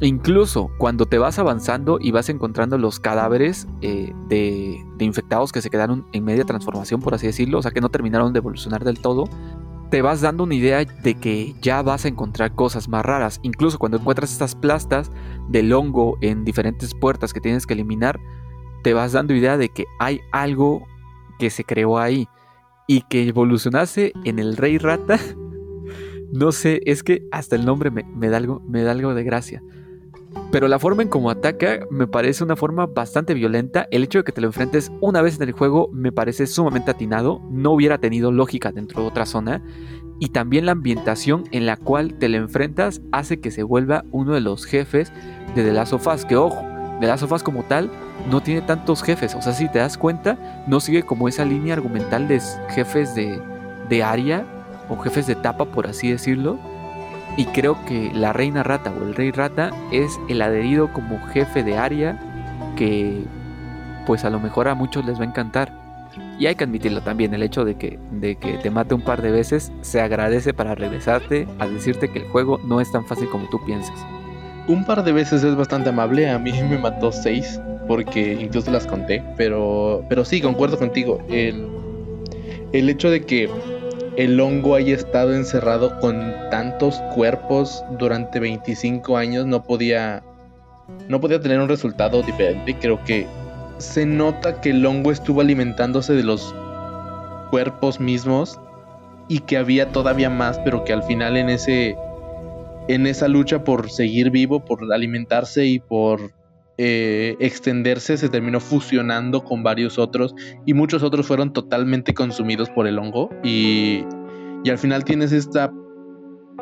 [0.00, 5.70] Incluso cuando te vas avanzando y vas encontrando los cadáveres eh, de, infectados que se
[5.70, 9.00] quedaron en media transformación, por así decirlo, o sea que no terminaron de evolucionar del
[9.00, 9.24] todo,
[9.90, 13.40] te vas dando una idea de que ya vas a encontrar cosas más raras.
[13.42, 15.10] Incluso cuando encuentras estas plastas
[15.48, 18.20] del hongo en diferentes puertas que tienes que eliminar,
[18.82, 20.86] te vas dando idea de que hay algo
[21.38, 22.28] que se creó ahí
[22.86, 25.18] y que evolucionase en el rey rata.
[26.32, 29.62] no sé, es que hasta el nombre me, da algo, me da algo de gracia.
[30.50, 33.86] Pero la forma en cómo ataca me parece una forma bastante violenta.
[33.90, 36.90] El hecho de que te lo enfrentes una vez en el juego me parece sumamente
[36.90, 37.40] atinado.
[37.50, 39.62] No hubiera tenido lógica dentro de otra zona.
[40.18, 44.34] Y también la ambientación en la cual te lo enfrentas hace que se vuelva uno
[44.34, 45.12] de los jefes
[45.54, 46.24] de The Last of Us.
[46.24, 46.64] Que ojo,
[47.00, 47.90] The Last of Us como tal
[48.30, 49.34] no tiene tantos jefes.
[49.34, 53.40] O sea, si te das cuenta, no sigue como esa línea argumental de jefes de,
[53.88, 54.44] de área
[54.88, 56.58] o jefes de etapa, por así decirlo
[57.38, 61.62] y creo que la reina rata o el rey rata es el adherido como jefe
[61.62, 62.18] de área
[62.76, 63.22] que
[64.06, 65.72] pues a lo mejor a muchos les va a encantar.
[66.40, 69.22] Y hay que admitirlo también, el hecho de que, de que te mate un par
[69.22, 73.28] de veces se agradece para regresarte a decirte que el juego no es tan fácil
[73.28, 74.04] como tú piensas.
[74.66, 78.84] Un par de veces es bastante amable, a mí me mató seis porque incluso las
[78.84, 81.22] conté, pero, pero sí, concuerdo contigo.
[81.28, 81.68] El,
[82.72, 83.48] el hecho de que
[84.18, 90.24] el hongo haya estado encerrado con tantos cuerpos durante 25 años no podía
[91.08, 92.76] no podía tener un resultado diferente.
[92.80, 93.28] Creo que
[93.78, 96.52] se nota que el hongo estuvo alimentándose de los
[97.50, 98.58] cuerpos mismos
[99.28, 101.96] y que había todavía más, pero que al final en ese
[102.88, 106.32] en esa lucha por seguir vivo, por alimentarse y por
[106.78, 112.86] eh, extenderse, se terminó fusionando con varios otros y muchos otros fueron totalmente consumidos por
[112.86, 114.04] el hongo y,
[114.64, 115.72] y al final tienes esta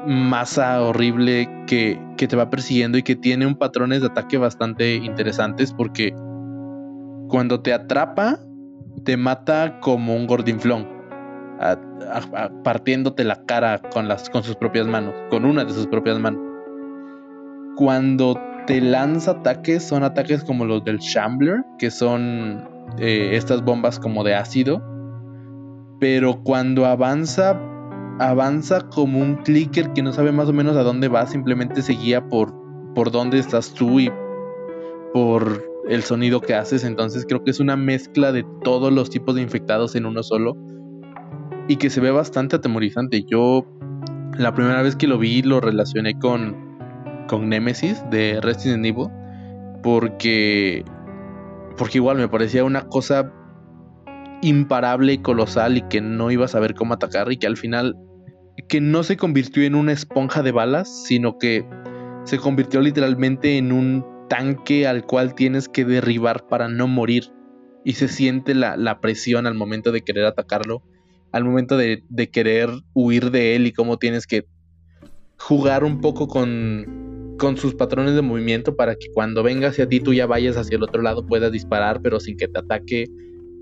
[0.06, 4.94] masa horrible que, que, te va persiguiendo y que tiene un patrones de ataque bastante
[4.94, 6.14] interesantes porque
[7.28, 8.38] cuando te atrapa
[9.04, 10.96] te mata como un gordinflón
[12.62, 16.40] partiéndote la cara con, las, con sus propias manos, con una de sus propias manos.
[17.76, 23.98] Cuando te lanza ataques, son ataques como los del Shambler, que son eh, estas bombas
[23.98, 24.82] como de ácido.
[26.00, 27.58] Pero cuando avanza,
[28.18, 31.94] avanza como un clicker que no sabe más o menos a dónde va, simplemente se
[31.94, 32.54] guía por,
[32.94, 34.10] por dónde estás tú y
[35.14, 36.84] por el sonido que haces.
[36.84, 40.56] Entonces creo que es una mezcla de todos los tipos de infectados en uno solo.
[41.68, 43.24] Y que se ve bastante atemorizante.
[43.24, 43.64] Yo
[44.38, 46.65] la primera vez que lo vi lo relacioné con
[47.26, 49.08] con Nemesis de Resident Evil
[49.82, 50.84] porque
[51.76, 53.32] porque igual me parecía una cosa
[54.42, 57.96] imparable y colosal y que no iba a saber cómo atacar y que al final
[58.68, 61.64] que no se convirtió en una esponja de balas, sino que
[62.24, 67.32] se convirtió literalmente en un tanque al cual tienes que derribar para no morir.
[67.84, 70.82] Y se siente la, la presión al momento de querer atacarlo,
[71.30, 74.44] al momento de, de, querer huir de él y cómo tienes que
[75.38, 80.00] jugar un poco con, con sus patrones de movimiento para que cuando venga hacia ti
[80.00, 83.06] tú ya vayas hacia el otro lado, puedas disparar, pero sin que te ataque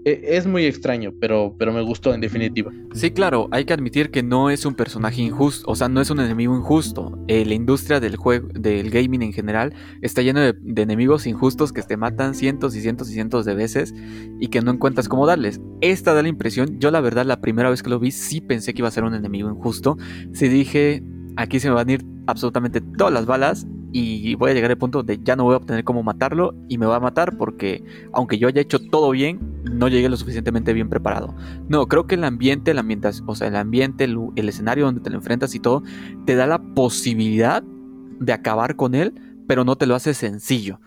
[0.05, 2.71] e, es muy extraño, pero, pero me gustó en definitiva.
[2.93, 6.11] Sí, claro, hay que admitir que no es un personaje injusto, o sea, no es
[6.11, 7.19] un enemigo injusto.
[7.27, 11.83] Eh, la industria del juego, del gaming en general, está llena de, enemigos injustos que
[11.83, 13.95] te matan cientos y cientos y cientos de veces
[14.39, 15.61] y que no encuentras cómo darles.
[15.81, 18.75] Esta da la impresión, yo la verdad la primera vez que lo vi sí pensé
[18.75, 19.97] que iba a ser un enemigo injusto.
[20.33, 21.03] Sí dije,
[21.37, 23.67] aquí se me van a ir absolutamente todas las balas
[23.97, 26.79] y voy a llegar al punto de ya no voy a obtener cómo matarlo y
[26.79, 29.39] me va a matar porque aunque yo haya hecho todo bien,
[29.73, 31.33] no llegué lo suficientemente bien preparado.
[31.69, 35.01] No, creo que el ambiente, el ambiente, o sea, el ambiente, el, el escenario donde
[35.01, 35.85] te lo enfrentas y todo,
[36.27, 39.15] te da la posibilidad de acabar con él,
[39.47, 40.81] pero no te lo hace sencillo,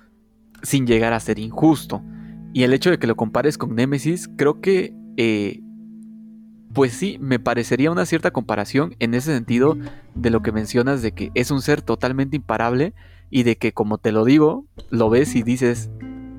[0.61, 2.03] sin llegar a ser injusto.
[2.51, 5.61] Y el hecho de que lo compares con Nemesis, creo que eh,
[6.77, 9.75] pues sí, me parecería una cierta comparación en ese sentido
[10.13, 12.93] de lo que mencionas de que es un ser totalmente imparable
[13.31, 15.89] y de que como te lo digo, lo ves y dices,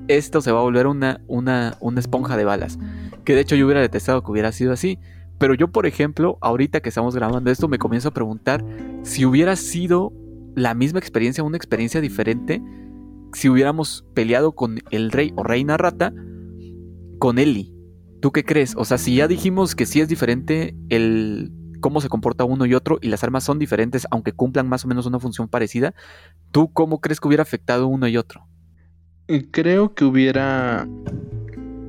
[0.07, 2.79] esto se va a volver una, una, una esponja de balas.
[3.25, 4.97] Que de hecho yo hubiera detestado que hubiera sido así.
[5.39, 8.63] Pero yo, por ejemplo, ahorita que estamos grabando esto, me comienzo a preguntar
[9.03, 10.13] si hubiera sido
[10.55, 12.63] la misma experiencia, una experiencia diferente,
[13.33, 16.13] si hubiéramos peleado con el rey o reina rata,
[17.19, 17.73] con Ellie.
[18.21, 18.73] ¿Tú qué crees?
[18.75, 22.73] O sea, si ya dijimos que sí es diferente el cómo se comporta uno y
[22.73, 25.93] otro y las armas son diferentes aunque cumplan más o menos una función parecida,
[26.51, 28.45] ¿tú cómo crees que hubiera afectado uno y otro?
[29.27, 30.87] Eh, creo que hubiera...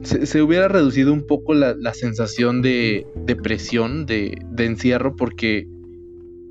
[0.03, 5.68] Se, hubiera reducido un poco la, sensación de, de presión, de, de, encierro, porque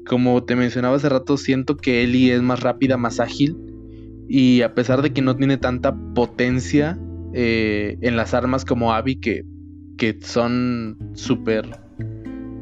[0.06, 3.58] como te mencionaba hace rato, siento que Ellie es más rápida, más ágil,
[4.28, 7.00] y a pesar de que no tiene tanta potencia
[7.34, 9.44] eh, en las armas como Abby, que
[10.00, 11.68] que son súper,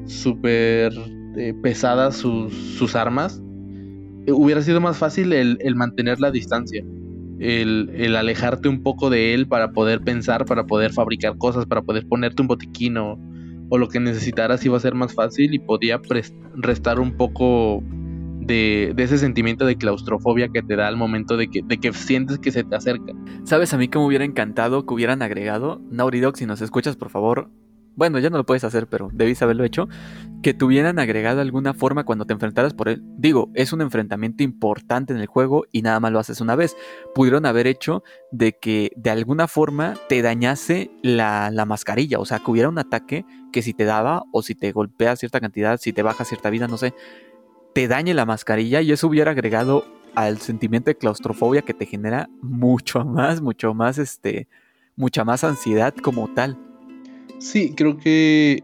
[0.08, 0.92] súper
[1.38, 3.42] eh, pesadas sus, armas,
[4.26, 6.84] eh, hubiera sido más fácil el, mantener la distancia.
[7.40, 12.08] El, alejarte un poco de él para poder pensar, para poder fabricar cosas, para poder
[12.08, 13.20] ponerte un botiquín o,
[13.70, 16.02] lo que necesitaras iba a ser más fácil y podía
[16.56, 17.84] restar un poco
[18.48, 22.40] de, ese sentimiento de claustrofobia que te da al momento de que, de que sientes
[22.40, 23.14] que se te acerca.
[23.44, 25.82] ¿Sabes a mí que me hubiera encantado que hubieran agregado?
[25.92, 27.50] Naughty si nos escuchas, por favor.
[27.98, 29.88] Bueno, ya no lo puedes hacer, pero debiste haberlo hecho.
[30.44, 33.02] Que tuvieran agregado alguna forma cuando te enfrentaras por él.
[33.18, 36.78] Digo, es un enfrentamiento importante en el juego y nada más lo haces una vez.
[37.16, 42.20] Pudieron haber hecho de que de alguna forma te dañase la, la mascarilla.
[42.20, 45.40] O sea, que hubiera un ataque que si te daba o si te golpea cierta
[45.40, 46.94] cantidad, si te baja cierta vida, no sé,
[47.78, 52.28] te dañe la mascarilla y eso hubiera agregado al sentimiento de claustrofobia que te genera
[52.42, 54.48] mucho más, mucho más, este,
[54.96, 56.58] mucha más ansiedad como tal.
[57.38, 58.64] Sí, creo que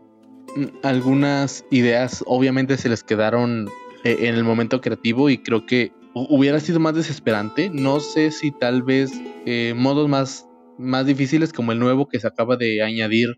[0.56, 3.70] mm, algunas ideas obviamente se les quedaron
[4.04, 7.70] eh, en el momento creativo y creo que hubiera sido más desesperante.
[7.70, 9.12] No sé si tal vez
[9.46, 10.48] eh, modos más,
[10.80, 13.38] más difíciles como el nuevo que se acaba de añadir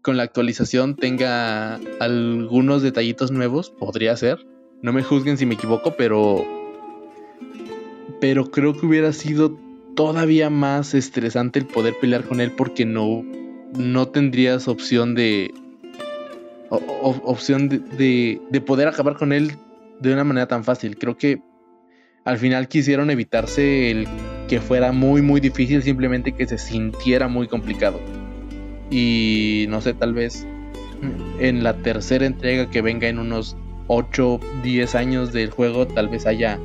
[0.00, 4.50] con la actualización tenga algunos detallitos nuevos, podría ser.
[4.82, 6.44] No me juzguen si me equivoco, pero.
[8.20, 9.56] Pero creo que hubiera sido
[9.94, 13.24] todavía más estresante el poder pelear con él porque no.
[13.78, 15.54] No tendrías opción de.
[16.68, 19.52] opción de, de, poder acabar con él
[20.00, 20.98] de una manera tan fácil.
[20.98, 21.40] Creo que
[22.24, 24.06] al final quisieron evitarse el
[24.48, 28.00] que fuera muy muy difícil, simplemente que se sintiera muy complicado.
[28.90, 30.46] Y no sé, tal vez
[31.38, 33.56] en la tercera entrega que venga en unos
[33.88, 36.58] 8, 10 años del juego tal vez haya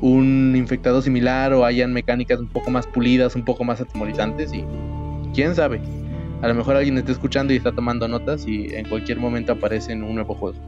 [0.00, 4.64] un infectado similar o hayan mecánicas un poco más pulidas, un poco más atemorizantes y
[5.34, 5.80] quién sabe.
[6.42, 9.92] A lo mejor alguien está escuchando y está tomando notas y en cualquier momento aparece
[9.92, 10.58] en un nuevo juego.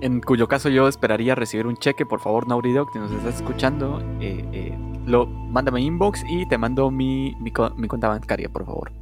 [0.00, 4.00] En cuyo caso yo esperaría recibir un cheque, por favor, Nauridog, si nos estás escuchando,
[4.20, 8.92] eh, eh, lo, mándame inbox y te mando mi, mi cuenta bancaria, por favor.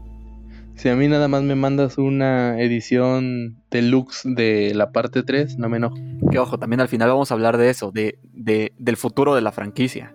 [0.76, 5.70] Si a mí nada más me mandas una edición deluxe de la parte 3, no
[5.70, 5.96] me enojo.
[6.30, 9.52] Que ojo, también al final vamos a hablar de eso, de, del futuro de la
[9.52, 10.14] franquicia.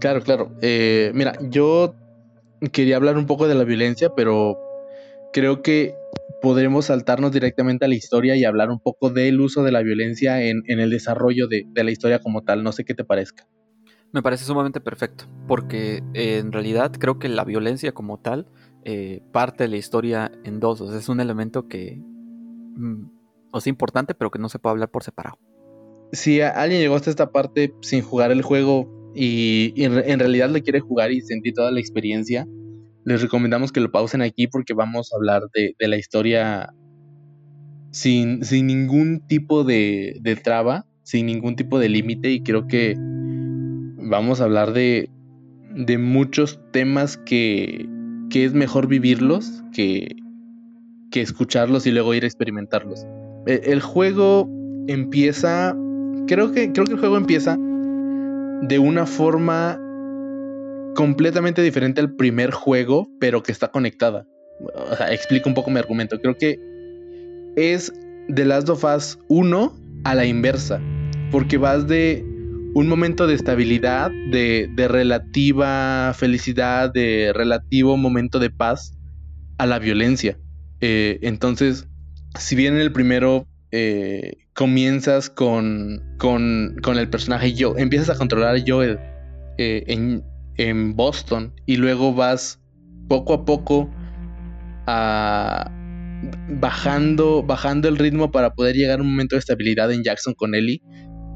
[0.00, 0.56] Claro, claro.
[0.62, 1.94] Eh, mira, yo
[2.72, 4.58] quería hablar un poco de la violencia, pero
[5.34, 5.94] creo que
[6.40, 10.42] podremos saltarnos directamente a la historia y hablar un poco del uso de la violencia
[10.42, 12.62] en, el desarrollo de, de, la historia como tal.
[12.64, 13.46] No sé qué te parezca.
[14.12, 18.46] Me parece sumamente perfecto, porque eh, en realidad creo que la violencia como tal
[18.84, 20.80] eh, parte de la historia en dos.
[20.80, 23.06] O sea, es un elemento que mm,
[23.54, 25.38] es importante, pero que no se puede hablar por separado.
[26.12, 30.80] Si alguien llegó hasta esta parte sin jugar el juego y, en realidad le quiere
[30.80, 32.46] jugar y sentir toda la experiencia,
[33.04, 36.72] les recomendamos que lo pausen aquí porque vamos a hablar de, la historia
[37.90, 42.94] sin, sin ningún tipo de, de, traba, sin ningún tipo de límite y creo que
[42.98, 45.10] vamos a hablar de,
[45.74, 47.88] de muchos temas que,
[48.30, 50.16] que es mejor vivirlos que,
[51.10, 53.06] que escucharlos y luego ir a experimentarlos.
[53.46, 54.48] E, el, juego
[54.86, 55.76] empieza,
[56.26, 57.56] creo que, creo que el juego empieza
[58.62, 59.80] de una forma
[60.94, 64.26] completamente diferente al primer juego, pero que está conectada.
[64.90, 66.18] O sea, explico un poco mi argumento.
[66.20, 66.58] Creo que
[67.56, 67.92] es
[68.34, 69.72] The Last of Us 1
[70.04, 70.80] a la inversa,
[71.30, 72.24] porque vas de
[72.74, 78.96] un momento de estabilidad, de, relativa felicidad, de relativo momento de paz
[79.58, 80.38] a la violencia.
[80.80, 81.88] Eh, entonces,
[82.38, 88.56] si bien en el primero eh, comienzas con, con, el personaje yo, empiezas a controlar
[88.56, 88.98] a Joel
[89.58, 90.22] eh, en,
[90.56, 92.60] en, Boston y luego vas
[93.08, 93.90] poco a poco
[94.86, 95.70] a,
[96.48, 100.54] bajando, bajando el ritmo para poder llegar a un momento de estabilidad en Jackson con
[100.54, 100.82] Ellie.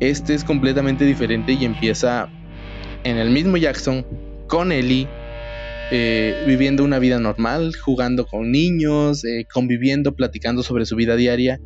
[0.01, 2.28] Este es completamente diferente y empieza
[3.05, 4.05] en el mismo Jackson
[4.47, 5.09] con Ellie,
[5.90, 11.61] eh, viviendo una vida normal, jugando con niños, eh, conviviendo, platicando sobre su vida diaria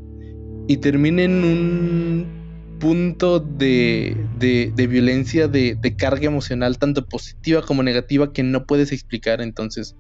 [0.68, 2.27] y termina en un
[2.79, 8.93] punto de, de, violencia, de, de, carga emocional, tanto positiva como negativa, que no puedes
[8.93, 9.41] explicar.
[9.41, 9.97] Entonces,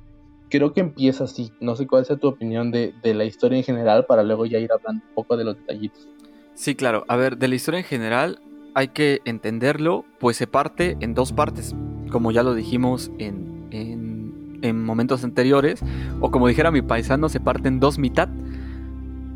[0.48, 1.52] creo que empieza así.
[1.60, 4.70] No sé cuál sea tu opinión de, la historia en general para luego ya ir
[4.72, 6.08] hablando un poco de los detallitos.
[6.56, 7.04] Sí, claro.
[7.06, 8.40] A ver, de la historia en general
[8.74, 11.76] hay que entenderlo, pues se parte en dos partes,
[12.10, 15.80] como ya lo dijimos en, en, en momentos anteriores,
[16.20, 18.28] o como dijera mi paisano, se parte en dos mitad.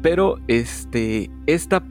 [0.02, 1.84] Pero este, esta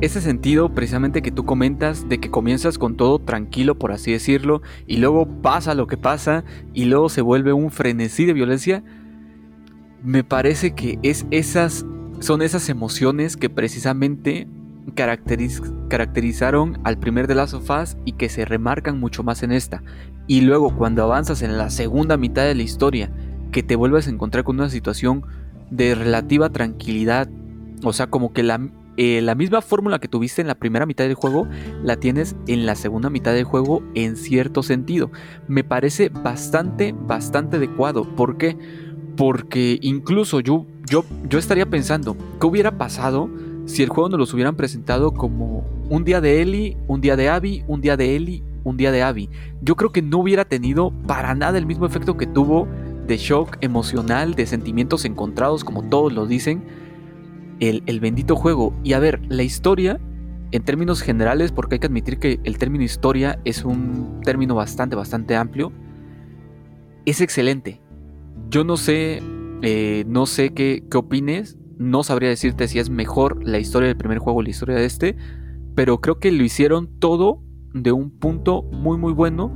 [0.00, 4.62] ese sentido precisamente que tú comentas de que comienzas con todo tranquilo, por así decirlo,
[4.86, 8.82] y luego pasa lo que pasa, y luego se vuelve un frenesí de violencia,
[10.02, 11.84] me parece que es esas,
[12.20, 14.46] son esas emociones que precisamente
[14.94, 19.82] caracterizaron al primer de las sofás y que se remarcan mucho más en esta.
[20.26, 23.10] Y luego cuando avanzas en la segunda mitad de la historia,
[23.50, 25.24] que te vuelves a encontrar con una situación
[25.70, 27.28] de relativa tranquilidad,
[27.82, 31.04] o sea, como que la, eh, la misma fórmula que tuviste en la primera mitad
[31.04, 31.48] del juego,
[31.82, 35.10] la tienes en la segunda mitad del juego en cierto sentido.
[35.48, 38.04] Me parece bastante, bastante adecuado.
[38.14, 38.56] ¿Por qué?
[39.16, 43.30] Porque incluso yo, yo, yo estaría pensando, ¿qué hubiera pasado
[43.64, 47.28] si el juego nos los hubieran presentado como un día de Ellie, un día de
[47.28, 49.30] Abby, un día de Ellie, un día de Abby?
[49.62, 52.66] Yo creo que no hubiera tenido para nada el mismo efecto que tuvo
[53.06, 56.64] de shock emocional, de sentimientos encontrados, como todos lo dicen
[57.60, 58.74] el, bendito juego.
[58.82, 60.00] Y a ver, la historia,
[60.50, 64.96] en términos generales, porque hay que admitir que el término historia es un término bastante,
[64.96, 65.72] bastante amplio,
[67.06, 67.80] es excelente.
[68.48, 69.22] Yo no sé,
[69.62, 73.96] eh, no sé qué, qué opines, no sabría decirte si es mejor la historia del
[73.96, 75.16] primer juego o la historia de este,
[75.74, 77.42] pero creo que lo hicieron todo
[77.72, 79.54] de un punto muy muy bueno,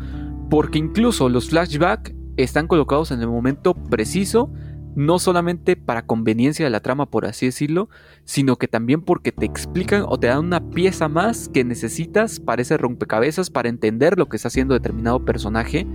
[0.49, 4.51] porque incluso los flashbacks están colocados en el momento preciso
[4.97, 7.89] no solamente para conveniencia de la trama, por así decirlo,
[8.25, 12.63] sino que también porque te explican o te dan una pieza más que necesitas para
[12.63, 15.87] ese rompecabezas, para entender lo que está haciendo determinado personaje.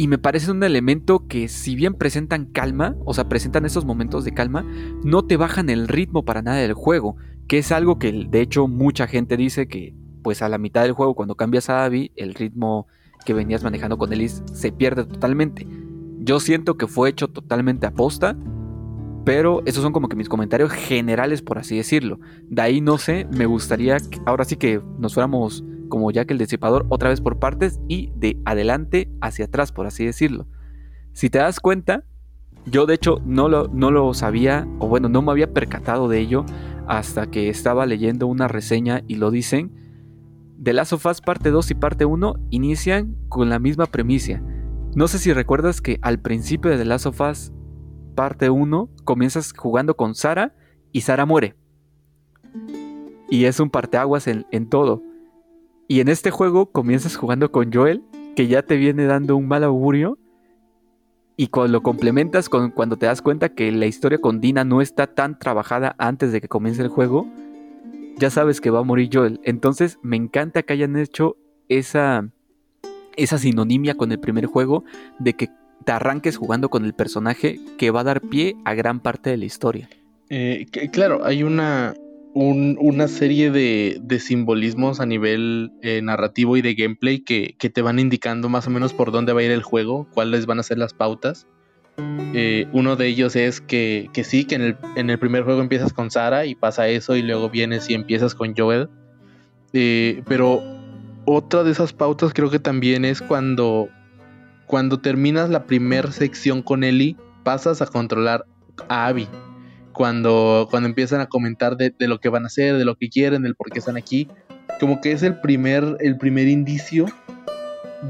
[0.00, 4.24] Y me parece un elemento que si bien presentan calma, o sea, presentan esos momentos
[4.24, 4.64] de calma,
[5.04, 8.66] no te bajan el ritmo para nada del juego, que es algo que de hecho
[8.66, 12.32] mucha gente dice que pues a la mitad del juego cuando cambias a Abby, el
[12.32, 12.86] ritmo
[13.26, 15.66] que venías manejando con Elise se pierde totalmente.
[16.20, 18.38] Yo siento que fue hecho totalmente a posta,
[19.26, 22.20] pero esos son como que mis comentarios generales, por así decirlo.
[22.48, 26.38] De ahí no sé, me gustaría ahora sí que nos fuéramos como ya que el
[26.38, 30.46] disipador otra vez por partes y de adelante hacia atrás, por así decirlo.
[31.12, 32.04] Si te das cuenta,
[32.64, 36.20] yo de hecho no lo, no lo sabía, o bueno, no me había percatado de
[36.20, 36.46] ello
[36.86, 39.72] hasta que estaba leyendo una reseña y lo dicen.
[40.62, 44.42] The Last of Us parte 2 y parte 1 inician con la misma premisa
[44.94, 47.52] no sé si recuerdas que al principio de The Last of Us
[48.16, 50.52] parte 1 comienzas jugando con Sara
[50.90, 51.54] y Sara muere.
[53.28, 55.00] Y es un parteaguas en, en todo.
[55.90, 58.04] Y en este juego comienzas jugando con Joel,
[58.36, 60.18] que ya te viene dando un mal augurio.
[61.36, 64.82] Y cuando lo complementas con cuando te das cuenta que la historia con Dina no
[64.82, 67.26] está tan trabajada antes de que comience el juego,
[68.18, 69.40] ya sabes que va a morir Joel.
[69.42, 71.36] Entonces me encanta que hayan hecho
[71.68, 72.28] esa
[73.16, 74.84] esa sinonimia con el primer juego
[75.18, 75.50] de que
[75.84, 79.38] te arranques jugando con el personaje que va a dar pie a gran parte de
[79.38, 79.88] la historia.
[80.28, 81.94] Eh, claro, hay una,
[82.34, 88.48] una serie de, simbolismos a nivel eh, narrativo y de gameplay que, te van indicando
[88.48, 90.94] más o menos por dónde va a ir el juego, cuáles van a ser las
[90.94, 91.46] pautas.
[92.32, 95.92] Eh, uno de ellos es que, sí, que en el, en el, primer juego empiezas
[95.92, 98.88] con Sara y pasa eso y luego vienes y empiezas con Joel.
[99.72, 100.62] pero
[101.24, 103.88] otra de esas pautas creo que también es cuando,
[104.66, 108.46] cuando terminas la primera sección con Ellie, pasas a controlar
[108.88, 109.28] a Abby.
[110.00, 113.10] Cuando, cuando empiezan a comentar de, de, lo que van a hacer, de lo que
[113.10, 114.28] quieren, del por qué están aquí.
[114.80, 117.04] Como que es el primer, el primer indicio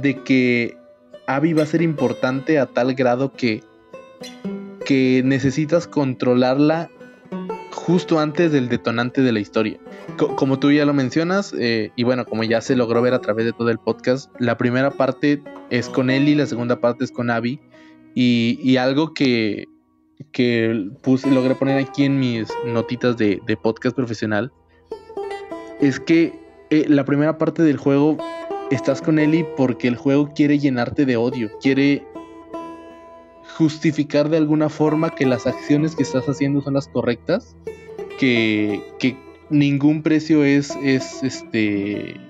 [0.00, 0.78] de que
[1.26, 3.64] Abby va a ser importante a tal grado que,
[4.86, 6.90] que necesitas controlarla
[7.72, 9.80] justo antes del detonante de la historia.
[10.36, 13.46] como tú ya lo mencionas, eh, y bueno, como ya se logró ver a través
[13.46, 17.30] de todo el podcast, la primera parte es con Ellie, la segunda parte es con
[17.30, 17.58] Abby.
[18.14, 19.64] Y, algo que,
[20.32, 24.52] que puse, logré poner aquí en mis notitas de, podcast profesional
[25.80, 26.38] es que
[26.70, 28.18] eh, la primera parte del juego
[28.70, 32.04] estás con Ellie porque el juego quiere llenarte de odio, quiere
[33.56, 37.56] justificar de alguna forma que las acciones que estás haciendo son las correctas,
[38.18, 39.16] que, que
[39.48, 42.20] ningún precio es, es este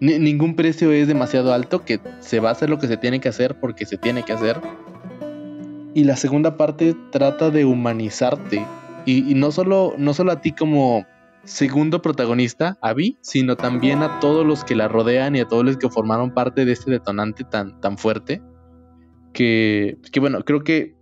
[0.00, 3.28] ningún precio es demasiado alto, que se va a hacer lo que se tiene que
[3.28, 4.58] hacer porque se tiene que hacer.
[5.94, 8.64] Y la segunda parte trata de humanizarte.
[9.06, 11.04] Y, no, solo, no solo a ti como
[11.44, 15.78] segundo protagonista, Abby, sino también a todos los que la rodean y a todos los
[15.78, 18.40] que formaron parte de este detonante tan, tan fuerte.
[19.32, 20.94] Que, que bueno, creo que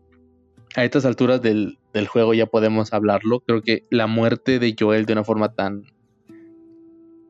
[0.74, 3.41] a estas alturas del, del juego ya podemos hablarlo.
[3.41, 5.84] Creo que la muerte de Joel de una forma tan,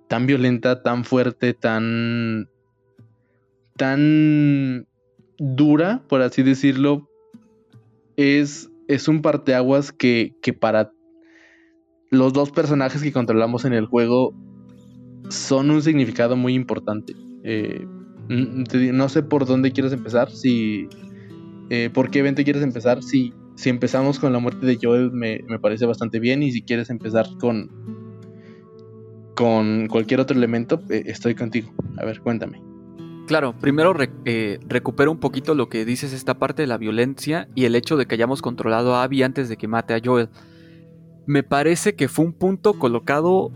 [0.06, 2.50] tan violenta, tan fuerte, tan,
[3.76, 4.86] tan
[5.38, 7.07] dura, por así decirlo,
[8.18, 10.92] es, es un parteaguas que, que para
[12.10, 14.34] los dos personajes que controlamos en el juego
[15.30, 17.14] son un significado muy importante.
[17.44, 17.86] Eh,
[18.28, 20.88] no sé por dónde quieres empezar, si...
[21.70, 23.02] Eh, ¿Por qué evento quieres empezar?
[23.02, 26.90] Si, si empezamos con la muerte de Joel me, parece bastante bien y si quieres
[26.90, 27.70] empezar con,
[29.36, 31.70] con cualquier otro elemento, eh, estoy contigo.
[31.98, 32.67] A ver, cuéntame.
[33.28, 37.74] Claro, primero recupero un poquito lo que dices esta parte de la violencia y el
[37.74, 40.30] hecho de que hayamos controlado a Abby antes de que mate a Joel.
[41.26, 43.52] Me parece que fue un punto colocado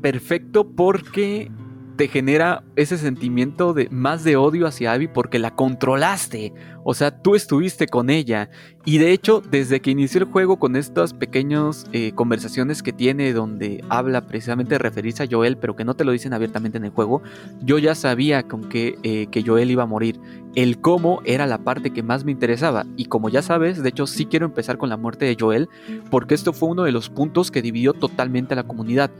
[0.00, 1.50] perfecto porque
[1.96, 6.52] te genera ese sentimiento de más de odio hacia Abby porque la controlaste.
[6.84, 8.50] O sea, tú estuviste con ella.
[8.84, 13.32] Y de hecho, desde que inició el juego con estas pequeñas eh, conversaciones que tiene
[13.32, 16.84] donde habla precisamente de referirse a Joel, pero que no te lo dicen abiertamente en
[16.84, 17.22] el juego,
[17.60, 20.20] yo ya sabía con que, eh, que Joel iba a morir.
[20.54, 22.86] El cómo era la parte que más me interesaba.
[22.96, 25.68] Y como ya sabes, de hecho sí quiero empezar con la muerte de Joel,
[26.10, 29.10] porque esto fue uno de los puntos que dividió totalmente a la comunidad.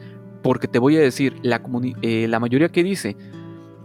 [0.47, 1.61] Porque te voy a decir, la,
[2.03, 3.17] eh, la mayoría que dice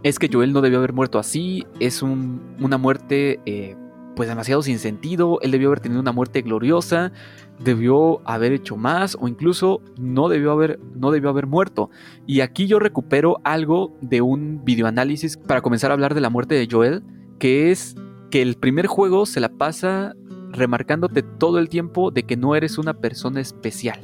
[0.04, 3.74] es que Joel no debió haber muerto así, es una muerte eh,
[4.14, 7.10] pues demasiado sin sentido, él debió haber tenido una muerte gloriosa,
[7.58, 11.90] debió haber hecho más o incluso no debió haber, no debió haber muerto.
[12.28, 16.54] Y aquí yo recupero algo de un videoanálisis para comenzar a hablar de la muerte
[16.54, 17.02] de Joel,
[17.40, 17.96] que es
[18.30, 20.14] que el primer juego se la pasa
[20.52, 23.98] remarcándote todo el tiempo de que no eres una persona especial.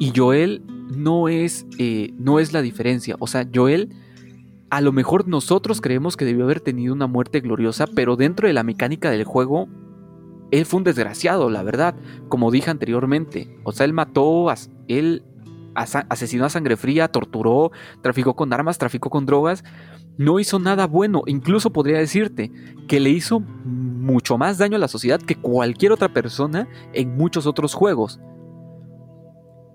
[0.00, 3.16] Y Joel no es, eh, no es la diferencia.
[3.18, 3.94] O sea, Joel,
[4.70, 8.54] a lo mejor nosotros creemos que debió haber tenido una muerte gloriosa, pero dentro de
[8.54, 9.68] la mecánica del juego,
[10.50, 11.94] él fue un desgraciado, la verdad,
[12.28, 13.58] como dije anteriormente.
[13.64, 14.46] O sea, él mató,
[14.88, 15.24] él
[15.74, 17.70] asesinó a sangre fría, torturó,
[18.02, 19.64] traficó con armas, traficó con drogas.
[20.18, 22.52] No hizo nada bueno, incluso podría decirte
[22.88, 27.46] que le hizo mucho más daño a la sociedad que cualquier otra persona en muchos
[27.46, 28.20] otros juegos.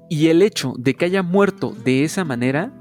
[0.10, 2.72] Y el hecho de que haya muerto de esa manera,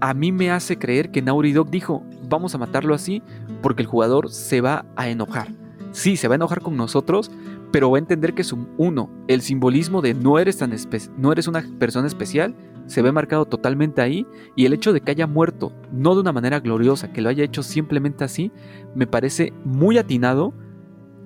[0.00, 3.22] a mí me hace creer que Naughty Dog dijo, vamos a matarlo así
[3.62, 5.48] porque el jugador se va a enojar.
[5.92, 7.30] Sí, se va a enojar con nosotros,
[7.70, 9.08] pero va a entender que es un uno.
[9.28, 10.74] El simbolismo de no eres, tan
[11.16, 12.54] no eres una persona especial
[12.86, 16.32] se ve marcado totalmente ahí y el hecho de que haya muerto, no de una
[16.32, 18.52] manera gloriosa, que lo haya hecho simplemente así,
[18.94, 20.54] me parece muy atinado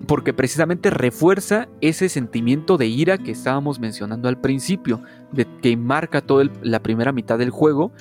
[0.07, 6.21] porque precisamente refuerza ese sentimiento de ira que estábamos mencionando al principio, de que marca
[6.21, 7.93] toda la primera mitad del juego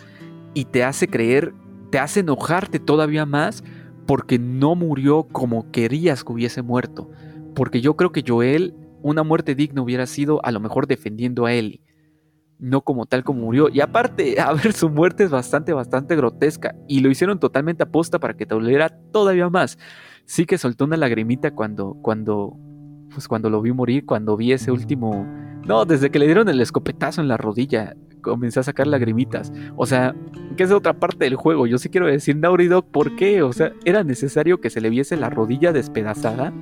[0.53, 1.53] y te hace creer,
[1.91, 3.63] te hace enojarte todavía más
[4.05, 7.09] porque no murió como querías que hubiese muerto.
[7.55, 11.53] Porque yo creo que Joel, una muerte digna hubiera sido a lo mejor defendiendo a
[11.53, 11.81] Ellie,
[12.59, 13.69] no como tal como murió.
[13.69, 18.19] Y aparte, a ver, su muerte es bastante, bastante grotesca y lo hicieron totalmente aposta
[18.19, 19.77] para que te doliera todavía más
[20.27, 22.55] sí que soltó una lagrimita cuando, cuando,
[23.11, 25.25] pues cuando lo vi morir, cuando vi ese último...
[25.65, 29.51] No, desde que le dieron el escopetazo en la rodilla, comencé a sacar lagrimitas.
[29.75, 30.15] O sea,
[30.55, 31.65] que es otra parte del juego.
[31.65, 33.41] Yo sí quiero decir, Naughty Dog, ¿por qué?
[33.41, 36.53] O sea, era necesario que se le viese la rodilla despedazada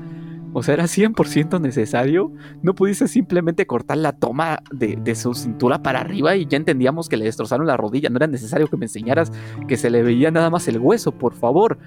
[0.53, 2.31] O sea, era 100% necesario.
[2.63, 7.09] No pudiste simplemente cortar la toma de, de, su cintura para arriba y ya entendíamos
[7.09, 8.09] que le destrozaron la rodilla.
[8.09, 9.31] No era necesario que me enseñaras
[9.67, 11.77] que se le veía nada más el hueso, por favor.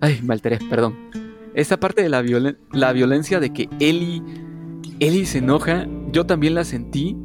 [0.00, 0.96] Ay, me perdón.
[1.54, 2.22] Esta parte de la,
[2.72, 4.22] la violencia de que Ellie,
[4.98, 7.16] Ellie se enoja, yo también la sentí.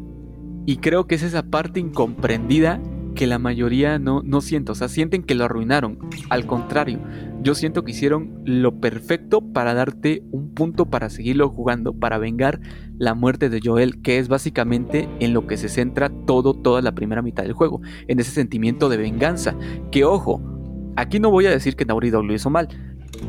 [0.66, 2.80] Y creo que es esa parte incomprendida
[3.16, 4.74] que la mayoría no, no siento.
[4.74, 5.98] O sea, sienten que lo arruinaron.
[6.30, 7.00] Al contrario,
[7.42, 12.62] yo siento que hicieron lo perfecto para darte un punto para seguirlo jugando, para vengar
[12.98, 16.94] la muerte de Joel, que es básicamente en lo que se centra todo, toda la
[16.94, 17.82] primera mitad del juego.
[18.08, 19.56] En ese sentimiento de venganza.
[19.92, 20.42] Que ojo,
[21.00, 22.68] aquí no voy a decir que Naughty Dog lo hizo mal,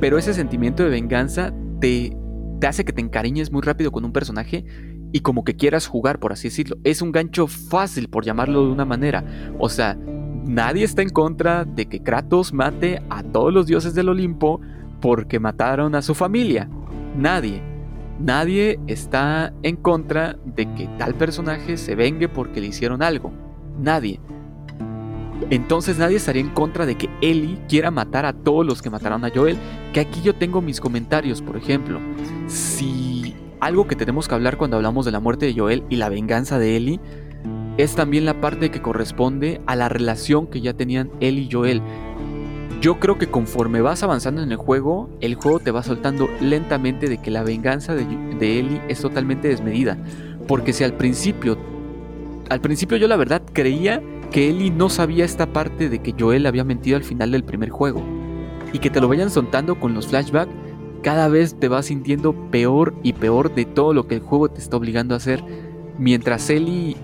[0.01, 2.17] pero ese sentimiento de venganza te,
[2.61, 4.65] te hace que te encariñes muy rápido con un personaje
[5.13, 6.77] y como que quieras jugar, por así decirlo.
[6.85, 9.25] Es un gancho fácil, por llamarlo de una manera.
[9.59, 9.97] O sea,
[10.45, 14.61] nadie está en contra de que Kratos mate a todos los dioses del Olimpo
[15.01, 16.69] porque mataron a su familia.
[17.17, 17.63] Nadie.
[18.19, 23.33] Nadie está en contra de que tal personaje se vengue porque le hicieron algo.
[23.79, 24.21] Nadie.
[25.49, 29.25] Entonces nadie estaría en contra de que Ellie quiera matar a todos los que mataron
[29.25, 29.57] a Joel.
[29.93, 31.99] Que aquí yo tengo mis comentarios, por ejemplo.
[32.47, 36.09] Si algo que tenemos que hablar cuando hablamos de la muerte de Joel y la
[36.09, 37.01] venganza de Ellie
[37.79, 41.81] es también la parte que corresponde a la relación que ya tenían él y Joel.
[42.81, 47.09] Yo creo que conforme vas avanzando en el juego, el juego te va soltando lentamente
[47.09, 48.05] de que la venganza de,
[48.39, 49.99] de Ellie es totalmente desmedida.
[50.47, 51.59] Porque si al principio,
[52.49, 56.47] al principio yo la verdad creía que Ellie no sabía esta parte de que Joel
[56.47, 58.02] había mentido al final del primer juego.
[58.73, 60.52] Y que te lo vayan soltando con los flashbacks
[61.02, 64.61] cada vez te vas sintiendo peor y peor de todo lo que el juego te
[64.61, 65.43] está obligando a hacer.
[65.98, 66.97] Mientras Ellie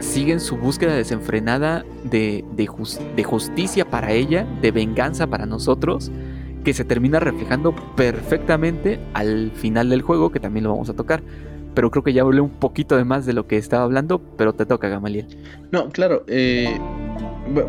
[0.00, 6.10] sigue en su búsqueda desenfrenada de, de, justicia para ella, de venganza para nosotros,
[6.64, 11.22] que se termina reflejando perfectamente al final del juego, que también lo vamos a tocar.
[11.78, 14.52] Pero creo que ya hablé un poquito de más de lo que estaba hablando, pero
[14.52, 15.28] te toca, Gamaliel.
[15.70, 16.76] No, claro, eh,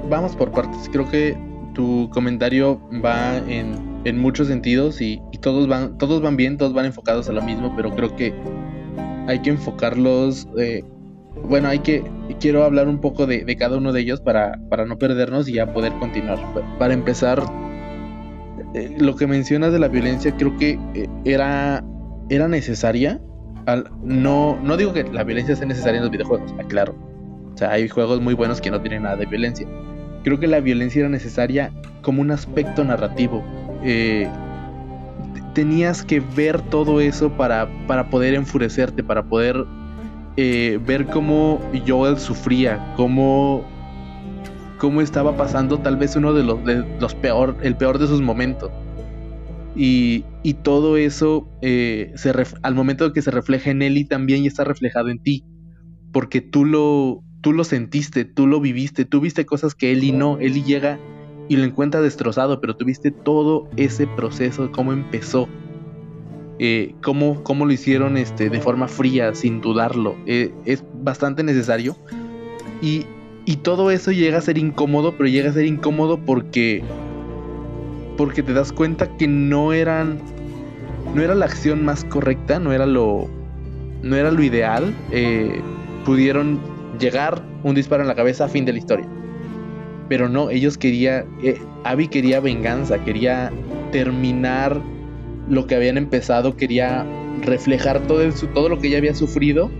[0.09, 0.89] vamos por partes.
[0.91, 1.37] Creo que
[1.75, 6.85] tu comentario va en en muchos sentidos y, todos van todos van bien, todos van
[6.85, 8.33] enfocados a lo mismo, pero creo que
[9.27, 10.47] hay que enfocarlos.
[10.57, 10.83] Eh,
[11.43, 12.03] bueno, hay que
[12.39, 15.71] quiero hablar un poco de, cada uno de ellos para, para, no perdernos y ya
[15.71, 16.39] poder continuar.
[16.77, 17.43] Para empezar,
[18.73, 21.83] eh, lo que mencionas de la violencia creo que eh, era
[22.29, 23.21] era necesaria.
[24.03, 26.95] No, no digo que la violencia sea necesaria en los videojuegos, claro.
[27.53, 29.67] O sea, hay juegos muy buenos que no tienen nada de violencia.
[30.23, 31.71] Creo que la violencia era necesaria
[32.01, 33.43] como un aspecto narrativo,
[33.83, 34.29] eh,
[35.53, 39.65] tenías que ver todo eso para, para poder enfurecerte, para poder
[40.37, 43.65] eh, ver cómo Joel sufría, cómo,
[44.77, 46.59] cómo estaba pasando tal vez uno de los,
[46.99, 48.71] los peor, el peor de sus momentos.
[49.75, 50.23] Y,
[50.63, 52.33] todo eso eh, se
[52.63, 55.45] al momento que se refleja en y también está reflejado en ti.
[56.11, 60.37] Porque tú lo, tú lo sentiste, tú lo viviste, tú viste cosas que Eli no.
[60.39, 60.99] Eli llega
[61.49, 65.49] y lo encuentra destrozado, pero tuviste todo ese proceso, cómo empezó,
[66.59, 70.15] eh, cómo, cómo, lo hicieron este, de forma fría, sin dudarlo.
[70.27, 71.97] Eh, es bastante necesario.
[72.81, 73.05] Y,
[73.45, 76.83] y, todo eso llega a ser incómodo, pero llega a ser incómodo porque,
[78.19, 80.19] porque te das cuenta que no eran,
[81.15, 83.29] no era la acción más correcta, no era lo,
[84.03, 84.93] no era lo ideal.
[85.09, 85.61] Eh,
[86.03, 86.59] pudieron
[86.99, 89.07] llegar un disparo en la cabeza a fin de la historia.
[90.09, 93.53] Pero no, ellos querían, eh, Abby quería venganza, quería
[93.93, 94.81] terminar
[95.47, 97.05] lo que habían empezado, quería
[97.41, 98.19] reflejar todo,
[98.53, 99.71] todo lo que ella había sufrido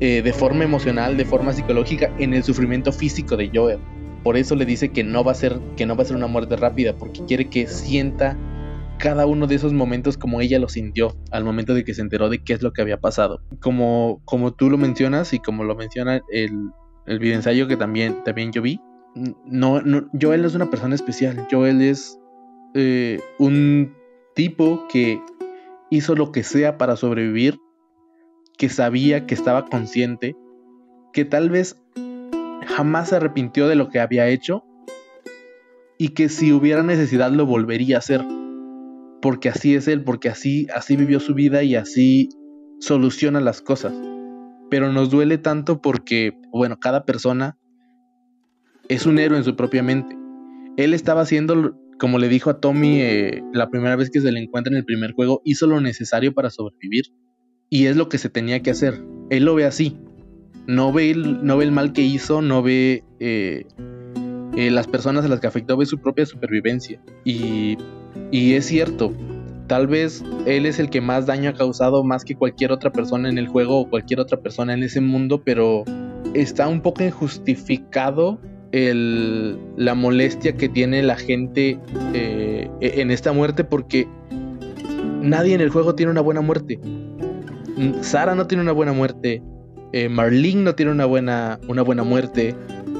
[0.00, 3.80] eh, de forma emocional, de forma psicológica, en el sufrimiento físico de Joel.
[4.24, 6.26] Por eso le dice que no va a ser, que no va a ser una
[6.26, 8.36] muerte rápida, porque quiere que sienta
[8.98, 12.28] cada uno de esos momentos como ella lo sintió al momento de que se enteró
[12.30, 13.42] de qué es lo que había pasado.
[13.60, 16.70] Como, como tú lo mencionas y como lo menciona el,
[17.06, 18.80] el videoensayo que también, también yo vi,
[19.14, 21.46] no, no, Joel no es una persona especial.
[21.50, 22.18] Joel es
[22.74, 23.94] eh, un
[24.34, 25.20] tipo que
[25.90, 27.58] hizo lo que sea para sobrevivir,
[28.58, 30.36] que sabía, que estaba consciente,
[31.12, 31.76] que tal vez
[32.64, 34.64] jamás se arrepintió de lo que había hecho
[35.98, 38.24] y que si hubiera necesidad lo volvería a hacer.
[39.22, 42.28] Porque así es él, porque así, así vivió su vida y así
[42.80, 43.94] soluciona las cosas.
[44.70, 47.56] Pero nos duele tanto porque, bueno, cada persona
[48.88, 50.16] es un héroe en su propia mente.
[50.76, 54.40] Él estaba haciendo, como le dijo a Tommy eh, la primera vez que se le
[54.40, 57.04] encuentra en el primer juego, hizo lo necesario para sobrevivir.
[57.70, 59.02] Y es lo que se tenía que hacer.
[59.30, 59.96] Él lo ve así.
[60.66, 63.66] No ve el, no ve el mal que hizo, no ve eh,
[64.56, 67.00] eh, las personas a las que afectó, ve su propia supervivencia.
[67.24, 67.76] Y,
[68.30, 69.12] y es cierto,
[69.66, 73.28] tal vez él es el que más daño ha causado más que cualquier otra persona
[73.28, 75.84] en el juego o cualquier otra persona en ese mundo, pero
[76.34, 78.40] está un poco injustificado
[78.72, 81.78] el, la molestia que tiene la gente
[82.12, 84.08] eh, en esta muerte porque
[85.22, 86.80] nadie en el juego tiene una buena muerte.
[88.02, 89.42] Sara no tiene una buena muerte.
[89.96, 92.56] Eh, Marlene no tiene una buena, una buena muerte.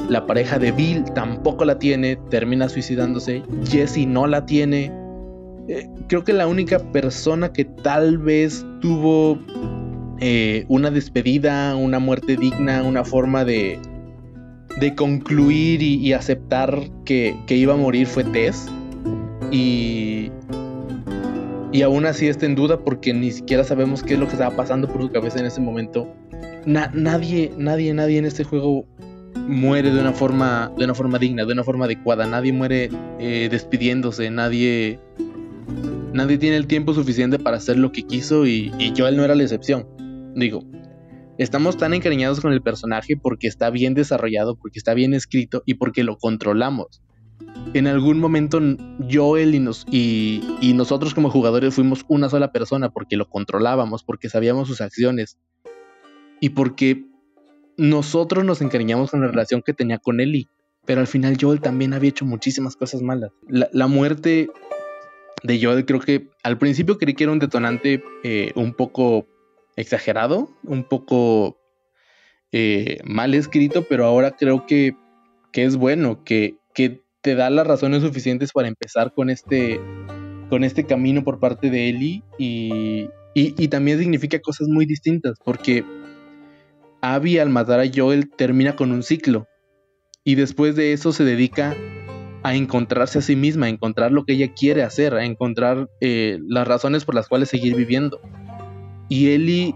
[0.09, 3.43] La pareja de Bill tampoco la tiene, termina suicidándose.
[3.69, 4.93] Jesse no la tiene.
[5.67, 9.41] Eh, creo que la única persona que tal vez tuvo
[10.21, 13.77] eh, una despedida, una muerte digna, una forma de,
[14.79, 18.69] de concluir y, aceptar que, iba a morir fue Tess.
[19.51, 20.31] Y,
[21.73, 24.55] y aún así está en duda porque ni siquiera sabemos qué es lo que estaba
[24.55, 26.07] pasando por su cabeza en ese momento.
[26.67, 28.87] Nadie, nadie, nadie en este juego
[29.47, 32.27] muere de una forma, de una forma digna, de una forma adecuada.
[32.27, 34.99] Nadie muere eh, despidiéndose, nadie,
[36.13, 39.35] nadie tiene el tiempo suficiente para hacer lo que quiso y, y Joel no era
[39.35, 39.87] la excepción.
[40.35, 40.65] Digo,
[41.39, 45.75] estamos tan encariñados con el personaje porque está bien desarrollado, porque está bien escrito y
[45.75, 47.03] porque lo controlamos.
[47.73, 48.61] En algún momento
[49.11, 54.05] Joel y, nos, y, y nosotros como jugadores fuimos una sola persona porque lo controlábamos,
[54.05, 55.39] porque sabíamos sus acciones
[56.45, 57.07] y porque
[57.79, 60.51] nosotros nos encariñamos con la relación que tenía con Ellie,
[60.85, 63.31] pero al final Joel también había hecho muchísimas cosas malas.
[63.49, 64.51] La, muerte
[65.43, 69.27] de Joel creo que al principio creí que era un detonante eh, un poco
[69.77, 71.59] exagerado, un poco
[72.53, 74.99] eh, mal escrito, pero ahora creo que,
[75.51, 79.81] que es bueno, que, que, te da las razones suficientes para empezar con este,
[80.51, 85.83] con este camino por parte de Ellie y, y también significa cosas muy distintas, porque
[87.05, 89.47] Abby al matar a Joel termina con un ciclo
[90.25, 91.77] y después de eso se dedica
[92.43, 96.39] a encontrarse a sí misma, a encontrar lo que ella quiere hacer, a encontrar eh,
[96.47, 98.21] las razones por las cuales seguir viviendo.
[99.09, 99.75] Y Ellie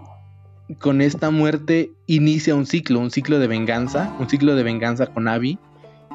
[0.78, 5.28] con esta muerte inicia un ciclo, un ciclo de venganza, un ciclo de venganza con
[5.28, 5.58] Abby.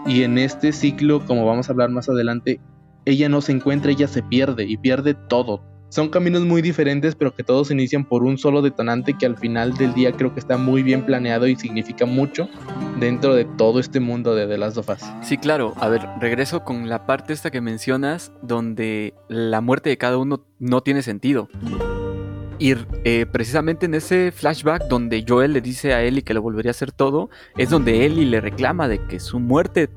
[0.06, 2.60] Y en este ciclo, como vamos a hablar más adelante,
[3.06, 5.64] ella no se encuentra, ella se pierde y pierde todo,
[5.94, 9.76] son caminos muy diferentes, pero que todos inician por un solo detonante que al final
[9.76, 12.49] del día creo que está muy bien planeado y significa mucho
[12.99, 15.03] dentro de todo este mundo de The Last of Us.
[15.22, 15.76] Sí, claro.
[15.78, 20.44] A ver, regreso con la parte esta que mencionas, donde la muerte de cada uno
[20.57, 21.48] no tiene sentido.
[22.57, 26.72] Y eh, precisamente en ese flashback donde Joel le dice a Ellie que lo volvería
[26.72, 29.90] a hacer todo, es donde Ellie le reclama de que su muerte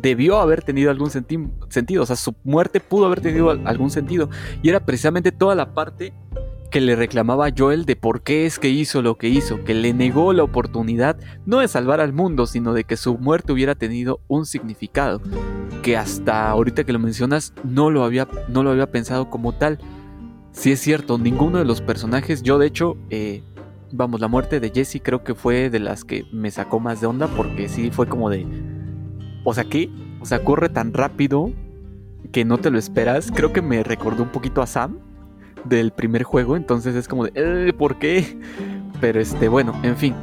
[0.00, 4.30] debió haber tenido algún sentido, o sea, su muerte pudo haber tenido algún sentido.
[4.62, 6.12] Y era precisamente toda la parte
[6.70, 9.94] que le reclamaba Joel de por qué es que hizo lo que hizo, que le
[9.94, 11.16] negó la oportunidad
[11.46, 15.20] no de salvar al mundo, sino de que su muerte hubiera tenido un significado,
[15.82, 19.78] que hasta ahorita que lo mencionas no lo había, no lo había pensado como tal.
[20.52, 23.42] Si es cierto, ninguno de los personajes, yo de hecho, eh,
[23.92, 27.06] vamos, la muerte de Jesse creo que fue de las que me sacó más de
[27.06, 28.46] onda porque sí fue como de
[29.44, 29.90] o sea, ¿qué?
[30.20, 31.52] O sea, corre tan rápido
[32.32, 33.30] que no te lo esperas.
[33.32, 34.98] Creo que me recordó un poquito a Sam
[35.64, 36.56] del primer juego.
[36.56, 38.38] Entonces es como de, eh, ¿por qué?
[39.00, 40.14] Pero este, bueno, en fin.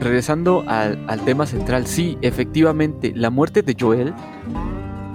[0.00, 4.12] Regresando al, al tema central, sí, efectivamente, la muerte de Joel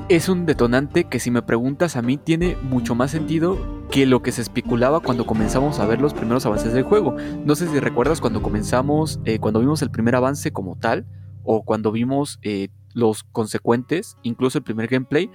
[0.09, 3.57] es un detonante que si me preguntas a mí tiene mucho más sentido
[3.91, 7.15] que lo que se especulaba cuando comenzamos a ver los primeros avances del juego.
[7.45, 11.05] No sé si recuerdas cuando comenzamos, eh, cuando vimos el primer avance como tal,
[11.43, 15.29] o cuando vimos eh, los consecuentes, incluso el primer gameplay,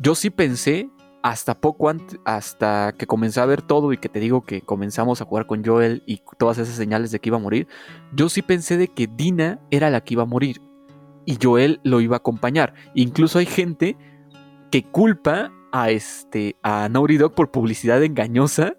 [0.00, 0.90] yo sí pensé
[1.22, 5.20] hasta poco antes, hasta que comencé a ver todo y que te digo que comenzamos
[5.20, 7.68] a jugar con Joel y todas esas señales de que iba a morir,
[8.12, 10.60] yo sí pensé de que Dina era la que iba a morir
[11.24, 12.74] y Joel lo iba a acompañar.
[12.94, 13.96] Incluso hay gente
[14.72, 18.74] que culpa a este a Naughty Dog por publicidad engañosa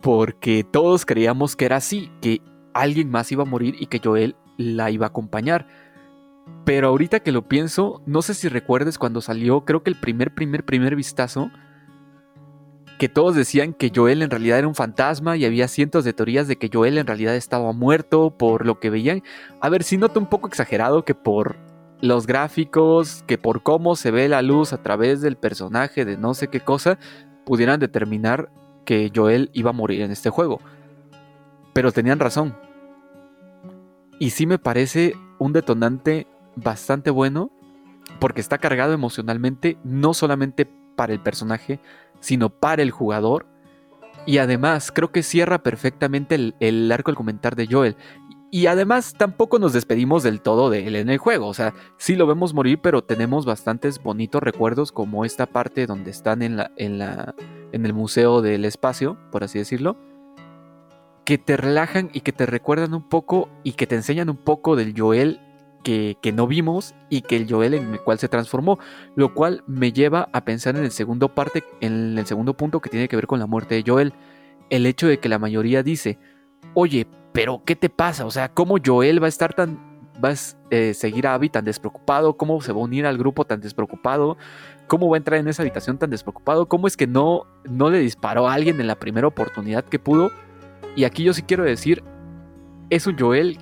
[0.00, 2.40] porque todos creíamos que era así, que
[2.74, 5.66] alguien más iba a morir y que Joel la iba a acompañar.
[6.64, 10.34] Pero ahorita que lo pienso, no sé si recuerdes cuando salió, creo que el primer,
[10.34, 11.50] primer, primer vistazo,
[12.98, 16.48] que todos decían que Joel en realidad era un fantasma y había cientos de teorías
[16.48, 19.22] de que Joel en realidad estaba muerto por lo que veían.
[19.62, 21.56] A ver, si noto un poco exagerado que por
[22.02, 26.34] los gráficos, que por cómo se ve la luz a través del personaje de no
[26.34, 26.98] sé qué cosa,
[27.46, 28.50] pudieran determinar
[28.84, 30.60] que Joel iba a morir en este juego.
[31.72, 32.54] Pero tenían razón.
[34.18, 37.50] Y sí me parece un detonante bastante bueno
[38.18, 40.66] porque está cargado emocionalmente no solamente
[40.96, 41.80] para el personaje,
[42.20, 43.46] sino para el jugador.
[44.26, 47.96] Y además creo que cierra perfectamente el, arco del comentar de Joel.
[48.52, 51.46] Y además tampoco nos despedimos del todo de él en el juego.
[51.46, 56.10] O sea, sí lo vemos morir, pero tenemos bastantes bonitos recuerdos como esta parte donde
[56.10, 57.34] están en, la, en, la,
[57.72, 59.96] en el Museo del Espacio, por así decirlo.
[61.24, 64.74] Que te relajan y que te recuerdan un poco y que te enseñan un poco
[64.74, 65.40] del Joel
[65.82, 68.78] que, no vimos y que el Joel en el cual se transformó,
[69.16, 72.90] lo cual me lleva a pensar en el segundo parte, en el segundo punto que
[72.90, 74.14] tiene que ver con la muerte de Joel,
[74.70, 76.18] el hecho de que la mayoría dice,
[76.74, 78.26] oye, pero ¿qué te pasa?
[78.26, 79.78] O sea, ¿cómo Joel va a estar tan...
[80.22, 80.34] va a
[80.70, 82.36] eh, seguir a Abby tan despreocupado?
[82.36, 84.36] ¿Cómo se va a unir al grupo tan despreocupado?
[84.86, 86.68] ¿Cómo va a entrar en esa habitación tan despreocupado?
[86.68, 90.30] ¿Cómo es que no, no le disparó a alguien en la primera oportunidad que pudo?
[90.96, 92.02] Y aquí yo sí quiero decir,
[92.90, 93.58] es un Joel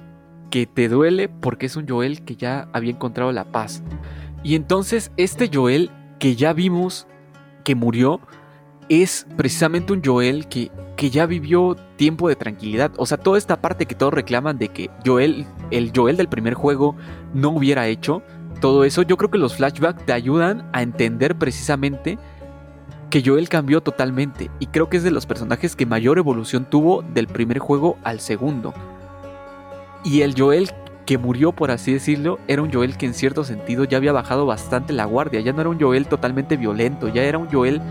[0.50, 3.82] que te duele porque es un Joel que ya había encontrado la paz.
[4.42, 7.06] Y entonces este Joel que ya vimos
[7.64, 8.20] que murió
[8.88, 12.90] es precisamente un Joel que que ya vivió tiempo de tranquilidad.
[12.96, 16.54] O sea, toda esta parte que todos reclaman de que Joel, el Joel del primer
[16.54, 16.96] juego
[17.32, 18.20] no hubiera hecho,
[18.60, 22.18] todo eso, yo creo que los flashbacks te ayudan a entender precisamente
[23.10, 24.50] que Joel cambió totalmente.
[24.58, 28.18] Y creo que es de los personajes que mayor evolución tuvo del primer juego al
[28.18, 28.74] segundo.
[30.08, 30.70] Y el Joel
[31.04, 34.46] que murió, por así decirlo, era un Joel que en cierto sentido ya había bajado
[34.46, 35.40] bastante la guardia.
[35.40, 37.82] Ya no era un Joel totalmente violento, ya era un Joel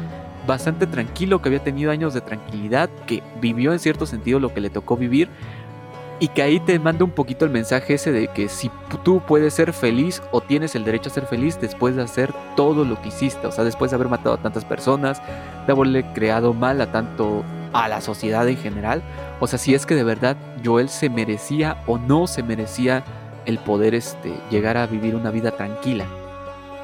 [0.47, 4.61] bastante tranquilo, que había tenido años de tranquilidad, que vivió en cierto sentido lo que
[4.61, 5.29] le tocó vivir
[6.19, 8.71] y que ahí te manda un poquito el mensaje ese de que si
[9.03, 12.83] tú puedes ser feliz o tienes el derecho a ser feliz después de hacer todo
[12.83, 15.21] lo que hiciste, o sea, después de haber matado a tantas personas,
[15.67, 17.43] de haberle creado mal a tanto
[17.77, 19.03] a la sociedad en general,
[19.39, 20.35] o sea, si es que de verdad
[20.65, 23.03] Joel se merecía o no se merecía
[23.45, 26.05] el poder este, llegar a vivir una vida tranquila.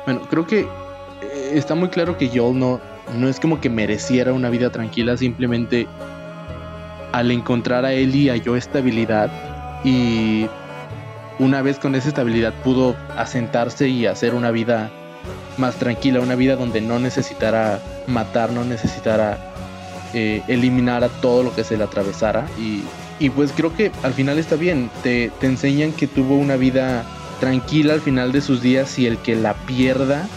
[0.05, 2.79] Bueno, creo que eh, está muy claro que Joel no,
[3.17, 5.87] no es como que mereciera una vida tranquila, simplemente
[7.11, 9.31] al encontrar a Ellie halló estabilidad
[9.83, 10.47] y
[11.39, 14.91] una vez con esa estabilidad pudo asentarse y hacer una vida
[15.57, 19.52] más tranquila, una vida donde no necesitara matar, no necesitara
[20.13, 22.83] eh, eliminar a todo lo que se le atravesara y,
[23.29, 27.05] pues creo que al final está bien, te, te enseñan que tuvo una vida
[27.39, 30.27] tranquila al final de sus días y el que la pierda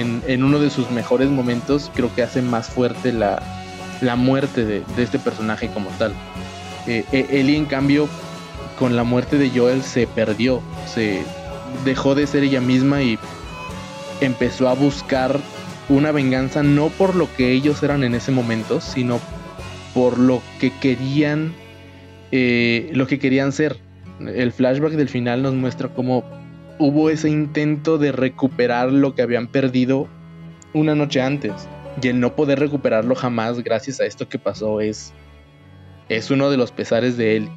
[0.00, 3.42] en, uno de sus mejores momentos, creo que hace más fuerte la,
[4.16, 6.12] muerte de, este personaje como tal.
[6.86, 8.08] Eh, e, Ellie, en cambio,
[8.78, 11.22] con la muerte de Joel se perdió, se
[11.84, 13.18] dejó de ser ella misma y
[14.20, 15.40] empezó a buscar
[15.92, 19.20] una venganza no por lo que ellos eran en ese momento, sino
[19.94, 21.52] por lo que querían,
[22.30, 23.76] eh, lo que querían ser.
[24.20, 26.24] El flashback del final nos muestra cómo
[26.78, 30.08] hubo ese intento de recuperar lo que habían perdido
[30.72, 31.52] una noche antes.
[32.00, 35.12] Y el no poder recuperarlo jamás gracias a esto que pasó es,
[36.08, 37.48] es uno de los pesares de él.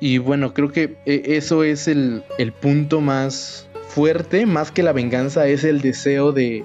[0.00, 4.92] Y bueno, creo que e, eso es el, el punto más fuerte, más que la
[4.92, 6.62] venganza, es el deseo de,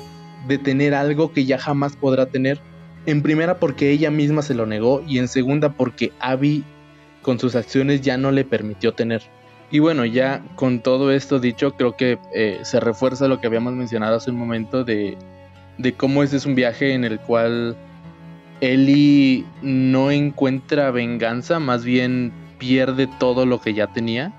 [0.48, 2.60] de tener algo que ya jamás podrá tener.
[3.06, 6.64] En primera porque ella misma se lo negó y en segunda porque Abby
[7.22, 9.24] con sus acciones ya no le permitió tener.
[9.72, 13.74] Y bueno, ya con todo esto dicho, creo que eh, se refuerza lo que habíamos
[13.74, 15.18] mencionado hace un momento de,
[15.98, 17.76] cómo este es un viaje en el cual
[18.62, 24.32] Ellie no encuentra venganza, más bien pierde todo lo que ya tenía.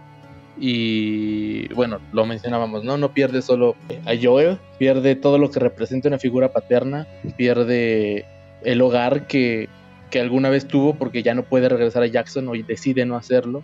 [0.59, 2.97] Y bueno, lo mencionábamos, ¿no?
[2.97, 3.77] No pierde solo
[4.07, 7.07] a Joel, pierde todo lo que representa una figura paterna,
[7.37, 8.24] pierde
[8.62, 9.69] el hogar que,
[10.11, 13.62] que alguna vez tuvo porque ya no puede regresar a Jackson o decide no hacerlo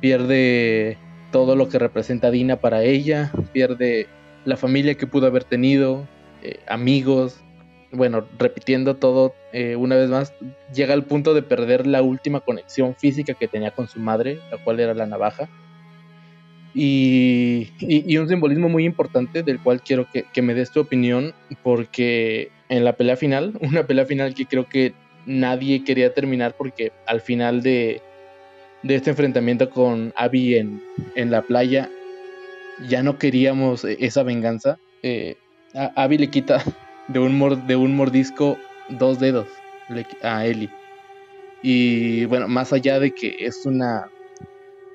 [0.00, 0.98] pierde
[1.30, 4.06] todo lo que representa Dina para ella, pierde
[4.44, 6.06] la familia que pudo haber tenido,
[6.42, 7.40] eh, amigos,
[7.90, 10.32] bueno, repitiendo todo eh, una vez más,
[10.72, 14.58] llega al punto de perder la última conexión física que tenía con su madre, la
[14.58, 15.48] cual era la navaja.
[16.74, 17.68] Y,
[18.18, 22.94] un simbolismo muy importante del cual quiero que, me des tu opinión, porque en la
[22.94, 24.94] pelea final, una pelea final que creo que
[25.26, 28.00] nadie quería terminar porque al final de,
[28.82, 30.82] este enfrentamiento con Abby en,
[31.14, 31.90] en la playa,
[32.88, 34.78] ya no queríamos e, esa venganza.
[35.02, 35.36] Eh,
[35.74, 36.62] Abby le quita
[37.08, 38.58] de un, de un mordisco
[38.88, 39.46] dos dedos
[40.22, 40.70] a Ellie.
[41.62, 44.08] Y bueno, más allá de que es una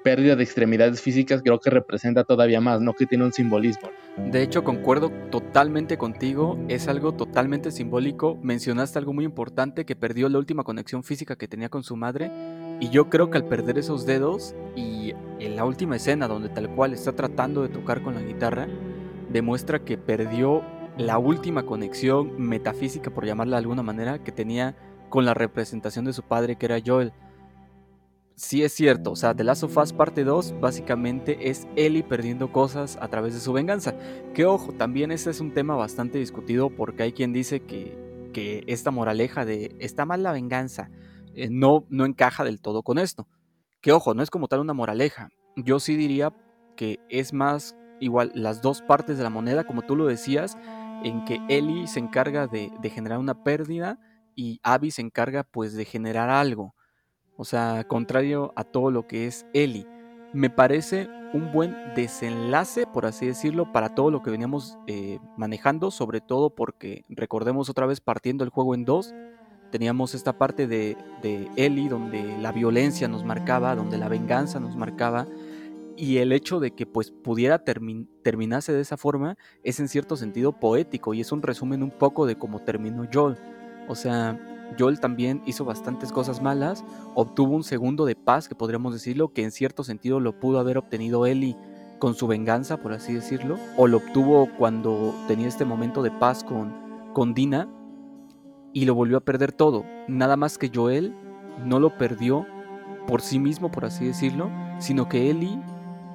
[0.04, 3.90] pérdida de extremidades físicas, creo que representa todavía más, no que tiene un simbolismo.
[4.18, 8.38] De hecho, concuerdo totalmente contigo, es algo totalmente simbólico.
[8.42, 12.32] Mencionaste algo muy importante, que perdió la última conexión física que tenía con su madre
[12.80, 16.70] y yo creo que al perder esos dedos y en la última escena donde tal
[16.76, 18.68] cual está tratando de tocar con la guitarra,
[19.32, 20.64] demuestra que perdió
[20.98, 24.76] la última conexión metafísica, por llamarla de alguna manera, que tenía
[25.10, 27.14] con la representación de su padre, que era Joel.
[28.36, 32.52] Sí es cierto, o sea, The Last of Us parte 2 básicamente es Ellie perdiendo
[32.52, 33.96] cosas a través de su venganza.
[34.34, 37.98] Que ojo, también este es un tema bastante discutido porque hay quien dice que,
[38.34, 40.90] que esta moraleja de está mal la venganza
[41.36, 43.28] eh, no, no encaja del todo con esto.
[43.82, 45.30] Que ojo, no es como tal una moraleja.
[45.56, 46.34] Yo sí diría
[46.76, 50.58] que es más igual las dos partes de la moneda, como tú lo decías,
[51.04, 54.00] en que Ellie se encarga de, de generar una pérdida
[54.36, 56.76] y Abby se encarga pues de generar algo.
[57.38, 59.88] O sea, contrario a todo lo que es Ellie.
[60.34, 65.92] Me parece un buen desenlace, por así decirlo, para todo lo que veníamos eh, manejando,
[65.92, 69.14] sobre todo porque recordemos otra vez partiendo el juego en dos,
[69.72, 74.76] teníamos esta parte de, de Ellie donde la violencia nos marcaba, donde la venganza nos
[74.76, 75.28] marcaba,
[75.96, 80.60] y el hecho de que pues pudiera terminarse de esa forma es en cierto sentido
[80.60, 83.38] poético y es un resumen un poco de cómo terminó Joel.
[83.88, 84.40] O sea,
[84.78, 86.84] Joel también hizo bastantes cosas malas,
[87.16, 90.78] obtuvo un segundo de paz, que podríamos decirlo, que en cierto sentido lo pudo haber
[90.78, 91.58] obtenido Ellie
[92.00, 96.44] con su venganza, por así decirlo, o lo obtuvo cuando tenía este momento de paz
[96.44, 96.74] con,
[97.14, 97.70] con Dina
[98.74, 99.86] y lo volvió a perder todo.
[100.08, 101.16] Nada más que Joel
[101.64, 102.46] no lo perdió
[103.08, 105.60] por sí mismo, por así decirlo, sino que Ellie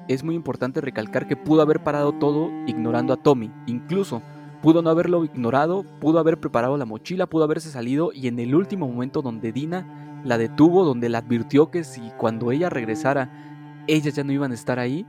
[0.07, 4.21] es muy importante recalcar que pudo haber parado todo ignorando a Tommy, incluso
[4.61, 8.55] Pudo no haberlo ignorado, pudo haber preparado la mochila, pudo haberse salido y en el
[8.55, 14.15] último momento donde Dina la detuvo, donde la advirtió que si cuando ella regresara, ellas
[14.15, 15.05] ya no iban a estar ahí,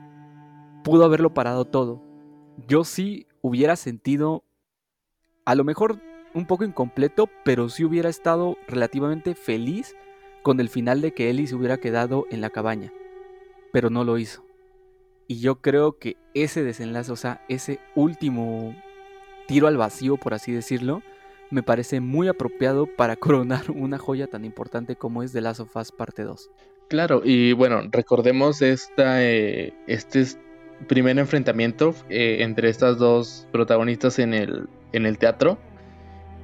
[0.85, 2.01] pudo haberlo parado todo.
[2.68, 4.44] Yo sí hubiera sentido,
[5.44, 6.01] a lo mejor
[6.32, 9.97] un poco incompleto, pero sí hubiera estado relativamente feliz
[10.43, 12.93] con el final de que Ellie se hubiera quedado en la cabaña.
[13.72, 14.44] Pero no lo hizo.
[15.27, 18.74] Y yo creo que ese desenlace, o sea, ese último
[19.51, 21.02] tiro al vacío, por así decirlo,
[21.51, 25.74] me parece muy apropiado para coronar una joya tan importante como es The Last of
[25.74, 26.51] Us Parte 2.
[26.89, 30.24] Claro, y bueno, recordemos esta, eh, este
[30.86, 35.59] primer enfrentamiento eh, entre estas dos protagonistas en el, teatro,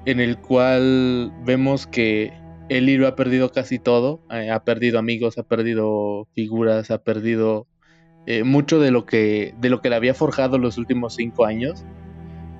[0.04, 2.32] en el cual vemos que
[2.68, 7.68] Ellie lo ha perdido casi todo, eh, ha perdido amigos, ha perdido figuras, ha perdido
[8.44, 11.84] mucho de lo que de lo que le había forjado los últimos cinco años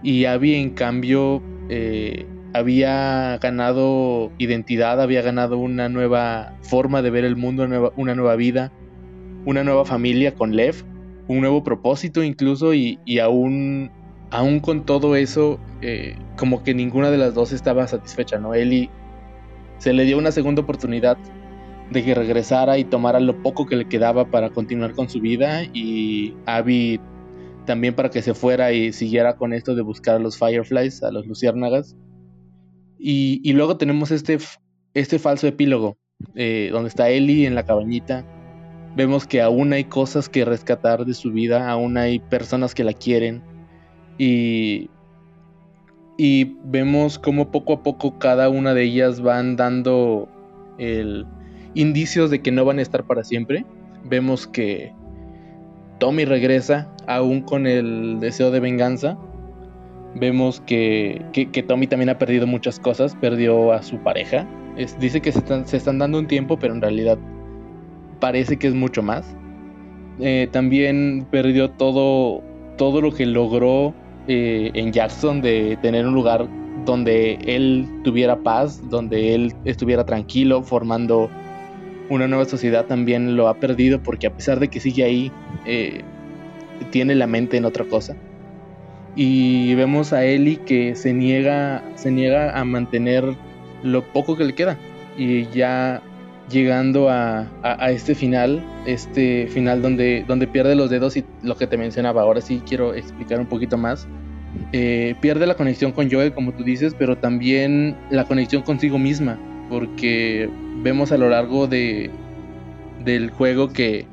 [0.07, 7.24] y Abby en cambio eh, había ganado identidad, había ganado una nueva forma de ver
[7.24, 7.65] el mundo,
[7.97, 8.70] una nueva, vida,
[9.47, 10.85] una nueva familia con Lev,
[11.27, 13.91] un nuevo propósito incluso y, aún,
[14.31, 18.55] aún con todo eso eh, como que ninguna de las dos estaba satisfecha, ¿no?
[18.55, 18.89] Ellie
[19.78, 21.19] se le dio una segunda oportunidad
[21.91, 25.65] de que regresara y tomara lo poco que le quedaba para continuar con su vida
[25.65, 27.01] y Abby
[27.67, 31.11] también para que se fuera y siguiera con esto de buscar a los Fireflies, a
[31.11, 31.97] los luciérnagas.
[32.99, 34.39] Y, luego tenemos este,
[34.95, 35.99] este falso epílogo,
[36.35, 38.25] eh, donde está Ellie en la cabañita.
[38.97, 42.95] Vemos que aún hay cosas que rescatar de su vida, aún hay personas que la
[42.95, 43.43] quieren.
[44.17, 44.89] Y,
[46.17, 50.29] y vemos cómo poco a poco cada una de ellas van dando
[50.79, 51.27] el,
[51.75, 53.67] indicios de que no van a estar para siempre.
[54.05, 54.95] Vemos que
[55.98, 59.16] Tommy regresa aún con el deseo de venganza.
[60.14, 61.23] Vemos que,
[61.68, 64.47] Tommy también ha perdido muchas cosas, perdió a su pareja.
[64.98, 67.18] dice que se están, dando un tiempo, pero en realidad
[68.20, 69.36] parece que es mucho más.
[70.20, 72.43] Eh, también perdió todo,
[72.78, 73.94] todo lo que logró
[74.28, 76.48] eh, en Jackson de tener un lugar
[76.86, 81.28] donde él tuviera paz, donde él estuviera tranquilo, formando
[82.09, 85.33] una nueva sociedad también lo ha perdido porque a pesar de que sigue ahí,
[85.65, 86.03] eh,
[86.91, 88.16] tiene la mente en otra cosa.
[89.15, 93.24] Y vemos a Ellie que se niega, se niega a mantener
[93.83, 94.78] lo poco que le queda.
[95.16, 96.03] Y ya
[96.51, 97.49] llegando a,
[97.91, 102.41] este final, este final donde, donde pierde los dedos y lo que te mencionaba, ahora
[102.41, 104.07] sí quiero explicar un poquito más.
[104.73, 109.39] Eh, pierde la conexión con Joel, como tú dices, pero también la conexión consigo misma,
[109.69, 110.49] porque
[110.83, 112.11] vemos a lo largo de,
[113.05, 114.07] del juego que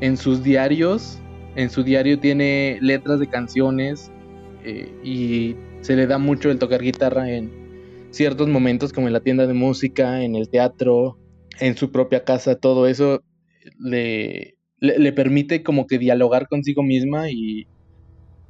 [0.00, 1.18] en sus diarios,
[1.54, 4.10] en su diario tiene letras de canciones
[4.64, 7.50] eh, y se le da mucho el tocar guitarra en
[8.10, 11.18] ciertos momentos como en la tienda de música, en el teatro,
[11.60, 13.22] en su propia casa, todo eso
[13.78, 17.66] le, le permite como que dialogar consigo misma y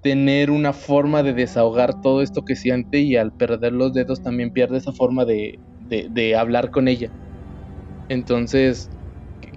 [0.03, 4.53] tener una forma de desahogar todo esto que siente y al perder los dedos también
[4.53, 7.11] pierde esa forma de, de, hablar con ella.
[8.09, 8.91] Entonces,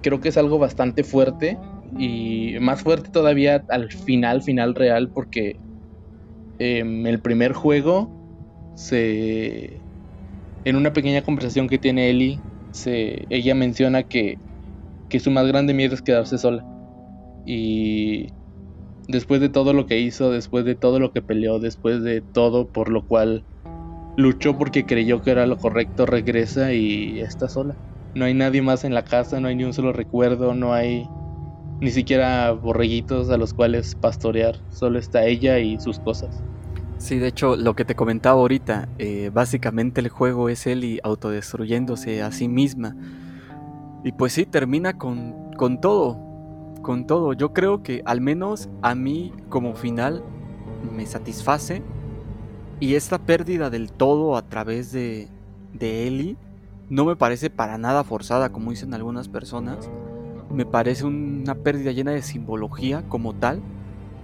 [0.02, 1.56] creo que es algo bastante fuerte
[1.98, 5.56] y más fuerte todavía al final, final real, porque
[6.58, 9.80] en em, el primer juego se...
[10.64, 12.38] En una pequeña conversación que tiene Ellie,
[12.72, 14.36] se, ella menciona que
[15.10, 16.64] que su más grande miedo es quedarse sola.
[17.44, 18.28] Y
[19.08, 22.70] después de todo lo que hizo, después de todo lo que peleó, después de todo
[22.70, 23.44] por lo cual
[24.20, 27.74] luchó porque creyó que era lo correcto, regresa y está sola.
[28.14, 31.08] No hay nadie más en la casa, no hay ni un solo recuerdo, no hay
[31.80, 36.42] ni siquiera borreguitos a los cuales pastorear, solo está ella y sus cosas.
[36.98, 42.22] Sí, de hecho, lo que te comentaba ahorita, eh, básicamente el juego es Ellie autodestruyéndose
[42.22, 42.94] a sí misma.
[44.04, 46.18] Y pues sí, termina con, con todo,
[46.82, 47.32] con todo.
[47.32, 50.22] Yo creo que al menos a mí como final
[50.94, 51.82] me satisface.
[52.80, 55.28] Y esta pérdida del todo a través de,
[55.74, 56.36] de Ellie
[56.88, 59.88] no me parece para nada forzada, como dicen algunas personas.
[60.50, 63.62] Me parece una pérdida llena de simbología como tal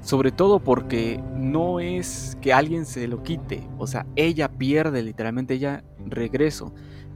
[0.07, 5.55] sobre todo porque no es que alguien se lo quite, o sea, ella pierde literalmente,
[5.55, 6.73] ella regreso.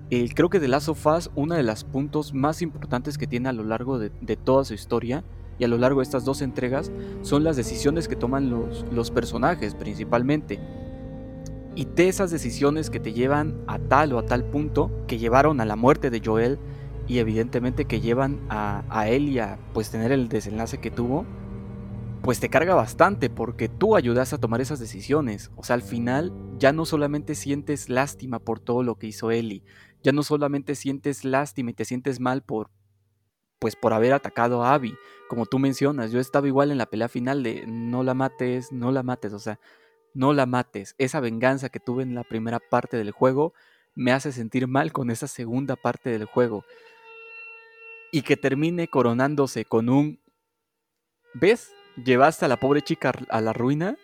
[0.09, 3.53] creo que The Last of Us, uno de los puntos más importantes que tiene a
[3.53, 5.23] lo largo de, toda su historia
[5.57, 6.91] y a lo largo de estas dos entregas
[7.23, 10.59] son las decisiones que toman los, los personajes principalmente.
[11.75, 15.61] Y de esas decisiones que te llevan a tal o a tal punto, que llevaron
[15.61, 16.59] a la muerte de Joel
[17.07, 21.27] y evidentemente que llevan a, a él a pues tener el desenlace que tuvo,
[22.23, 25.51] pues te carga bastante porque tú ayudas a tomar esas decisiones.
[25.57, 29.63] O sea, al final ya no solamente sientes lástima por todo lo que hizo Ellie,
[30.03, 32.71] ya no solamente sientes lástima y te sientes mal por
[33.59, 34.97] pues por haber atacado a Abby,
[35.29, 38.91] como tú mencionas, yo estaba igual en la pelea final de no la mates, no
[38.91, 39.61] la mates, o sea,
[40.15, 40.95] no la mates.
[40.99, 43.55] Esa venganza que tuve en la primera parte del juego
[43.95, 46.65] me hace sentir mal con esa segunda parte del juego.
[48.13, 50.21] Y que termine coronándose con un
[51.35, 51.73] ¿Ves?
[52.05, 53.97] llevaste a la pobre chica a la ruina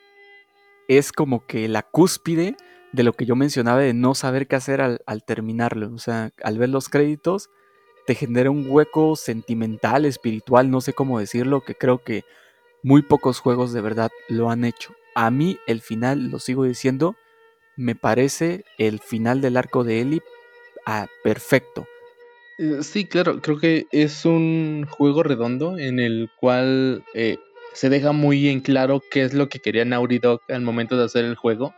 [0.88, 2.56] es como que la cúspide
[2.92, 5.92] de lo que yo mencionaba de no saber qué hacer al, terminarlo.
[5.92, 7.50] O sea, al ver los créditos,
[8.06, 12.24] te genera un hueco sentimental, espiritual, no sé cómo decirlo, que creo que
[12.82, 14.94] muy pocos juegos de verdad lo han hecho.
[15.18, 17.16] A mí el final, lo sigo diciendo,
[17.74, 20.20] me parece el final del arco de Eli
[20.86, 21.86] ah, perfecto.
[22.58, 27.38] Eh, sí, claro, creo que es un juego redondo en el cual eh,
[27.72, 31.04] se deja muy en claro qué es lo que quería Naughty Dog al momento de
[31.04, 31.74] hacer el juego.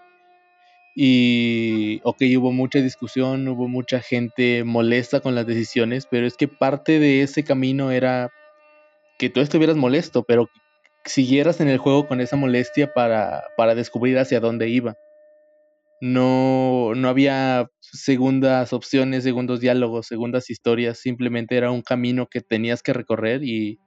[0.96, 6.48] Y, ok, hubo mucha discusión, hubo mucha gente molesta con las decisiones, pero es que
[6.48, 8.30] parte de ese camino era
[9.16, 10.48] que tú estuvieras molesto, pero
[11.08, 14.96] siguieras en el juego con esa molestia para, para descubrir hacia dónde iba.
[16.00, 22.82] No, no había segundas opciones, segundos diálogos, segundas historias, simplemente era un camino que tenías
[22.82, 23.80] que recorrer y,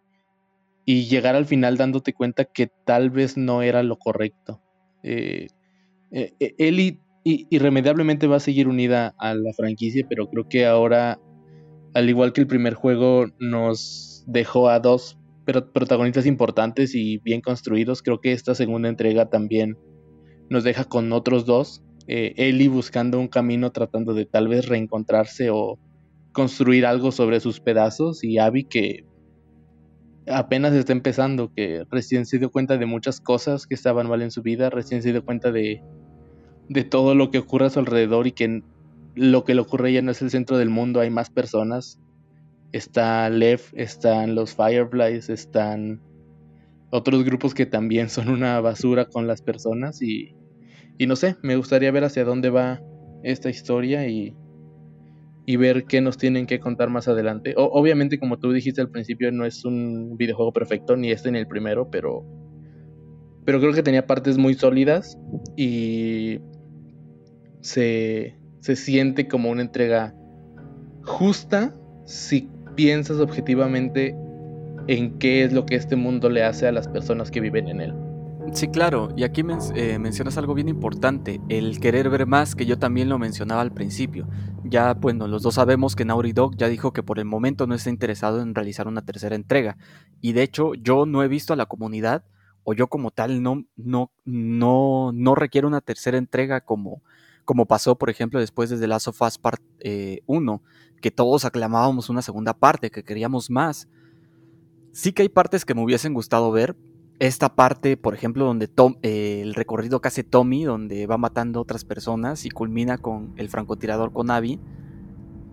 [0.86, 4.62] y llegar al final dándote cuenta que tal vez no era lo correcto.
[5.04, 5.48] Eh,
[6.12, 11.20] eh, eh irremediablemente va a seguir unida a la franquicia, pero creo que ahora,
[11.94, 18.02] al igual que el primer juego, nos dejó a dos protagonistas importantes y bien construidos.
[18.02, 19.78] Creo que esta segunda entrega también
[20.50, 21.84] nos deja con otros dos.
[22.08, 25.80] Eh, Ellie buscando un camino, tratando de tal vez reencontrarse o
[26.32, 29.06] construir algo sobre sus pedazos, y Abby que
[30.28, 34.32] apenas está empezando, que recién se dio cuenta de muchas cosas que estaban mal en
[34.32, 35.82] su vida, recién se dio cuenta de,
[36.70, 38.64] de todo lo que ocurre a su alrededor y que
[39.16, 42.00] lo que le ocurre ya no es el centro del mundo, hay más personas.
[42.72, 46.02] Está Lev, están los Fireflies, están
[46.90, 50.36] otros grupos que también son una basura con las personas y,
[50.98, 52.82] y no sé, me gustaría ver hacia dónde va
[53.24, 54.36] esta historia y,
[55.46, 57.54] y ver qué nos tienen que contar más adelante.
[57.58, 61.48] obviamente, como tú dijiste al principio, no es un videojuego perfecto, ni este ni el
[61.48, 62.24] primero, pero,
[63.46, 65.18] pero creo que tenía partes muy sólidas
[65.58, 66.40] y
[67.62, 70.16] se, se siente como una entrega
[71.04, 71.76] justa
[72.06, 74.16] si piensas objetivamente
[74.88, 77.82] en qué es lo que este mundo le hace a las personas que viven en
[77.82, 77.94] él.
[78.54, 79.44] Sí, claro, y aquí
[79.76, 83.72] eh, mencionas algo bien importante, el querer ver más, que yo también lo mencionaba al
[83.72, 84.28] principio.
[84.66, 87.76] Ya, bueno, los dos sabemos que Naughty Dog ya dijo que por el momento no
[87.76, 89.78] está interesado en realizar una tercera entrega.
[90.20, 92.26] Y de hecho, yo no he visto a la comunidad,
[92.64, 97.04] o yo como tal, no, no, no, no requiero una tercera entrega como,
[97.46, 99.62] como pasó, por ejemplo, después de The Last of Us Part
[100.26, 103.88] 1, eh, que todos aclamábamos una segunda parte, que queríamos más.
[104.92, 106.76] Sí que hay partes que me hubiesen gustado ver,
[107.22, 111.62] esta parte, por ejemplo, donde Tom, eh, el recorrido que hace Tommy, donde va matando
[111.62, 114.60] otras personas y culmina con el francotirador con Abby,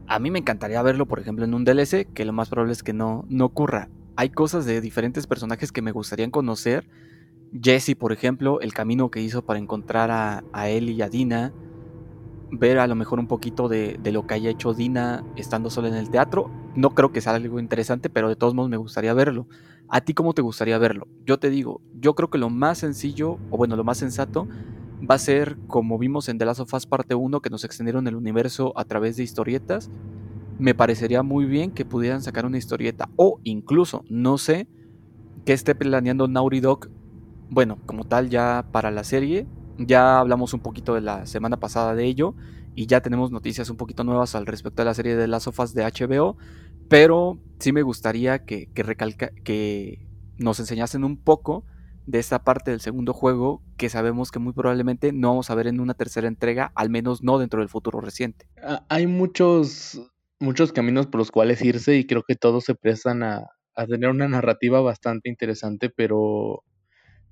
[0.07, 2.83] a mí me encantaría verlo, por ejemplo, en un DLC, que lo más probable es
[2.83, 3.91] que no, no ocurra.
[4.17, 6.89] Hay cosas de diferentes personajes que me gustaría conocer.
[7.53, 11.53] Jesse, por ejemplo, el camino que hizo para encontrar a, a él y a Dina.
[12.51, 15.95] Ver a lo mejor un poquito de, lo que haya hecho Dina estando sola en
[15.95, 16.51] el teatro.
[16.75, 19.47] No creo que sea algo interesante, pero de todos modos me gustaría verlo.
[19.89, 21.09] ¿A ti cómo te gustaría verlo?
[21.27, 24.49] Yo te digo, yo creo que lo más sencillo, o bueno, lo más sensato,
[25.09, 28.07] va a ser como vimos en The Last of Us parte 1, que nos extendieron
[28.07, 29.91] el universo a través de historietas.
[30.59, 34.69] Me parecería muy bien que pudieran sacar una historieta, o incluso, no sé,
[35.45, 36.91] que esté planeando Naughty Dog,
[37.49, 39.47] bueno, como tal ya para la serie,
[39.79, 42.35] ya hablamos un poquito de la semana pasada de ello
[42.75, 45.75] y ya tenemos noticias un poquito nuevas al respecto de la serie de las sofas
[45.75, 46.37] de HBO,
[46.89, 50.07] pero sí me gustaría que, recalca, que
[50.37, 51.65] nos enseñasen un poco
[52.07, 55.67] de esta parte del segundo juego que sabemos que muy probablemente no vamos a ver
[55.67, 58.49] en una tercera entrega, al menos no dentro del futuro reciente.
[58.63, 60.01] Ah, hay muchos,
[60.39, 64.11] muchos caminos por los cuales irse y creo que todos se prestan a, a tener
[64.11, 66.65] una narrativa bastante interesante, pero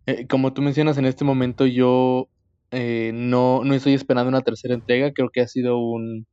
[0.06, 2.28] eh, como tú mencionas en este momento yo
[2.70, 6.26] eh, no, no estoy esperando una tercera entrega, creo que ha sido un,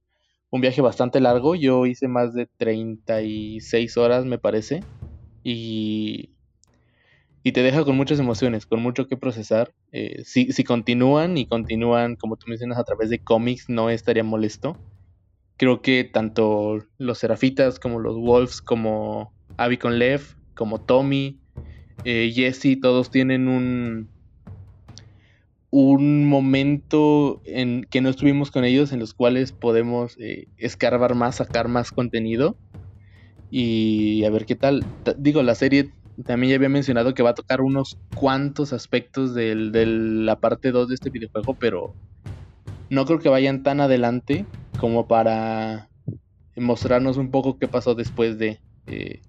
[0.49, 4.81] un viaje bastante largo, yo hice más de 36 horas me parece,
[5.43, 6.31] y,
[7.43, 9.73] y te deja con muchas emociones, con mucho que procesar.
[9.91, 14.23] Eh, si, si continúan y continúan, como tú mencionas, a través de cómics, no estaría
[14.23, 14.77] molesto.
[15.57, 20.22] Creo que tanto los Serafitas como los Wolves, como Abby con Lev,
[20.55, 21.39] como Tommy,
[22.05, 24.10] eh, Jesse, todos tienen un,
[25.75, 31.37] un momento en que no estuvimos con ellos en los cuales podemos eh, escarbar más,
[31.37, 32.55] sacar más contenido
[33.49, 34.85] y a ver qué tal.
[35.17, 35.89] digo, la serie
[36.25, 40.89] también ya había mencionado que va a tocar unos cuantos aspectos de la parte 2
[40.89, 41.95] de este videojuego, pero
[42.91, 44.45] no creo que vayan tan adelante
[44.79, 45.89] como para
[46.55, 48.59] mostrarnos un poco qué pasó después de...
[48.85, 49.21] Eh,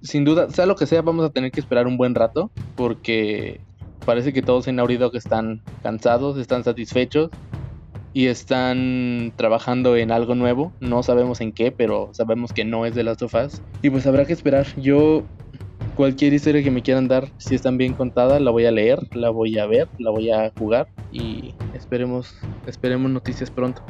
[0.00, 3.60] sin duda, sea lo que sea, vamos a tener que esperar un buen rato porque
[4.08, 7.28] parece que todos en Dog están cansados, están satisfechos
[8.14, 10.72] y están trabajando en algo nuevo.
[10.80, 13.60] No sabemos en qué, pero sabemos que no es de Last of Us.
[13.82, 14.66] Y pues habrá que esperar.
[14.78, 15.24] Yo,
[15.94, 19.28] cualquier historia que me quieran dar, si están bien contada, la voy a leer, la
[19.28, 22.34] voy a ver, la voy a jugar y esperemos,
[22.66, 23.82] esperemos noticias pronto.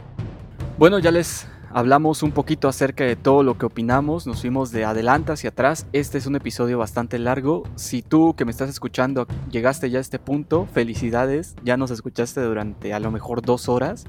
[0.79, 4.87] Bueno, ya les Hablamos un poquito acerca de todo lo que opinamos, nos fuimos de
[4.87, 5.87] adelante hacia atrás.
[5.93, 7.65] Este es un episodio bastante largo.
[7.77, 12.41] Si tú que me estás escuchando llegaste ya a este punto, felicidades, ya nos escuchaste
[12.41, 14.05] durante a lo mejor dos horas.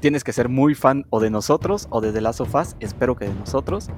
[0.00, 2.40] Tienes que ser muy fan o de nosotros o de The Last
[2.80, 3.88] espero que de nosotros.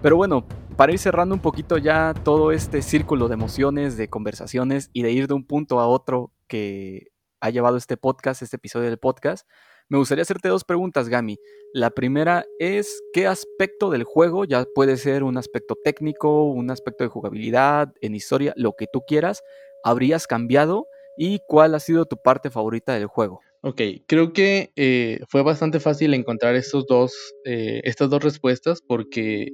[0.00, 4.90] Pero bueno, para ir cerrando un poquito ya todo este círculo de emociones, de conversaciones
[4.92, 7.08] y de ir de un punto a otro que
[7.40, 9.44] ha llevado este podcast, este episodio del podcast,
[9.88, 11.38] me gustaría hacerte dos preguntas, Gami.
[11.72, 17.04] La primera es, ¿qué aspecto del juego, ya puede ser un aspecto técnico, un aspecto
[17.04, 19.42] de jugabilidad, en historia, lo que tú quieras,
[19.82, 20.86] habrías cambiado?
[21.16, 23.40] ¿Y cuál ha sido tu parte favorita del juego?
[23.60, 29.48] Ok, creo que eh, fue bastante fácil encontrar estos dos, eh, estas dos respuestas porque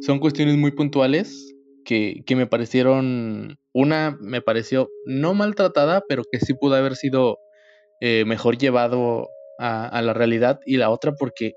[0.00, 6.40] son cuestiones muy puntuales que, que, me parecieron, una me pareció no maltratada, pero que
[6.40, 7.38] sí pudo haber sido
[8.00, 9.28] eh, mejor llevado
[9.58, 11.54] a, la realidad y la otra porque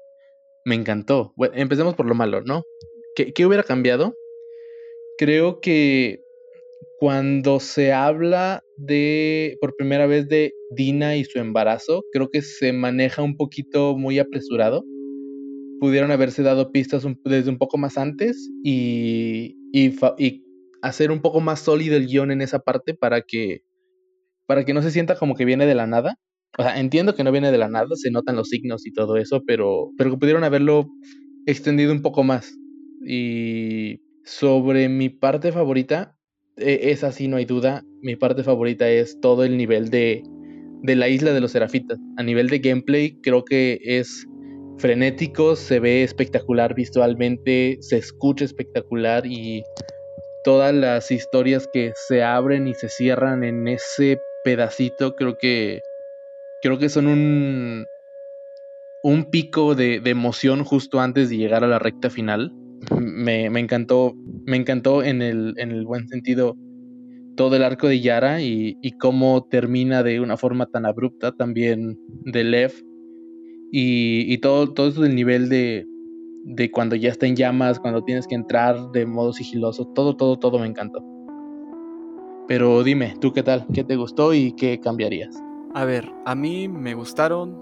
[0.65, 1.33] me encantó.
[1.53, 2.63] Empecemos por lo malo, ¿no?
[3.15, 4.15] ¿Qué, ¿Qué, hubiera cambiado?
[5.17, 6.21] Creo que
[6.99, 12.73] cuando se habla de, por primera vez, de Dina y su embarazo, creo que se
[12.73, 14.83] maneja un poquito muy apresurado.
[15.79, 20.43] Pudieron haberse dado pistas desde un poco más antes y, y, y
[20.81, 23.63] hacer un poco más sólido el guion en esa parte para que,
[24.47, 26.19] para que no se sienta como que viene de la nada
[26.57, 29.17] o sea, entiendo que no viene de la nada, se notan los signos y todo
[29.17, 30.87] eso, pero, pero pudieron haberlo
[31.45, 32.53] extendido un poco más.
[33.05, 36.15] Y sobre mi parte favorita,
[36.57, 37.83] e, es así, no hay duda.
[38.01, 40.23] Mi parte favorita es todo el nivel de,
[40.81, 41.99] de la isla de los serafitas.
[42.17, 44.27] A nivel de gameplay, creo que es
[44.77, 49.63] frenético, se ve espectacular visualmente, se escucha espectacular y
[50.43, 55.81] todas las historias que se abren y se cierran en ese pedacito, creo que
[56.67, 57.85] creo que son un,
[59.01, 62.51] un pico de, emoción justo antes de llegar a la recta final.
[62.99, 64.13] Me, encantó,
[64.45, 66.57] me encantó en el, en el buen sentido
[67.37, 72.43] todo el arco de Yara y, cómo termina de una forma tan abrupta también de
[72.43, 72.73] Lev
[73.71, 75.85] y, y todo, todo eso del nivel de,
[76.43, 80.37] de cuando ya está en llamas, cuando tienes que entrar de modo sigiloso, todo, todo,
[80.37, 80.99] todo me encantó.
[82.49, 83.65] Pero dime, ¿tú qué tal?
[83.73, 85.46] ¿Qué te gustó y qué cambiarías?
[85.73, 87.55] A ver, a mí me gustaron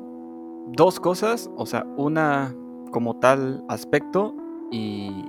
[0.73, 2.55] dos cosas, o sea, una
[2.91, 4.35] como tal aspecto
[4.71, 5.25] y,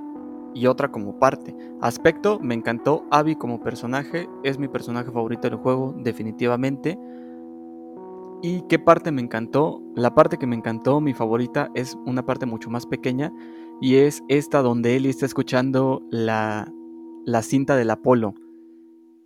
[0.54, 1.54] y otra como parte.
[1.80, 6.98] Aspecto, me encantó Abby como personaje, es mi personaje favorito del juego, definitivamente.
[8.42, 9.82] ¿Y qué parte me encantó?
[9.94, 13.32] La parte que me encantó, mi favorita, es una parte mucho más pequeña
[13.80, 16.72] y es esta donde Ellie está escuchando la,
[17.24, 18.34] la cinta del Apolo.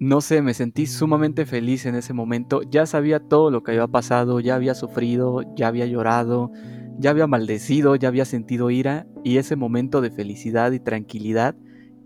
[0.03, 2.63] No sé, me sentí sumamente feliz en ese momento.
[2.63, 6.51] Ya sabía todo lo que había pasado, ya había sufrido, ya había llorado,
[6.99, 11.55] ya había maldecido, ya había sentido ira y ese momento de felicidad y tranquilidad,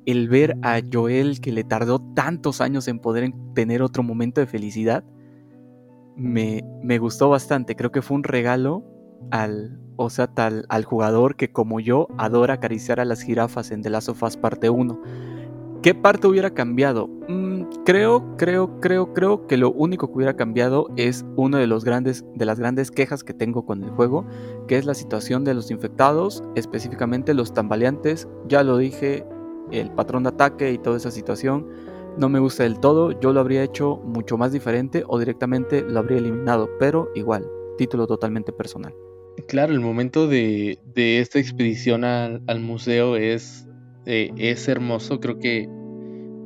[0.07, 4.49] el ver a Joel que le tardó tantos años en poder tener otro momento de
[4.49, 5.05] felicidad,
[6.17, 7.77] me, me gustó bastante.
[7.77, 8.83] Creo que fue un regalo
[9.31, 13.83] al, o sea, tal, al jugador que como yo adora acariciar a las jirafas en
[13.83, 15.01] The Last of Us parte 1.
[15.85, 17.09] ¿Qué parte hubiera cambiado?
[17.29, 17.44] Mm,
[17.85, 22.25] creo, creo, creo, creo que lo único que hubiera cambiado es una de, los grandes,
[22.35, 24.27] de las grandes quejas que tengo con el juego,
[24.67, 28.29] que es la situación de los infectados, específicamente los tambaleantes.
[28.49, 29.25] Ya lo dije,
[29.71, 31.69] el patrón de ataque y toda esa situación
[32.17, 33.19] no me gusta del todo.
[33.21, 37.47] Yo lo habría hecho mucho más diferente o directamente lo habría eliminado, pero igual,
[37.77, 38.95] título totalmente personal.
[39.49, 43.67] Claro, el momento de, esta expedición al, museo es,
[44.07, 45.19] eh, es hermoso.
[45.19, 45.69] Creo que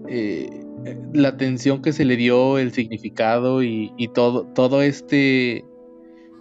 [0.09, 0.65] eh,
[1.13, 5.65] la atención que se le dio, el significado y, todo, todo este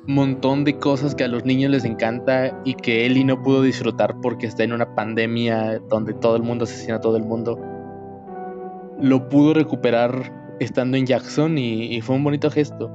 [0.06, 4.16] montón de cosas que a los niños les encanta y que Ellie no pudo disfrutar
[4.22, 7.60] porque está en una pandemia donde todo el mundo asesina a todo el mundo,
[9.02, 12.92] lo pudo recuperar estando en Jackson y, fue un bonito gesto.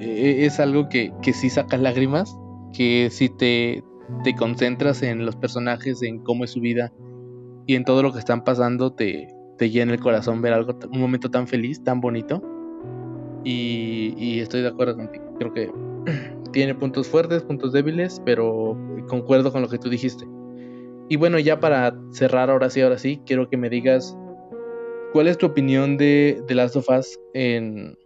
[0.00, 2.34] Eh, es algo que, que sí saca lágrimas
[2.72, 3.84] que si te,
[4.24, 6.92] te concentras en los personajes, en cómo es su vida
[7.66, 9.28] y en todo lo que están pasando, te,
[9.62, 12.42] te llena el corazón ver algo, un momento tan feliz, tan bonito.
[13.44, 15.24] Y, estoy de acuerdo contigo.
[15.38, 15.70] Creo que
[16.52, 18.76] tiene puntos fuertes, puntos débiles, pero
[19.06, 20.24] concuerdo con lo que tú dijiste.
[21.08, 24.18] Y bueno, ya para cerrar ahora sí, ahora sí, quiero que me digas
[25.12, 26.76] cuál es tu opinión de, de Last
[27.32, 27.96] en,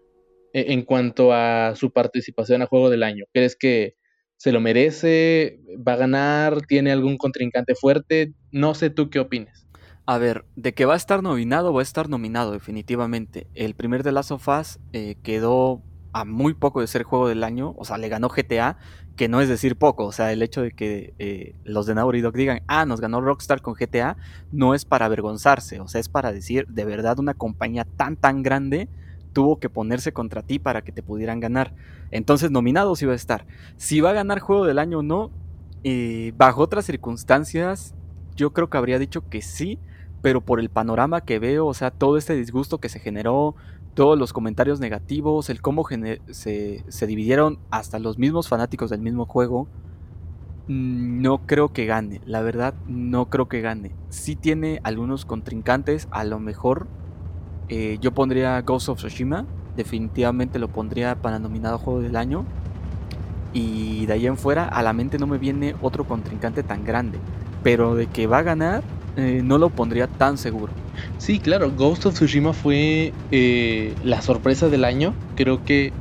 [0.52, 3.24] en cuanto a su participación a Juego del Año.
[3.32, 3.94] ¿Crees que
[4.36, 9.65] se lo merece, va a ganar, tiene algún contrincante fuerte, no sé tú qué opinas.
[10.08, 13.48] A ver, de que va a estar nominado, va a estar nominado definitivamente.
[13.54, 17.42] El primer de Last of Us eh, quedó a muy poco de ser juego del
[17.42, 18.78] año, o sea, le ganó GTA,
[19.16, 22.22] que no es decir poco, o sea, el hecho de que eh, los de Naughty
[22.34, 24.16] digan, ah, nos ganó Rockstar con GTA,
[24.52, 28.44] no es para avergonzarse, o sea, es para decir, de verdad, una compañía tan, tan
[28.44, 28.88] grande
[29.32, 31.74] tuvo que ponerse contra ti para que te pudieran ganar.
[32.12, 33.44] Entonces, nominados iba a estar.
[33.76, 35.30] Si va a ganar juego del año o no,
[35.82, 37.94] eh, bajo otras circunstancias,
[38.36, 39.78] yo creo que habría dicho que sí,
[40.22, 43.54] pero por el panorama que veo, o sea, todo este disgusto que se generó,
[43.94, 45.84] todos los comentarios negativos, el cómo
[46.30, 49.68] se, se dividieron hasta los mismos fanáticos del mismo juego,
[50.68, 53.92] mm, no creo que gane, la verdad no creo que gane.
[54.10, 56.86] Sí tiene algunos contrincantes, a lo mejor
[57.68, 59.44] eh, yo pondría Ghost of Tsushima,
[59.76, 62.44] definitivamente lo pondría para nominado Juego del Año.
[63.52, 67.18] Y de ahí en fuera, a la mente no me viene otro contrincante tan grande.
[67.62, 68.82] Pero de que va a ganar,
[69.16, 70.74] eh, no lo pondría tan seguro.
[71.16, 75.18] Sí, claro, Ghost of Tsushima fue eh, la sorpresa del año.
[75.34, 75.94] Creo que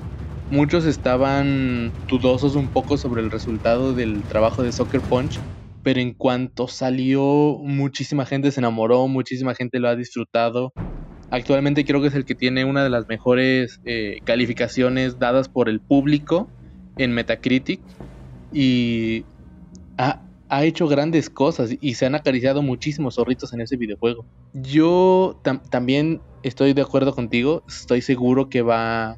[0.49, 5.41] muchos estaban dudosos un poco sobre el resultado del trabajo de Soccer Punch.
[5.83, 10.73] Pero en cuanto salió, muchísima gente se enamoró, muchísima gente lo ha disfrutado.
[11.29, 15.69] Actualmente creo que es el que tiene una de las mejores eh, calificaciones dadas por
[15.69, 16.51] el público
[16.97, 17.83] en Metacritic
[18.51, 19.27] y
[19.97, 24.25] ha, hecho grandes cosas y se han acariciado muchísimos zorritos en ese videojuego.
[24.53, 25.39] Yo
[25.69, 29.17] también estoy de acuerdo contigo, estoy seguro que va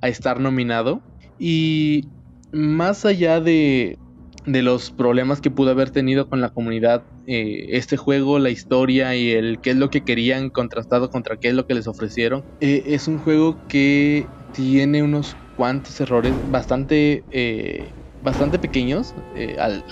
[0.00, 1.00] a estar nominado
[1.38, 2.10] y
[2.52, 3.98] más allá de,
[4.44, 9.16] de los problemas que pudo haber tenido con la comunidad eh, este juego, la historia
[9.16, 12.44] y el qué es lo que querían contrastado contra qué es lo que les ofrecieron.
[12.60, 17.92] Eh, es un juego que tiene unos cuantos errores bastante, eh,
[18.26, 19.14] bastante pequeños,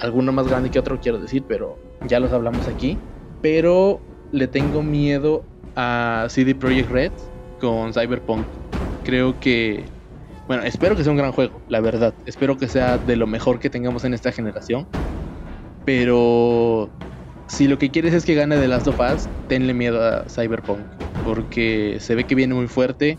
[0.02, 2.98] alguno más grande que otro quiero decir, pero ya los hablamos aquí.
[3.40, 4.01] Pero
[4.32, 5.44] le tengo miedo
[5.77, 7.12] a CD Projekt Red
[7.61, 8.44] con Cyberpunk.
[9.05, 9.85] Creo que
[10.48, 12.12] bueno, espero que sea un gran juego, la verdad.
[12.27, 14.86] Espero que sea de lo mejor que tengamos en esta generación.
[15.85, 16.90] Pero
[17.47, 20.81] si lo que quieres es que gane The Last of Us, tenle miedo a Cyberpunk.
[21.24, 23.16] Porque se ve que viene muy fuerte.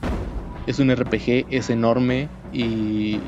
[0.67, 3.19] Es un RPG, es enorme y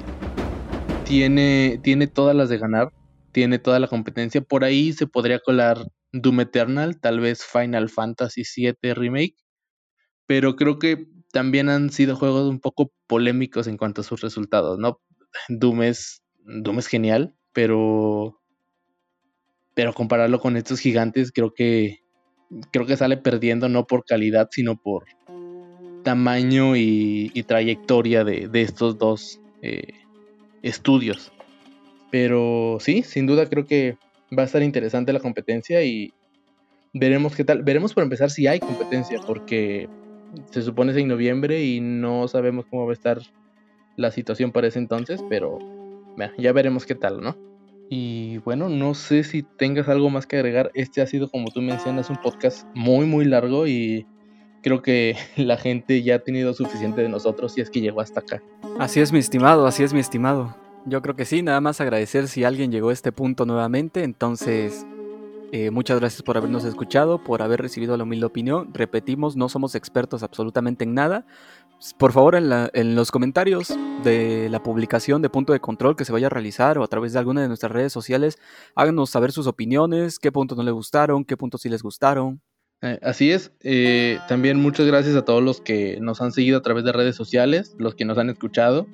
[1.07, 2.91] tiene, tiene todas las de ganar.
[3.31, 4.41] Tiene toda la competencia.
[4.41, 5.77] Por ahí se podría colar
[6.11, 9.35] Doom Eternal, tal vez Final Fantasy VII Remake.
[10.25, 14.79] Pero creo que también han sido juegos un poco polémicos en cuanto a sus resultados,
[14.79, 14.99] ¿no?
[15.49, 18.41] Doom es, Doom es genial, pero
[19.73, 21.99] pero compararlo con estos gigantes creo que
[22.71, 25.05] creo que sale perdiendo no por calidad sino por
[26.03, 29.93] tamaño y, trayectoria de, estos dos eh,
[30.61, 31.31] estudios.
[32.11, 33.97] Pero sí, sin duda creo que
[34.38, 36.13] va a estar interesante la competencia y
[36.93, 37.63] veremos qué tal.
[37.63, 39.89] Veremos por empezar si hay competencia, porque
[40.51, 43.21] se supone es en noviembre y no sabemos cómo va a estar
[43.95, 45.59] la situación para ese entonces, pero
[46.38, 47.38] ya veremos qué tal, ¿no?
[47.89, 50.71] Y bueno, no sé si tengas algo más que agregar.
[50.73, 54.05] Este ha sido, como tú mencionas, un podcast muy, muy largo y
[54.61, 58.21] creo que la gente ya ha tenido suficiente de nosotros y es que llegó hasta
[58.21, 58.41] acá.
[58.79, 60.55] Así es, mi estimado, así es, mi estimado.
[60.85, 64.03] Yo creo que sí, nada más agradecer si alguien llegó a este punto nuevamente.
[64.03, 64.85] Entonces,
[65.51, 68.73] eh, muchas gracias por habernos escuchado, por haber recibido la humilde opinión.
[68.73, 71.25] Repetimos, no somos expertos absolutamente en nada.
[71.97, 76.27] Por favor, en, los comentarios de la publicación de punto de control que se vaya
[76.27, 78.39] a realizar o a través de alguna de nuestras redes sociales,
[78.75, 82.41] háganos saber sus opiniones, qué puntos no les gustaron, qué puntos sí les gustaron.
[82.82, 83.52] Eh, así es.
[83.64, 87.16] Eh, también muchas gracias a todos los que nos han seguido a través de redes
[87.16, 88.88] sociales, los que nos han escuchado.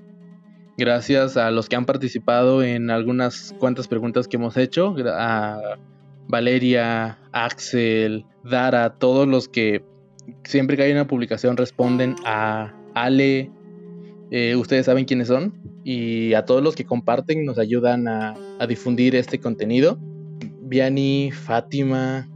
[0.78, 4.96] Gracias a los que han participado en algunas cuantas preguntas que hemos hecho.
[5.08, 5.78] A
[6.28, 9.84] Valeria, Axel, Dara, todos los que
[10.46, 13.52] siempre que hay una publicación responden a Ale.
[14.32, 15.54] Eh, ustedes saben quiénes son.
[15.84, 20.00] Y a todos los que comparten nos ayudan a, a difundir este contenido.
[20.62, 22.33] Viani, Fátima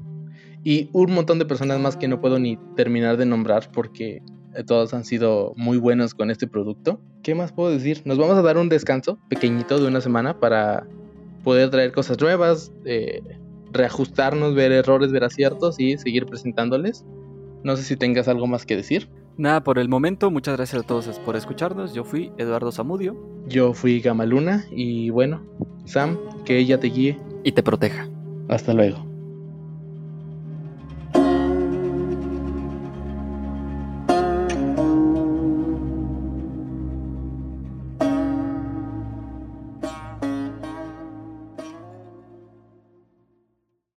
[0.67, 4.21] y un montón de personas más que no puedo ni terminar de nombrar porque
[4.65, 6.99] todos han sido muy buenos con este producto.
[7.23, 8.01] ¿Qué más puedo decir?
[8.03, 10.85] Nos vamos a dar un descanso pequeñito de una semana para
[11.45, 13.21] poder traer cosas nuevas, eh,
[13.71, 17.05] reajustarnos, ver errores, ver aciertos y seguir presentándoles.
[17.63, 19.07] No sé si tengas algo más que decir.
[19.37, 21.93] Nada, por el momento, muchas gracias a todos por escucharnos.
[21.93, 23.15] Yo fui Eduardo Zamudio.
[23.47, 25.45] Yo fui Gamaluna y bueno,
[25.85, 27.17] Sam, que ella te guíe.
[27.45, 28.09] Y te proteja.
[28.49, 29.16] Hasta luego.